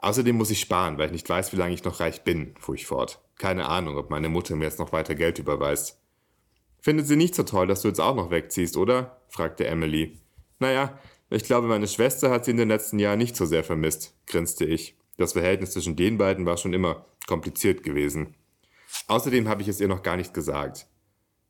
[0.00, 2.74] Außerdem muss ich sparen, weil ich nicht weiß, wie lange ich noch reich bin, fuhr
[2.74, 3.20] ich fort.
[3.36, 6.00] Keine Ahnung, ob meine Mutter mir jetzt noch weiter Geld überweist.
[6.80, 9.20] Findet sie nicht so toll, dass du jetzt auch noch wegziehst, oder?
[9.28, 10.18] fragte Emily.
[10.58, 10.98] Naja,
[11.30, 14.64] ich glaube, meine Schwester hat sie in den letzten Jahren nicht so sehr vermisst, grinste
[14.64, 14.97] ich.
[15.18, 18.34] Das Verhältnis zwischen den beiden war schon immer kompliziert gewesen.
[19.08, 20.86] Außerdem habe ich es ihr noch gar nicht gesagt.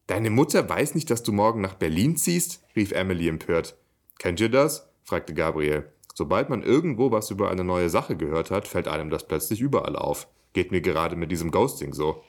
[0.09, 2.65] Deine Mutter weiß nicht, dass du morgen nach Berlin ziehst?
[2.75, 3.77] rief Emily empört.
[4.19, 4.89] Kennt ihr das?
[5.05, 5.93] fragte Gabriel.
[6.15, 9.97] Sobald man irgendwo was über eine neue Sache gehört hat, fällt einem das plötzlich überall
[9.97, 10.27] auf.
[10.55, 12.25] Geht mir gerade mit diesem Ghosting so.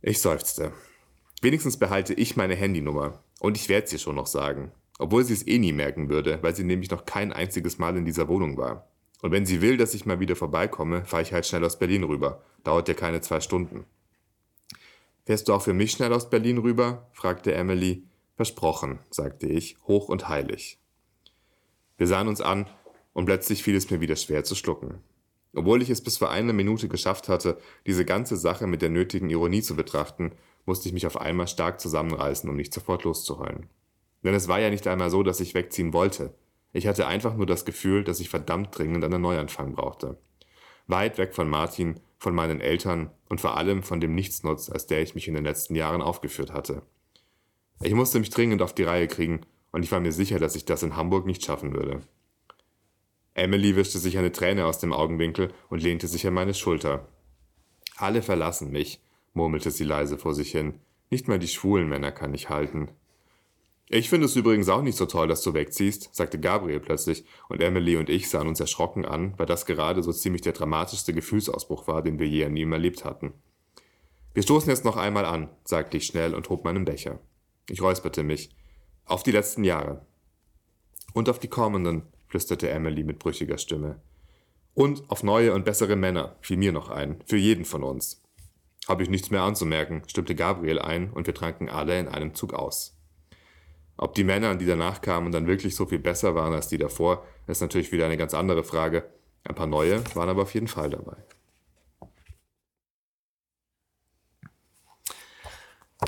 [0.00, 0.72] Ich seufzte.
[1.42, 3.22] Wenigstens behalte ich meine Handynummer.
[3.40, 4.72] Und ich werde es ihr schon noch sagen.
[4.98, 8.04] Obwohl sie es eh nie merken würde, weil sie nämlich noch kein einziges Mal in
[8.04, 8.87] dieser Wohnung war.
[9.22, 12.04] Und wenn sie will, dass ich mal wieder vorbeikomme, fahre ich halt schnell aus Berlin
[12.04, 12.42] rüber.
[12.62, 13.84] Dauert ja keine zwei Stunden.
[15.26, 17.08] Fährst du auch für mich schnell aus Berlin rüber?
[17.12, 18.04] fragte Emily.
[18.36, 20.78] Versprochen, sagte ich, hoch und heilig.
[21.96, 22.70] Wir sahen uns an
[23.12, 25.02] und plötzlich fiel es mir wieder schwer zu schlucken.
[25.54, 29.28] Obwohl ich es bis vor einer Minute geschafft hatte, diese ganze Sache mit der nötigen
[29.28, 30.32] Ironie zu betrachten,
[30.66, 33.68] musste ich mich auf einmal stark zusammenreißen, um nicht sofort loszuheulen.
[34.22, 36.34] Denn es war ja nicht einmal so, dass ich wegziehen wollte.
[36.72, 40.18] Ich hatte einfach nur das Gefühl, dass ich verdammt dringend einen Neuanfang brauchte.
[40.86, 45.02] Weit weg von Martin, von meinen Eltern und vor allem von dem Nichtsnutz, als der
[45.02, 46.82] ich mich in den letzten Jahren aufgeführt hatte.
[47.80, 50.64] Ich musste mich dringend auf die Reihe kriegen und ich war mir sicher, dass ich
[50.64, 52.00] das in Hamburg nicht schaffen würde.
[53.34, 57.06] Emily wischte sich eine Träne aus dem Augenwinkel und lehnte sich an meine Schulter.
[57.96, 59.00] Alle verlassen mich,
[59.32, 60.80] murmelte sie leise vor sich hin.
[61.10, 62.90] Nicht mal die schwulen Männer kann ich halten.
[63.90, 67.62] Ich finde es übrigens auch nicht so toll, dass du wegziehst, sagte Gabriel plötzlich, und
[67.62, 71.88] Emily und ich sahen uns erschrocken an, weil das gerade so ziemlich der dramatischste Gefühlsausbruch
[71.88, 73.32] war, den wir je an ihm erlebt hatten.
[74.34, 77.18] Wir stoßen jetzt noch einmal an, sagte ich schnell und hob meinen Becher.
[77.70, 78.54] Ich räusperte mich.
[79.06, 80.04] Auf die letzten Jahre.
[81.14, 84.02] Und auf die kommenden, flüsterte Emily mit brüchiger Stimme.
[84.74, 88.22] Und auf neue und bessere Männer, fiel mir noch ein, für jeden von uns.
[88.86, 92.52] Habe ich nichts mehr anzumerken, stimmte Gabriel ein, und wir tranken alle in einem Zug
[92.52, 92.97] aus.
[93.98, 97.26] Ob die Männer, die danach kamen, dann wirklich so viel besser waren als die davor,
[97.48, 99.04] ist natürlich wieder eine ganz andere Frage.
[99.44, 101.16] Ein paar neue waren aber auf jeden Fall dabei.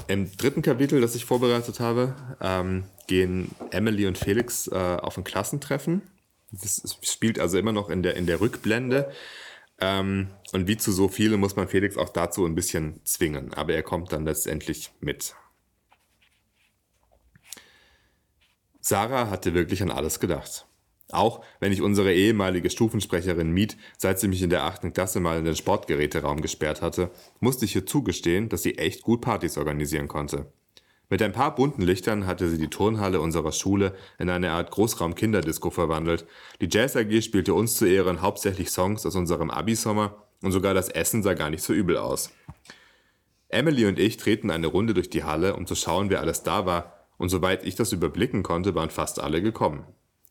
[0.07, 5.25] Im dritten Kapitel, das ich vorbereitet habe, ähm, gehen Emily und Felix äh, auf ein
[5.25, 6.03] Klassentreffen.
[6.53, 9.11] Das spielt also immer noch in der, in der Rückblende.
[9.81, 13.53] Ähm, und wie zu so vielen muss man Felix auch dazu ein bisschen zwingen.
[13.55, 15.35] Aber er kommt dann letztendlich mit.
[18.81, 20.67] Sarah hatte wirklich an alles gedacht.
[21.13, 25.39] Auch wenn ich unsere ehemalige Stufensprecherin Miet, seit sie mich in der achten Klasse mal
[25.39, 30.09] in den Sportgeräteraum gesperrt hatte, musste ich ihr zugestehen, dass sie echt gut Partys organisieren
[30.09, 30.53] konnte.
[31.09, 35.71] Mit ein paar bunten Lichtern hatte sie die Turnhalle unserer Schule in eine Art Großraum-Kinderdisco
[35.71, 36.25] verwandelt.
[36.61, 40.89] Die Jazz AG spielte uns zu Ehren hauptsächlich Songs aus unserem Abi-Sommer und sogar das
[40.89, 42.31] Essen sah gar nicht so übel aus.
[43.49, 46.65] Emily und ich treten eine Runde durch die Halle, um zu schauen, wer alles da
[46.65, 49.85] war und soweit ich das überblicken konnte, waren fast alle gekommen.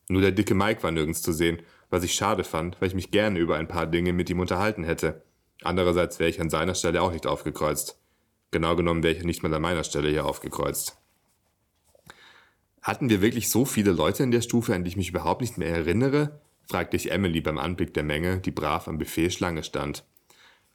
[0.08, 3.12] Nur der dicke Mike war nirgends zu sehen, was ich schade fand, weil ich mich
[3.12, 5.22] gerne über ein paar Dinge mit ihm unterhalten hätte.
[5.62, 8.00] Andererseits wäre ich an seiner Stelle auch nicht aufgekreuzt.
[8.50, 10.96] Genau genommen wäre ich nicht mal an meiner Stelle hier aufgekreuzt.
[12.82, 15.58] Hatten wir wirklich so viele Leute in der Stufe, an die ich mich überhaupt nicht
[15.58, 16.40] mehr erinnere?
[16.68, 20.04] fragte ich Emily beim Anblick der Menge, die brav am Buffet Schlange stand.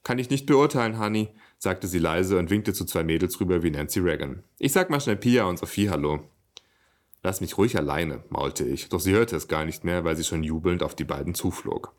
[0.04, 3.72] Kann ich nicht beurteilen, Honey, sagte sie leise und winkte zu zwei Mädels rüber wie
[3.72, 4.44] Nancy Reagan.
[4.60, 6.22] Ich sag mal schnell Pia und Sophie Hallo.
[7.24, 10.24] Lass mich ruhig alleine, maulte ich, doch sie hörte es gar nicht mehr, weil sie
[10.24, 11.94] schon jubelnd auf die beiden zuflog.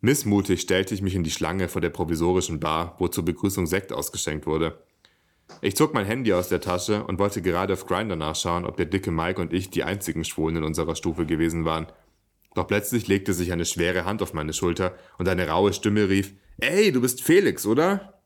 [0.00, 3.92] Missmutig stellte ich mich in die Schlange vor der provisorischen Bar, wo zur Begrüßung Sekt
[3.92, 4.82] ausgeschenkt wurde.
[5.60, 8.86] Ich zog mein Handy aus der Tasche und wollte gerade auf Grinder nachschauen, ob der
[8.86, 11.88] dicke Mike und ich die einzigen Schwulen in unserer Stufe gewesen waren.
[12.54, 16.32] Doch plötzlich legte sich eine schwere Hand auf meine Schulter und eine raue Stimme rief,
[16.58, 18.17] Ey, du bist Felix, oder?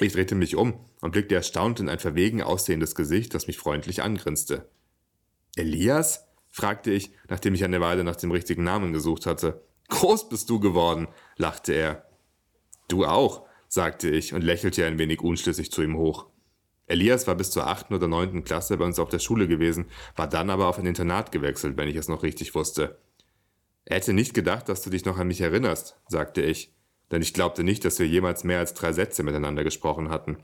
[0.00, 4.02] Ich drehte mich um und blickte erstaunt in ein verwegen aussehendes Gesicht, das mich freundlich
[4.02, 4.68] angrinste.
[5.56, 6.24] Elias?
[6.50, 9.62] fragte ich, nachdem ich eine Weile nach dem richtigen Namen gesucht hatte.
[9.88, 12.06] Groß bist du geworden, lachte er.
[12.88, 16.26] Du auch, sagte ich und lächelte ein wenig unschlüssig zu ihm hoch.
[16.86, 20.26] Elias war bis zur achten oder neunten Klasse bei uns auf der Schule gewesen, war
[20.26, 22.98] dann aber auf ein Internat gewechselt, wenn ich es noch richtig wusste.
[23.84, 26.72] Er hätte nicht gedacht, dass du dich noch an mich erinnerst, sagte ich
[27.10, 30.38] denn ich glaubte nicht, dass wir jemals mehr als drei Sätze miteinander gesprochen hatten.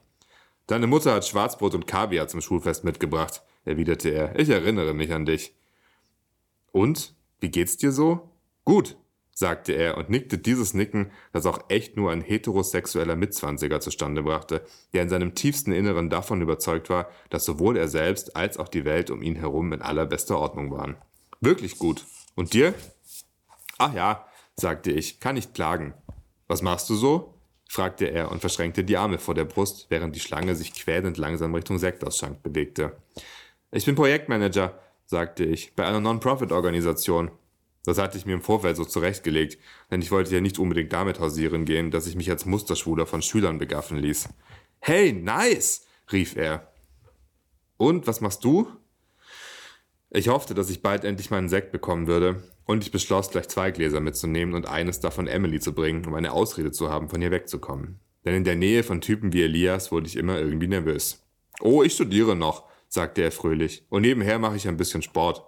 [0.67, 4.39] Deine Mutter hat Schwarzbrot und Kaviar zum Schulfest mitgebracht, erwiderte er.
[4.39, 5.55] Ich erinnere mich an dich.
[6.73, 7.15] Und?
[7.41, 8.31] Wie geht's dir so?
[8.65, 8.97] Gut,
[9.35, 14.65] sagte er und nickte dieses Nicken, das auch echt nur ein heterosexueller Mitzwanziger zustande brachte,
[14.93, 18.85] der in seinem tiefsten Inneren davon überzeugt war, dass sowohl er selbst als auch die
[18.85, 20.97] Welt um ihn herum in allerbester Ordnung waren.
[21.41, 22.07] Wirklich gut.
[22.37, 22.75] Und dir?
[23.79, 24.27] Ach ja,
[24.57, 25.95] sagte ich, kann nicht klagen.
[26.49, 27.35] Was machst du so?
[27.69, 31.55] fragte er und verschränkte die Arme vor der Brust, während die Schlange sich quälend langsam
[31.55, 32.97] Richtung Sektausschank bewegte.
[33.73, 37.31] Ich bin Projektmanager, sagte ich, bei einer Non-Profit-Organisation.
[37.85, 39.59] Das hatte ich mir im Vorfeld so zurechtgelegt,
[39.91, 43.23] denn ich wollte ja nicht unbedingt damit hausieren gehen, dass ich mich als Musterschwuler von
[43.23, 44.29] Schülern begaffen ließ.
[44.81, 45.87] Hey, nice!
[46.13, 46.71] rief er.
[47.77, 48.69] Und, was machst du?
[50.11, 53.71] Ich hoffte, dass ich bald endlich meinen Sekt bekommen würde, und ich beschloss, gleich zwei
[53.71, 57.31] Gläser mitzunehmen und eines davon Emily zu bringen, um eine Ausrede zu haben, von ihr
[57.31, 58.01] wegzukommen.
[58.25, 61.23] Denn in der Nähe von Typen wie Elias wurde ich immer irgendwie nervös.
[61.61, 65.45] Oh, ich studiere noch, sagte er fröhlich, und nebenher mache ich ein bisschen Sport.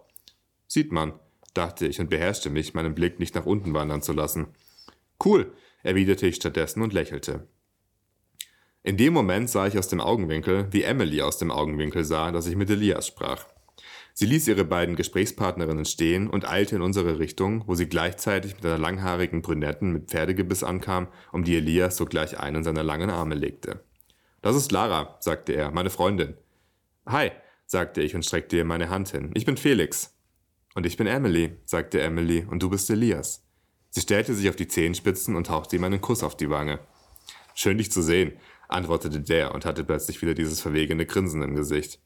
[0.67, 1.15] Sieht man,
[1.55, 4.49] dachte ich und beherrschte mich, meinen Blick nicht nach unten wandern zu lassen.
[5.25, 5.53] Cool,
[5.83, 7.49] erwiderte ich stattdessen und lächelte.
[8.83, 12.47] In dem Moment sah ich aus dem Augenwinkel, wie Emily aus dem Augenwinkel sah, dass
[12.47, 13.47] ich mit Elias sprach.
[14.19, 18.65] Sie ließ ihre beiden Gesprächspartnerinnen stehen und eilte in unsere Richtung, wo sie gleichzeitig mit
[18.65, 23.85] einer langhaarigen Brünetten mit Pferdegebiss ankam, um die Elias sogleich einen seiner langen Arme legte.
[24.41, 26.33] Das ist Lara, sagte er, meine Freundin.
[27.05, 27.31] Hi,
[27.67, 29.33] sagte ich und streckte ihr meine Hand hin.
[29.35, 30.17] Ich bin Felix.
[30.75, 33.45] Und ich bin Emily, sagte Emily, und du bist Elias.
[33.91, 36.79] Sie stellte sich auf die Zehenspitzen und hauchte ihm einen Kuss auf die Wange.
[37.55, 38.33] Schön dich zu sehen,
[38.69, 42.01] antwortete der und hatte plötzlich wieder dieses verwegene Grinsen im Gesicht.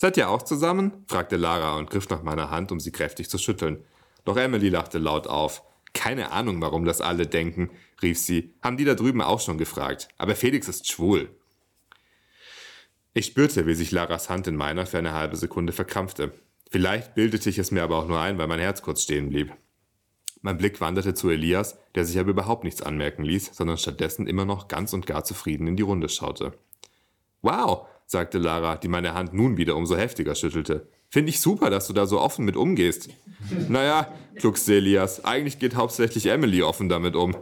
[0.00, 1.04] Seid ihr auch zusammen?
[1.08, 3.84] fragte Lara und griff nach meiner Hand, um sie kräftig zu schütteln.
[4.24, 5.62] Doch Emily lachte laut auf.
[5.92, 7.68] Keine Ahnung, warum das alle denken,
[8.00, 8.54] rief sie.
[8.62, 10.08] Haben die da drüben auch schon gefragt.
[10.16, 11.28] Aber Felix ist schwul.
[13.12, 16.32] Ich spürte, wie sich Laras Hand in meiner für eine halbe Sekunde verkrampfte.
[16.70, 19.52] Vielleicht bildete ich es mir aber auch nur ein, weil mein Herz kurz stehen blieb.
[20.40, 24.46] Mein Blick wanderte zu Elias, der sich aber überhaupt nichts anmerken ließ, sondern stattdessen immer
[24.46, 26.54] noch ganz und gar zufrieden in die Runde schaute.
[27.42, 30.88] Wow, sagte Lara, die meine Hand nun wieder umso heftiger schüttelte.
[31.10, 33.08] Finde ich super, dass du da so offen mit umgehst.
[33.68, 37.36] naja, gluckste Elias, eigentlich geht hauptsächlich Emily offen damit um.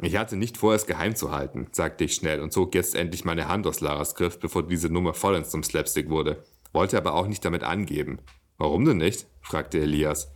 [0.00, 3.24] Ich hatte nicht vor, es geheim zu halten, sagte ich schnell und zog jetzt endlich
[3.24, 6.44] meine Hand aus Laras Griff, bevor diese Nummer vollends zum Slapstick wurde.
[6.72, 8.20] Wollte aber auch nicht damit angeben.
[8.58, 9.26] Warum denn nicht?
[9.40, 10.30] fragte Elias.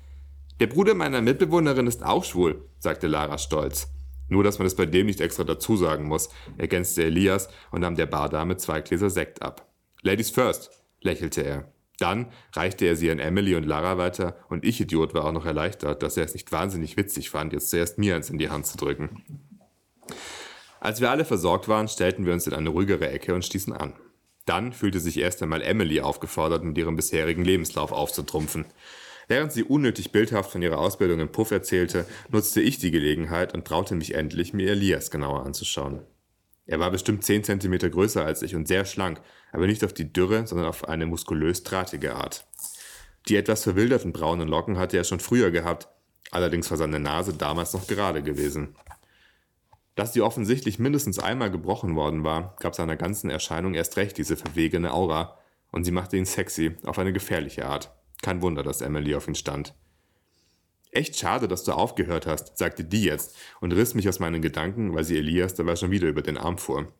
[0.58, 3.93] Der Bruder meiner Mitbewohnerin ist auch schwul, sagte Lara stolz.
[4.28, 7.96] Nur, dass man es bei dem nicht extra dazu sagen muss, ergänzte Elias und nahm
[7.96, 9.68] der Bardame zwei Gläser Sekt ab.
[10.02, 10.70] Ladies first,
[11.00, 11.72] lächelte er.
[11.98, 15.46] Dann reichte er sie an Emily und Lara weiter und ich, Idiot, war auch noch
[15.46, 18.66] erleichtert, dass er es nicht wahnsinnig witzig fand, jetzt zuerst mir eins in die Hand
[18.66, 19.22] zu drücken.
[20.80, 23.94] Als wir alle versorgt waren, stellten wir uns in eine ruhigere Ecke und stießen an.
[24.44, 28.66] Dann fühlte sich erst einmal Emily aufgefordert, mit ihrem bisherigen Lebenslauf aufzutrumpfen.
[29.28, 33.66] Während sie unnötig bildhaft von ihrer Ausbildung im Puff erzählte, nutzte ich die Gelegenheit und
[33.66, 36.02] traute mich endlich, mir Elias genauer anzuschauen.
[36.66, 39.20] Er war bestimmt 10 cm größer als ich und sehr schlank,
[39.52, 42.46] aber nicht auf die dürre, sondern auf eine muskulös drahtige Art.
[43.28, 45.88] Die etwas verwilderten braunen Locken hatte er schon früher gehabt,
[46.30, 48.76] allerdings war seine Nase damals noch gerade gewesen.
[49.94, 54.36] Dass sie offensichtlich mindestens einmal gebrochen worden war, gab seiner ganzen Erscheinung erst recht diese
[54.36, 55.38] verwegene Aura,
[55.70, 57.92] und sie machte ihn sexy auf eine gefährliche Art.
[58.24, 59.74] Kein Wunder, dass Emily auf ihn stand.
[60.90, 64.94] Echt schade, dass du aufgehört hast, sagte die jetzt und riss mich aus meinen Gedanken,
[64.94, 66.90] weil sie Elias dabei schon wieder über den Arm fuhr.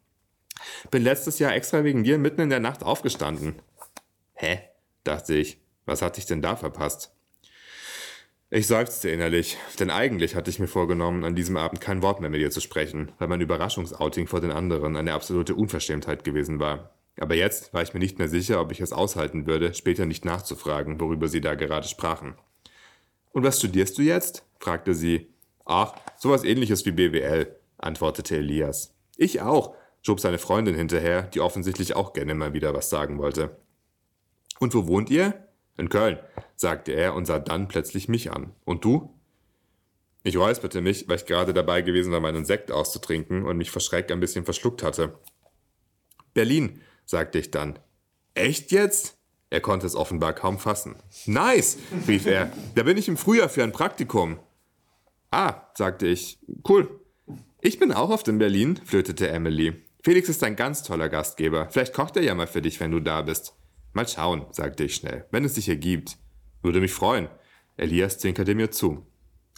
[0.90, 3.54] Bin letztes Jahr extra wegen dir mitten in der Nacht aufgestanden.
[4.34, 4.60] Hä?
[5.02, 5.62] dachte ich.
[5.86, 7.14] Was hatte ich denn da verpasst?
[8.50, 12.28] Ich seufzte innerlich, denn eigentlich hatte ich mir vorgenommen, an diesem Abend kein Wort mehr
[12.28, 16.93] mit ihr zu sprechen, weil mein Überraschungsouting vor den anderen eine absolute Unverschämtheit gewesen war.
[17.18, 20.24] Aber jetzt war ich mir nicht mehr sicher, ob ich es aushalten würde, später nicht
[20.24, 22.34] nachzufragen, worüber sie da gerade sprachen.
[23.32, 24.44] Und was studierst du jetzt?
[24.58, 25.28] fragte sie.
[25.64, 28.94] Ach, sowas ähnliches wie BWL, antwortete Elias.
[29.16, 33.56] Ich auch, schob seine Freundin hinterher, die offensichtlich auch gerne mal wieder was sagen wollte.
[34.58, 35.34] Und wo wohnt ihr?
[35.76, 36.18] In Köln,
[36.54, 38.54] sagte er und sah dann plötzlich mich an.
[38.64, 39.12] Und du?
[40.22, 43.82] Ich räusperte mich, weil ich gerade dabei gewesen war, meinen Sekt auszutrinken und mich vor
[43.82, 45.18] Schreck ein bisschen verschluckt hatte.
[46.32, 47.78] Berlin, sagte ich dann.
[48.34, 49.16] Echt jetzt?
[49.50, 50.96] Er konnte es offenbar kaum fassen.
[51.26, 51.78] Nice,
[52.08, 52.50] rief er.
[52.74, 54.40] Da bin ich im Frühjahr für ein Praktikum.
[55.30, 56.38] Ah, sagte ich.
[56.68, 57.00] Cool.
[57.60, 59.74] Ich bin auch oft in Berlin, flötete Emily.
[60.02, 61.68] Felix ist ein ganz toller Gastgeber.
[61.70, 63.54] Vielleicht kocht er ja mal für dich, wenn du da bist.
[63.92, 66.18] Mal schauen, sagte ich schnell, wenn es sich ergibt.
[66.62, 67.28] Würde mich freuen.
[67.76, 69.06] Elias zwinkerte mir zu.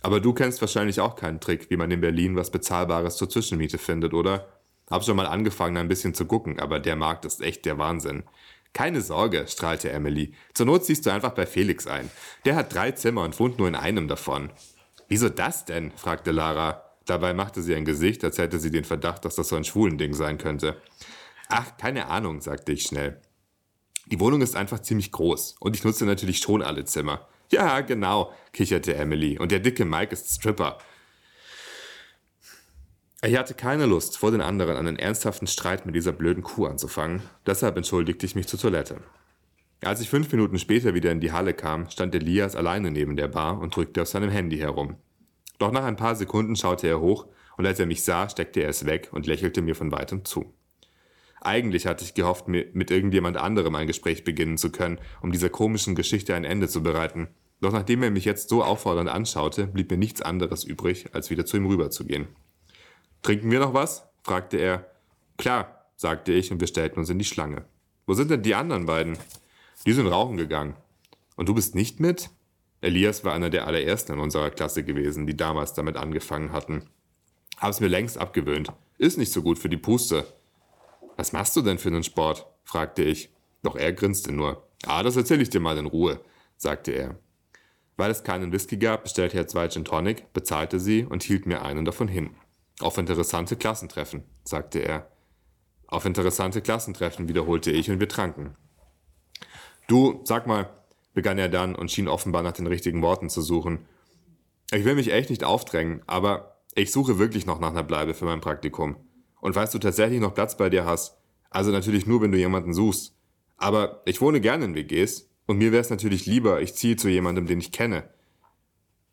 [0.02, 3.78] Aber du kennst wahrscheinlich auch keinen Trick, wie man in Berlin was Bezahlbares zur Zwischenmiete
[3.78, 4.55] findet, oder?
[4.90, 8.24] Hab schon mal angefangen, ein bisschen zu gucken, aber der Markt ist echt der Wahnsinn.
[8.72, 10.34] Keine Sorge, strahlte Emily.
[10.54, 12.10] Zur Not ziehst du einfach bei Felix ein.
[12.44, 14.50] Der hat drei Zimmer und wohnt nur in einem davon.
[15.08, 15.92] Wieso das denn?
[15.92, 16.82] fragte Lara.
[17.06, 19.96] Dabei machte sie ein Gesicht, als hätte sie den Verdacht, dass das so ein schwulen
[19.96, 20.80] Ding sein könnte.
[21.48, 23.20] Ach, keine Ahnung, sagte ich schnell.
[24.06, 27.26] Die Wohnung ist einfach ziemlich groß und ich nutze natürlich schon alle Zimmer.
[27.50, 29.38] Ja, genau, kicherte Emily.
[29.38, 30.78] Und der dicke Mike ist Stripper.
[33.26, 37.22] Ich hatte keine Lust, vor den anderen einen ernsthaften Streit mit dieser blöden Kuh anzufangen.
[37.44, 38.98] Deshalb entschuldigte ich mich zur Toilette.
[39.80, 43.26] Als ich fünf Minuten später wieder in die Halle kam, stand Elias alleine neben der
[43.26, 44.94] Bar und drückte auf seinem Handy herum.
[45.58, 47.26] Doch nach ein paar Sekunden schaute er hoch
[47.56, 50.54] und als er mich sah, steckte er es weg und lächelte mir von weitem zu.
[51.40, 55.96] Eigentlich hatte ich gehofft, mit irgendjemand anderem ein Gespräch beginnen zu können, um dieser komischen
[55.96, 57.26] Geschichte ein Ende zu bereiten.
[57.60, 61.44] Doch nachdem er mich jetzt so auffordernd anschaute, blieb mir nichts anderes übrig, als wieder
[61.44, 62.28] zu ihm rüberzugehen.
[63.22, 64.04] Trinken wir noch was?
[64.22, 64.90] fragte er.
[65.36, 67.64] Klar, sagte ich und wir stellten uns in die Schlange.
[68.06, 69.18] Wo sind denn die anderen beiden?
[69.84, 70.76] Die sind rauchen gegangen.
[71.36, 72.30] Und du bist nicht mit?
[72.80, 76.88] Elias war einer der allerersten in unserer Klasse gewesen, die damals damit angefangen hatten.
[77.58, 78.72] Hab's mir längst abgewöhnt.
[78.98, 80.26] Ist nicht so gut für die Puste.
[81.16, 82.46] Was machst du denn für einen Sport?
[82.64, 83.30] fragte ich.
[83.62, 84.66] Doch er grinste nur.
[84.86, 86.20] Ah, das erzähle ich dir mal in Ruhe,
[86.56, 87.16] sagte er.
[87.96, 91.62] Weil es keinen Whisky gab, bestellte er zwei Gin Tonic, bezahlte sie und hielt mir
[91.62, 92.36] einen davon hin.
[92.80, 95.10] Auf interessante Klassentreffen, sagte er.
[95.86, 98.56] Auf interessante Klassentreffen, wiederholte ich und wir tranken.
[99.86, 100.68] Du, sag mal,
[101.14, 103.86] begann er dann und schien offenbar nach den richtigen Worten zu suchen.
[104.70, 108.24] Ich will mich echt nicht aufdrängen, aber ich suche wirklich noch nach einer Bleibe für
[108.24, 108.96] mein Praktikum.
[109.40, 111.16] Und falls du tatsächlich noch Platz bei dir hast,
[111.50, 113.14] also natürlich nur, wenn du jemanden suchst.
[113.56, 117.08] Aber ich wohne gerne in WGs und mir wäre es natürlich lieber, ich ziehe zu
[117.08, 118.10] jemandem, den ich kenne.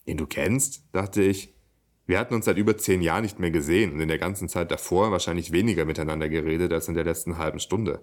[0.07, 0.83] Den du kennst?
[0.91, 1.52] dachte ich.
[2.05, 4.71] Wir hatten uns seit über zehn Jahren nicht mehr gesehen und in der ganzen Zeit
[4.71, 8.01] davor wahrscheinlich weniger miteinander geredet als in der letzten halben Stunde.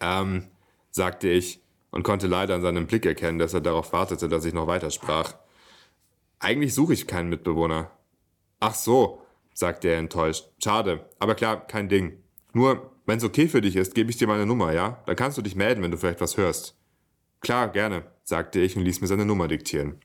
[0.00, 0.48] Ähm,
[0.90, 4.52] sagte ich und konnte leider an seinem Blick erkennen, dass er darauf wartete, dass ich
[4.52, 5.34] noch weitersprach.
[6.40, 7.90] Eigentlich suche ich keinen Mitbewohner.
[8.60, 9.22] Ach so,
[9.54, 10.48] sagte er enttäuscht.
[10.62, 12.22] Schade, aber klar, kein Ding.
[12.52, 15.02] Nur, wenn's okay für dich ist, gebe ich dir meine Nummer, ja?
[15.06, 16.76] Dann kannst du dich melden, wenn du vielleicht was hörst.
[17.40, 20.00] Klar, gerne, sagte ich und ließ mir seine Nummer diktieren.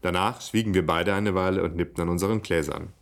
[0.00, 2.92] Danach schwiegen wir beide eine Weile und nippten an unseren Gläsern.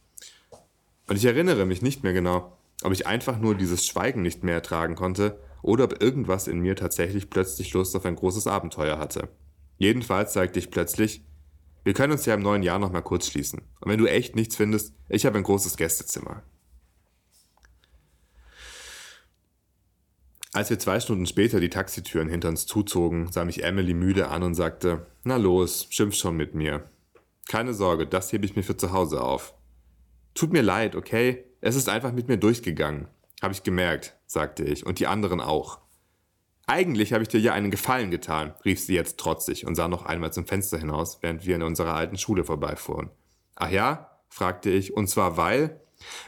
[1.07, 4.55] Und ich erinnere mich nicht mehr genau, ob ich einfach nur dieses Schweigen nicht mehr
[4.55, 9.29] ertragen konnte oder ob irgendwas in mir tatsächlich plötzlich Lust auf ein großes Abenteuer hatte.
[9.79, 11.23] Jedenfalls sagte ich plötzlich,
[11.85, 13.62] wir können uns ja im neuen Jahr noch mal kurz schließen.
[13.81, 16.43] Und wenn du echt nichts findest, ich habe ein großes Gästezimmer.
[20.53, 24.43] Als wir zwei Stunden später die Taxitüren hinter uns zuzogen, sah mich Emily müde an
[24.43, 26.89] und sagte, na los, schimpf schon mit mir.
[27.49, 29.55] Keine Sorge, das hebe ich mir für zu Hause auf.
[30.35, 31.45] Tut mir leid, okay?
[31.61, 33.09] Es ist einfach mit mir durchgegangen.
[33.43, 35.81] Habe ich gemerkt, sagte ich, und die anderen auch.
[36.66, 40.05] Eigentlich habe ich dir ja einen Gefallen getan, rief sie jetzt trotzig und sah noch
[40.05, 43.11] einmal zum Fenster hinaus, während wir in unserer alten Schule vorbeifuhren.
[43.57, 44.11] Ach ja?
[44.29, 45.81] fragte ich, und zwar weil?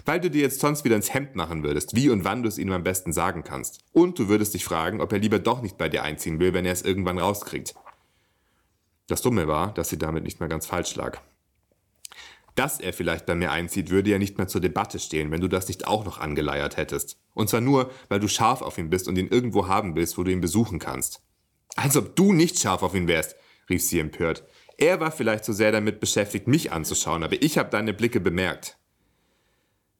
[0.04, 2.58] Weil du dir jetzt sonst wieder ins Hemd machen würdest, wie und wann du es
[2.58, 3.80] ihm am besten sagen kannst.
[3.92, 6.66] Und du würdest dich fragen, ob er lieber doch nicht bei dir einziehen will, wenn
[6.66, 7.74] er es irgendwann rauskriegt.
[9.06, 11.20] Das Dumme war, dass sie damit nicht mehr ganz falsch lag.
[12.54, 15.48] Dass er vielleicht bei mir einzieht, würde ja nicht mehr zur Debatte stehen, wenn du
[15.48, 17.18] das nicht auch noch angeleiert hättest.
[17.34, 20.24] Und zwar nur, weil du scharf auf ihn bist und ihn irgendwo haben willst, wo
[20.24, 21.22] du ihn besuchen kannst.
[21.76, 23.36] Als ob du nicht scharf auf ihn wärst,
[23.68, 24.44] rief sie empört.
[24.76, 28.79] Er war vielleicht so sehr damit beschäftigt, mich anzuschauen, aber ich habe deine Blicke bemerkt.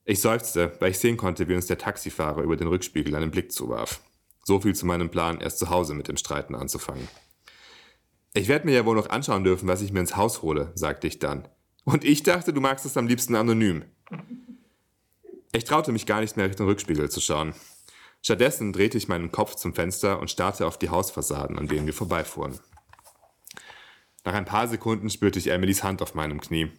[0.05, 3.52] Ich seufzte, weil ich sehen konnte, wie uns der Taxifahrer über den Rückspiegel einen Blick
[3.52, 4.01] zuwarf.
[4.44, 7.09] So viel zu meinem Plan, erst zu Hause mit dem Streiten anzufangen.
[8.32, 11.06] Ich werde mir ja wohl noch anschauen dürfen, was ich mir ins Haus hole, sagte
[11.06, 11.48] ich dann.
[11.85, 13.85] Und ich dachte, du magst es am liebsten anonym.
[15.52, 17.55] Ich traute mich gar nicht mehr Richtung Rückspiegel zu schauen.
[18.22, 21.94] Stattdessen drehte ich meinen Kopf zum Fenster und starrte auf die Hausfassaden, an denen wir
[21.94, 22.59] vorbeifuhren.
[24.24, 26.70] Nach ein paar Sekunden spürte ich Emilys Hand auf meinem Knie.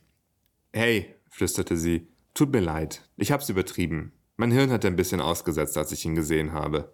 [0.72, 4.14] Hey, flüsterte sie, tut mir leid, ich hab's übertrieben.
[4.38, 6.94] Mein Hirn hat ein bisschen ausgesetzt, als ich ihn gesehen habe.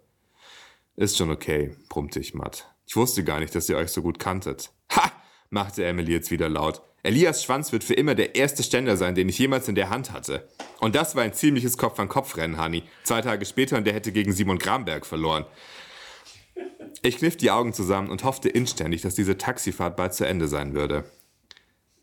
[0.96, 2.74] Ist schon okay, brummte ich matt.
[2.86, 4.72] Ich wusste gar nicht, dass ihr euch so gut kanntet.
[4.92, 5.12] Ha!
[5.50, 6.82] machte Emily jetzt wieder laut.
[7.02, 10.12] Elias Schwanz wird für immer der erste Ständer sein, den ich jemals in der Hand
[10.12, 10.48] hatte.
[10.80, 12.82] Und das war ein ziemliches Kopf-an-Kopf-Rennen, Honey.
[13.04, 15.46] Zwei Tage später und der hätte gegen Simon Gramberg verloren.
[17.02, 20.74] Ich kniff die Augen zusammen und hoffte inständig, dass diese Taxifahrt bald zu Ende sein
[20.74, 21.04] würde.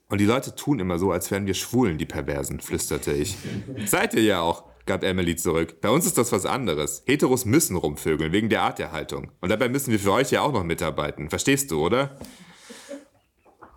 [0.09, 3.37] Und die Leute tun immer so, als wären wir Schwulen, die Perversen, flüsterte ich.
[3.85, 5.81] Seid ihr ja auch, gab Emily zurück.
[5.81, 7.03] Bei uns ist das was anderes.
[7.07, 9.31] Heteros müssen rumvögeln, wegen der Art der Haltung.
[9.41, 11.29] Und dabei müssen wir für euch ja auch noch mitarbeiten.
[11.29, 12.19] Verstehst du, oder?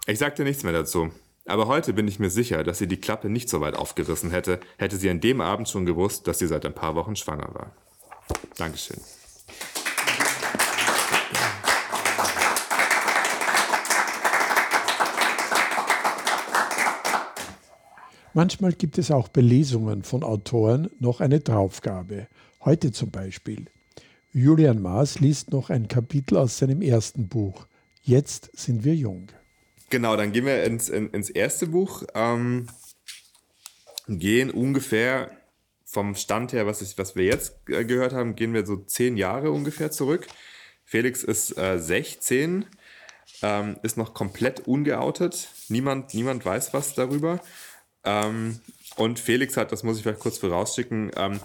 [0.06, 1.10] Ich sagte nichts mehr dazu.
[1.46, 4.60] Aber heute bin ich mir sicher, dass sie die Klappe nicht so weit aufgerissen hätte,
[4.76, 7.72] hätte sie an dem Abend schon gewusst, dass sie seit ein paar Wochen schwanger war.
[8.59, 8.98] Dankeschön.
[18.34, 22.28] Manchmal gibt es auch Belesungen von Autoren noch eine Draufgabe.
[22.64, 23.66] Heute zum Beispiel.
[24.32, 27.66] Julian Maas liest noch ein Kapitel aus seinem ersten Buch.
[28.02, 29.28] Jetzt sind wir jung.
[29.90, 32.02] Genau, dann gehen wir ins, in, ins erste Buch.
[32.14, 32.66] Ähm,
[34.06, 35.30] gehen ungefähr
[35.84, 39.16] vom Stand her, was, ich, was wir jetzt äh, gehört haben, gehen wir so zehn
[39.16, 40.26] Jahre ungefähr zurück.
[40.84, 42.66] Felix ist äh, 16,
[43.42, 45.48] ähm, ist noch komplett ungeoutet.
[45.68, 47.40] Niemand, niemand weiß was darüber.
[48.04, 48.60] Ähm,
[48.96, 51.40] und Felix hat, das muss ich vielleicht kurz vorausschicken, ähm,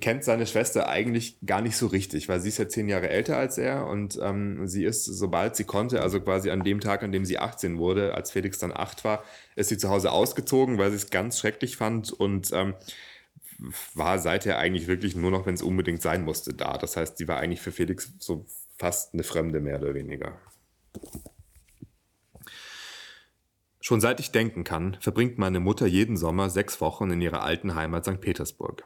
[0.00, 3.36] kennt seine Schwester eigentlich gar nicht so richtig, weil sie ist ja zehn Jahre älter
[3.36, 7.12] als er und ähm, sie ist, sobald sie konnte, also quasi an dem Tag, an
[7.12, 9.24] dem sie 18 wurde, als Felix dann acht war,
[9.54, 12.74] ist sie zu Hause ausgezogen, weil sie es ganz schrecklich fand und ähm,
[13.94, 16.76] war seither eigentlich wirklich nur noch, wenn es unbedingt sein musste, da.
[16.76, 18.44] Das heißt, sie war eigentlich für Felix so
[18.78, 20.38] fast eine Fremde, mehr oder weniger.
[23.88, 27.76] Schon seit ich denken kann, verbringt meine Mutter jeden Sommer sechs Wochen in ihrer alten
[27.76, 28.20] Heimat St.
[28.20, 28.84] Petersburg.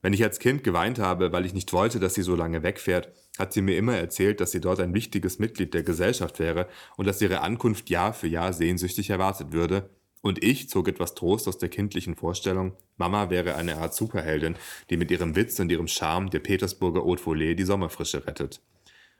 [0.00, 3.10] Wenn ich als Kind geweint habe, weil ich nicht wollte, dass sie so lange wegfährt,
[3.36, 7.08] hat sie mir immer erzählt, dass sie dort ein wichtiges Mitglied der Gesellschaft wäre und
[7.08, 9.90] dass ihre Ankunft Jahr für Jahr sehnsüchtig erwartet würde.
[10.20, 14.54] Und ich zog etwas Trost aus der kindlichen Vorstellung, Mama wäre eine Art Superheldin,
[14.88, 18.60] die mit ihrem Witz und ihrem Charme der Petersburger Haute Volée die Sommerfrische rettet.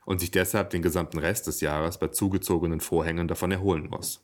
[0.05, 4.23] Und sich deshalb den gesamten Rest des Jahres bei zugezogenen Vorhängen davon erholen muss.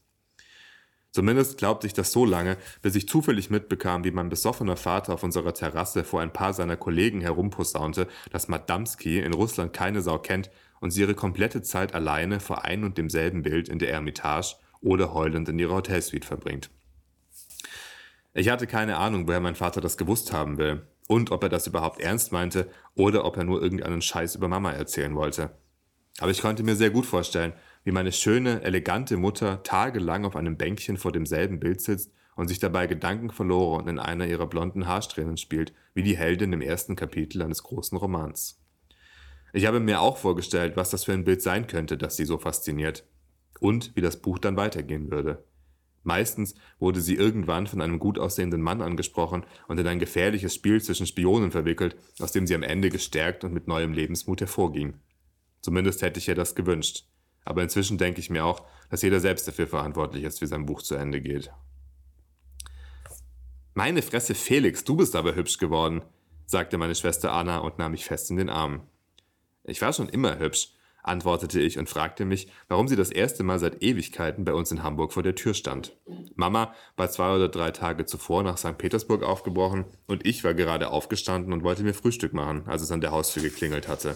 [1.14, 5.22] Zumindest glaubte ich das so lange, bis ich zufällig mitbekam, wie mein besoffener Vater auf
[5.22, 10.50] unserer Terrasse vor ein paar seiner Kollegen herumposaunte, dass Madamski in Russland keine Sau kennt
[10.80, 15.14] und sie ihre komplette Zeit alleine vor ein und demselben Bild in der Ermitage oder
[15.14, 16.72] heulend in ihrer Hotelsuite verbringt.
[18.34, 21.68] Ich hatte keine Ahnung, woher mein Vater das gewusst haben will und ob er das
[21.68, 25.52] überhaupt ernst meinte oder ob er nur irgendeinen Scheiß über Mama erzählen wollte.
[26.20, 27.54] Aber ich konnte mir sehr gut vorstellen,
[27.84, 32.60] wie meine schöne, elegante Mutter tagelang auf einem Bänkchen vor demselben Bild sitzt und sich
[32.60, 37.42] dabei Gedanken verloren in einer ihrer blonden Haarsträhnen spielt, wie die Heldin im ersten Kapitel
[37.42, 38.60] eines großen Romans.
[39.54, 42.40] Ich habe mir auch vorgestellt, was das für ein Bild sein könnte, das sie so
[42.40, 43.06] fasziniert.
[43.60, 45.46] Und wie das Buch dann weitergehen würde.
[46.02, 50.82] Meistens wurde sie irgendwann von einem gut aussehenden Mann angesprochen und in ein gefährliches Spiel
[50.82, 54.96] zwischen Spionen verwickelt, aus dem sie am Ende gestärkt und mit neuem Lebensmut hervorging.
[55.62, 57.06] Zumindest hätte ich ihr das gewünscht.
[57.46, 60.82] Aber inzwischen denke ich mir auch, dass jeder selbst dafür verantwortlich ist, wie sein Buch
[60.82, 61.52] zu Ende geht.
[63.74, 66.04] Meine Fresse, Felix, du bist aber hübsch geworden,
[66.46, 68.88] sagte meine Schwester Anna und nahm mich fest in den Arm.
[69.64, 73.60] Ich war schon immer hübsch, antwortete ich und fragte mich, warum sie das erste Mal
[73.60, 75.98] seit Ewigkeiten bei uns in Hamburg vor der Tür stand.
[76.36, 78.78] Mama war zwei oder drei Tage zuvor nach St.
[78.78, 83.02] Petersburg aufgebrochen und ich war gerade aufgestanden und wollte mir Frühstück machen, als es an
[83.02, 84.16] der Haustür geklingelt hatte.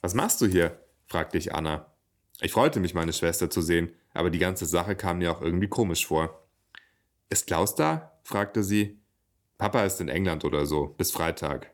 [0.00, 0.78] Was machst du hier?
[1.06, 1.91] fragte ich Anna.
[2.44, 5.68] Ich freute mich, meine Schwester zu sehen, aber die ganze Sache kam mir auch irgendwie
[5.68, 6.42] komisch vor.
[7.30, 8.18] Ist Klaus da?
[8.24, 8.98] fragte sie.
[9.58, 11.70] Papa ist in England oder so, bis Freitag.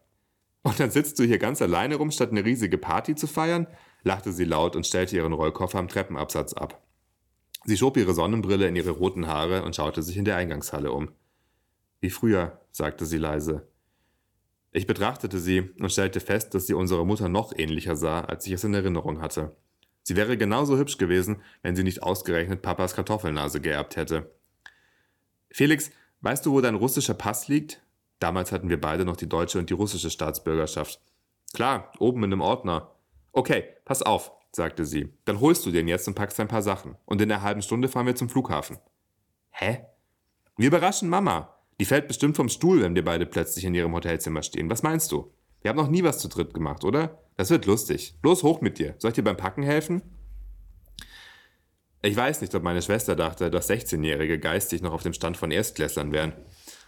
[0.63, 3.67] Und dann sitzt du hier ganz alleine rum, statt eine riesige Party zu feiern?
[4.03, 6.83] lachte sie laut und stellte ihren Rollkoffer am Treppenabsatz ab.
[7.65, 11.11] Sie schob ihre Sonnenbrille in ihre roten Haare und schaute sich in der Eingangshalle um.
[12.01, 13.67] Wie früher, sagte sie leise.
[14.73, 18.53] Ich betrachtete sie und stellte fest, dass sie unserer Mutter noch ähnlicher sah, als ich
[18.53, 19.57] es in Erinnerung hatte.
[20.09, 24.33] Sie wäre genauso hübsch gewesen, wenn sie nicht ausgerechnet Papas Kartoffelnase geerbt hätte.
[25.51, 25.91] Felix,
[26.23, 27.83] weißt du, wo dein russischer Pass liegt?
[28.19, 30.99] Damals hatten wir beide noch die deutsche und die russische Staatsbürgerschaft.
[31.53, 32.91] Klar, oben in dem Ordner.
[33.33, 35.13] Okay, pass auf, sagte sie.
[35.27, 36.97] Dann holst du den jetzt und packst ein paar Sachen.
[37.05, 38.79] Und in einer halben Stunde fahren wir zum Flughafen.
[39.51, 39.85] Hä?
[40.57, 41.55] Wir überraschen Mama.
[41.79, 44.71] Die fällt bestimmt vom Stuhl, wenn wir beide plötzlich in ihrem Hotelzimmer stehen.
[44.71, 45.31] Was meinst du?
[45.61, 47.28] Wir haben noch nie was zu dritt gemacht, oder?
[47.39, 48.15] Das wird lustig.
[48.25, 48.97] Los hoch mit dir.
[48.99, 50.03] Soll ich dir beim Packen helfen?
[52.03, 55.53] Ich weiß nicht, ob meine Schwester dachte, dass 16-Jährige geistig noch auf dem Stand von
[55.53, 56.33] Erstklässlern wären.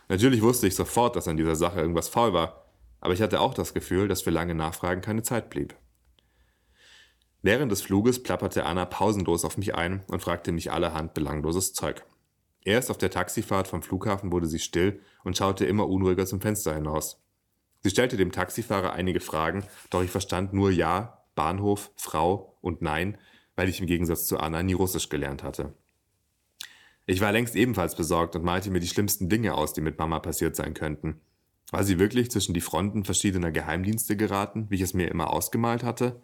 [0.08, 2.64] Natürlich wusste ich sofort, dass an dieser Sache irgendwas faul war,
[3.00, 5.76] aber ich hatte auch das Gefühl, dass für lange Nachfragen keine Zeit blieb.
[7.42, 12.04] Während des Fluges plapperte Anna pausenlos auf mich ein und fragte mich allerhand belangloses Zeug.
[12.64, 16.74] Erst auf der Taxifahrt vom Flughafen wurde sie still und schaute immer unruhiger zum Fenster
[16.74, 17.22] hinaus.
[17.82, 23.16] Sie stellte dem Taxifahrer einige Fragen, doch ich verstand nur Ja, Bahnhof, Frau und Nein,
[23.56, 25.74] weil ich im Gegensatz zu Anna nie Russisch gelernt hatte.
[27.06, 30.18] Ich war längst ebenfalls besorgt und malte mir die schlimmsten Dinge aus, die mit Mama
[30.20, 31.20] passiert sein könnten.
[31.70, 35.82] War sie wirklich zwischen die Fronten verschiedener Geheimdienste geraten, wie ich es mir immer ausgemalt
[35.82, 36.20] hatte?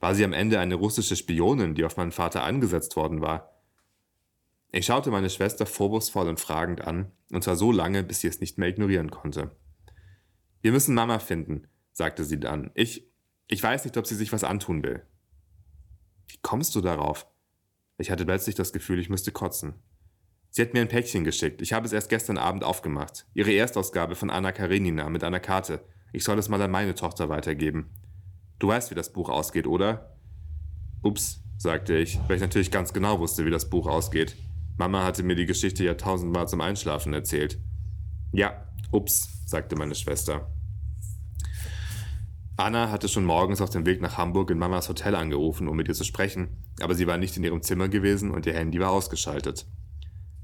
[0.00, 3.52] War sie am Ende eine russische Spionin, die auf meinen Vater angesetzt worden war?
[4.72, 8.40] Ich schaute meine Schwester vorwurfsvoll und fragend an, und zwar so lange, bis sie es
[8.40, 9.50] nicht mehr ignorieren konnte.
[10.66, 12.72] Wir müssen Mama finden, sagte sie dann.
[12.74, 13.08] Ich,
[13.46, 15.00] ich weiß nicht, ob sie sich was antun will.
[16.26, 17.28] Wie kommst du darauf?
[17.98, 19.74] Ich hatte plötzlich das Gefühl, ich müsste kotzen.
[20.50, 21.62] Sie hat mir ein Päckchen geschickt.
[21.62, 23.28] Ich habe es erst gestern Abend aufgemacht.
[23.32, 25.84] Ihre Erstausgabe von Anna Karenina mit einer Karte.
[26.12, 27.94] Ich soll es mal an meine Tochter weitergeben.
[28.58, 30.18] Du weißt, wie das Buch ausgeht, oder?
[31.00, 34.34] Ups, sagte ich, weil ich natürlich ganz genau wusste, wie das Buch ausgeht.
[34.78, 37.60] Mama hatte mir die Geschichte ja tausendmal zum Einschlafen erzählt.
[38.32, 40.50] Ja, ups, sagte meine Schwester.
[42.58, 45.88] Anna hatte schon morgens auf dem Weg nach Hamburg in Mamas Hotel angerufen, um mit
[45.88, 48.90] ihr zu sprechen, aber sie war nicht in ihrem Zimmer gewesen und ihr Handy war
[48.90, 49.66] ausgeschaltet.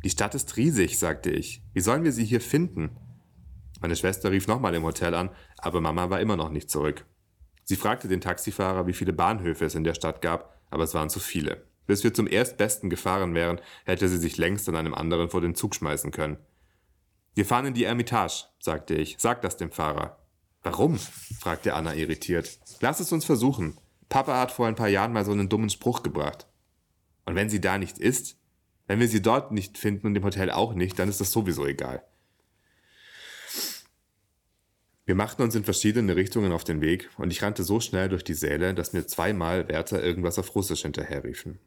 [0.05, 1.63] Die Stadt ist riesig, sagte ich.
[1.73, 2.91] Wie sollen wir sie hier finden?
[3.81, 7.07] Meine Schwester rief nochmal im Hotel an, aber Mama war immer noch nicht zurück.
[7.65, 11.09] Sie fragte den Taxifahrer, wie viele Bahnhöfe es in der Stadt gab, aber es waren
[11.09, 11.65] zu viele.
[11.87, 15.55] Bis wir zum Erstbesten gefahren wären, hätte sie sich längst an einem anderen vor den
[15.55, 16.37] Zug schmeißen können.
[17.35, 19.17] Wir fahren in die Ermitage, sagte ich.
[19.19, 20.22] Sag das dem Fahrer.
[20.63, 20.99] Warum?
[21.41, 22.59] fragte Anna irritiert.
[22.81, 23.77] Lass es uns versuchen.
[24.09, 26.47] Papa hat vor ein paar Jahren mal so einen dummen Spruch gebracht.
[27.25, 28.37] Und wenn sie da nicht ist,
[28.87, 31.67] wenn wir sie dort nicht finden und im Hotel auch nicht, dann ist das sowieso
[31.67, 32.05] egal.
[35.05, 38.23] Wir machten uns in verschiedene Richtungen auf den Weg und ich rannte so schnell durch
[38.23, 41.59] die Säle, dass mir zweimal Wärter irgendwas auf Russisch hinterherriefen.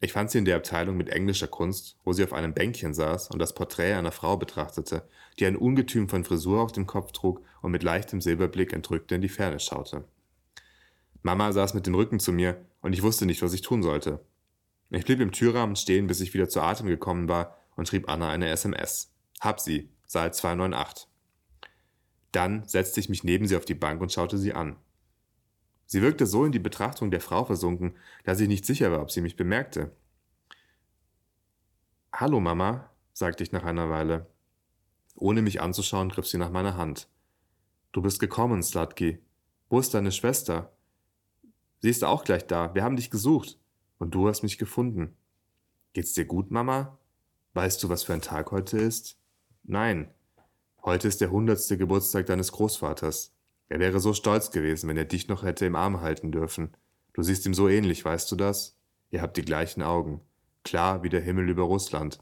[0.00, 3.30] Ich fand sie in der Abteilung mit englischer Kunst, wo sie auf einem Bänkchen saß
[3.30, 5.06] und das Porträt einer Frau betrachtete,
[5.38, 9.20] die ein Ungetüm von Frisur auf dem Kopf trug und mit leichtem Silberblick entrückt in
[9.20, 10.04] die Ferne schaute.
[11.22, 14.24] Mama saß mit dem Rücken zu mir und ich wusste nicht, was ich tun sollte.
[14.90, 18.30] Ich blieb im Türrahmen stehen, bis ich wieder zu Atem gekommen war und schrieb Anna
[18.30, 19.12] eine SMS.
[19.40, 21.08] Hab sie, Saal 298.
[22.32, 24.76] Dann setzte ich mich neben sie auf die Bank und schaute sie an.
[25.86, 29.10] Sie wirkte so in die Betrachtung der Frau versunken, dass ich nicht sicher war, ob
[29.10, 29.90] sie mich bemerkte.
[32.12, 34.26] Hallo, Mama, sagte ich nach einer Weile.
[35.14, 37.08] Ohne mich anzuschauen, griff sie nach meiner Hand.
[37.92, 39.18] Du bist gekommen, Slutky.
[39.70, 40.72] Wo ist deine Schwester?
[41.80, 42.74] Sie ist auch gleich da.
[42.74, 43.58] Wir haben dich gesucht.
[43.98, 45.16] Und du hast mich gefunden.
[45.94, 46.98] Geht's dir gut, Mama?
[47.54, 49.18] Weißt du, was für ein Tag heute ist?
[49.64, 50.10] Nein.
[50.84, 53.34] Heute ist der hundertste Geburtstag deines Großvaters.
[53.68, 56.74] Er wäre so stolz gewesen, wenn er dich noch hätte im Arm halten dürfen.
[57.14, 58.76] Du siehst ihm so ähnlich, weißt du das?
[59.10, 60.20] Ihr habt die gleichen Augen.
[60.62, 62.18] Klar wie der Himmel über Russland.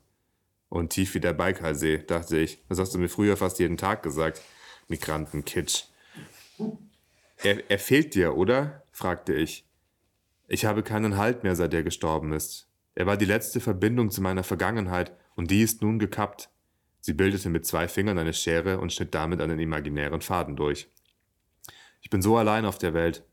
[0.69, 2.65] Und tief wie der Baikalsee, dachte ich.
[2.69, 4.41] Das hast du mir früher fast jeden Tag gesagt.
[4.89, 5.85] Migrantenkitsch.
[7.43, 8.83] Er, er fehlt dir, oder?
[8.93, 9.67] fragte ich.
[10.49, 12.69] Ich habe keinen Halt mehr, seit er gestorben ist.
[12.95, 16.51] Er war die letzte Verbindung zu meiner Vergangenheit, und die ist nun gekappt.
[17.01, 20.89] Sie bildete mit zwei Fingern eine Schere und schnitt damit einen imaginären Faden durch.
[22.01, 23.25] Ich bin so allein auf der Welt.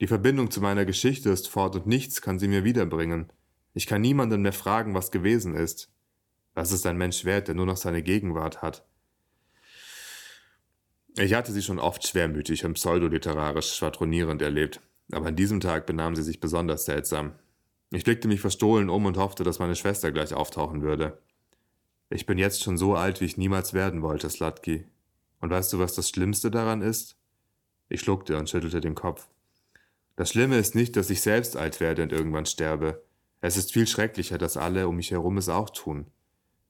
[0.00, 3.30] Die Verbindung zu meiner Geschichte ist fort und nichts kann sie mir wiederbringen.
[3.74, 5.92] Ich kann niemanden mehr fragen, was gewesen ist.
[6.54, 8.86] Was ist ein Mensch wert, der nur noch seine Gegenwart hat?
[11.16, 14.80] Ich hatte sie schon oft schwermütig und pseudoliterarisch schwadronierend erlebt
[15.12, 17.32] aber an diesem Tag benahm sie sich besonders seltsam.
[17.90, 21.18] Ich blickte mich verstohlen um und hoffte, dass meine Schwester gleich auftauchen würde.
[22.08, 24.86] Ich bin jetzt schon so alt, wie ich niemals werden wollte, Slutky.
[25.40, 27.16] Und weißt du, was das Schlimmste daran ist?
[27.88, 29.26] Ich schluckte und schüttelte den Kopf.
[30.16, 33.02] Das Schlimme ist nicht, dass ich selbst alt werde und irgendwann sterbe.
[33.40, 36.06] Es ist viel schrecklicher, dass alle um mich herum es auch tun.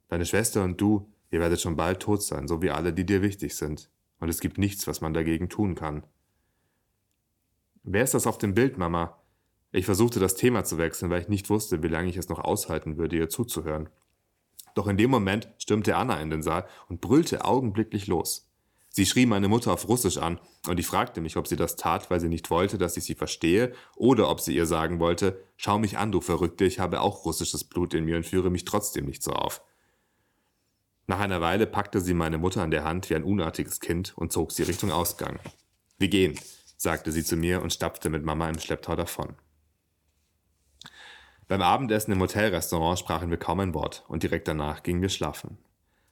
[0.09, 3.23] Deine Schwester und du, ihr werdet schon bald tot sein, so wie alle, die dir
[3.23, 3.91] wichtig sind.
[4.21, 6.05] Und es gibt nichts, was man dagegen tun kann.
[7.83, 9.19] Wer ist das auf dem Bild, Mama?
[9.73, 12.39] Ich versuchte das Thema zu wechseln, weil ich nicht wusste, wie lange ich es noch
[12.39, 13.89] aushalten würde, ihr zuzuhören.
[14.75, 18.51] Doch in dem Moment stürmte Anna in den Saal und brüllte augenblicklich los.
[18.93, 22.11] Sie schrie meine Mutter auf Russisch an und ich fragte mich, ob sie das tat,
[22.11, 25.79] weil sie nicht wollte, dass ich sie verstehe, oder ob sie ihr sagen wollte, schau
[25.79, 29.07] mich an, du Verrückte, ich habe auch russisches Blut in mir und führe mich trotzdem
[29.07, 29.63] nicht so auf.
[31.11, 34.31] Nach einer Weile packte sie meine Mutter an der Hand wie ein unartiges Kind und
[34.31, 35.41] zog sie Richtung Ausgang.
[35.99, 36.39] Wir gehen,
[36.77, 39.35] sagte sie zu mir und stapfte mit Mama im Schlepptau davon.
[41.49, 45.59] Beim Abendessen im Hotelrestaurant sprachen wir kaum ein Wort und direkt danach gingen wir schlafen.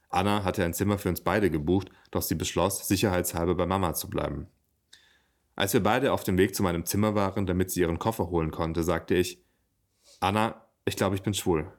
[0.09, 4.09] Anna hatte ein Zimmer für uns beide gebucht, doch sie beschloss, sicherheitshalber bei Mama zu
[4.09, 4.47] bleiben.
[5.55, 8.51] Als wir beide auf dem Weg zu meinem Zimmer waren, damit sie ihren Koffer holen
[8.51, 9.41] konnte, sagte ich,
[10.19, 11.71] Anna, ich glaube, ich bin schwul.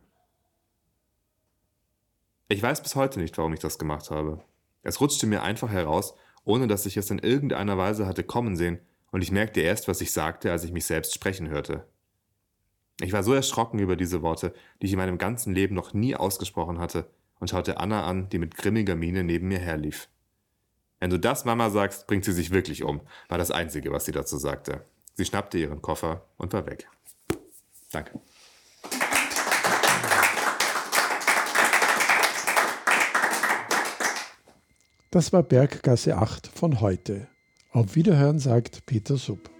[2.53, 4.43] Ich weiß bis heute nicht, warum ich das gemacht habe.
[4.83, 8.81] Es rutschte mir einfach heraus, ohne dass ich es in irgendeiner Weise hatte kommen sehen,
[9.13, 11.87] und ich merkte erst, was ich sagte, als ich mich selbst sprechen hörte.
[13.01, 14.53] Ich war so erschrocken über diese Worte,
[14.83, 17.09] die ich in meinem ganzen Leben noch nie ausgesprochen hatte,
[17.39, 20.09] und schaute Anna an, die mit grimmiger Miene neben mir herlief.
[20.99, 24.13] Wenn du das Mama sagst, bringt sie sich wirklich um, war das Einzige, was sie
[24.13, 24.85] dazu sagte.
[25.15, 26.89] Sie schnappte ihren Koffer und war weg.
[27.93, 28.21] Danke.
[35.13, 37.27] Das war Berggasse 8 von heute.
[37.73, 39.51] Auf Wiederhören sagt Peter Supp.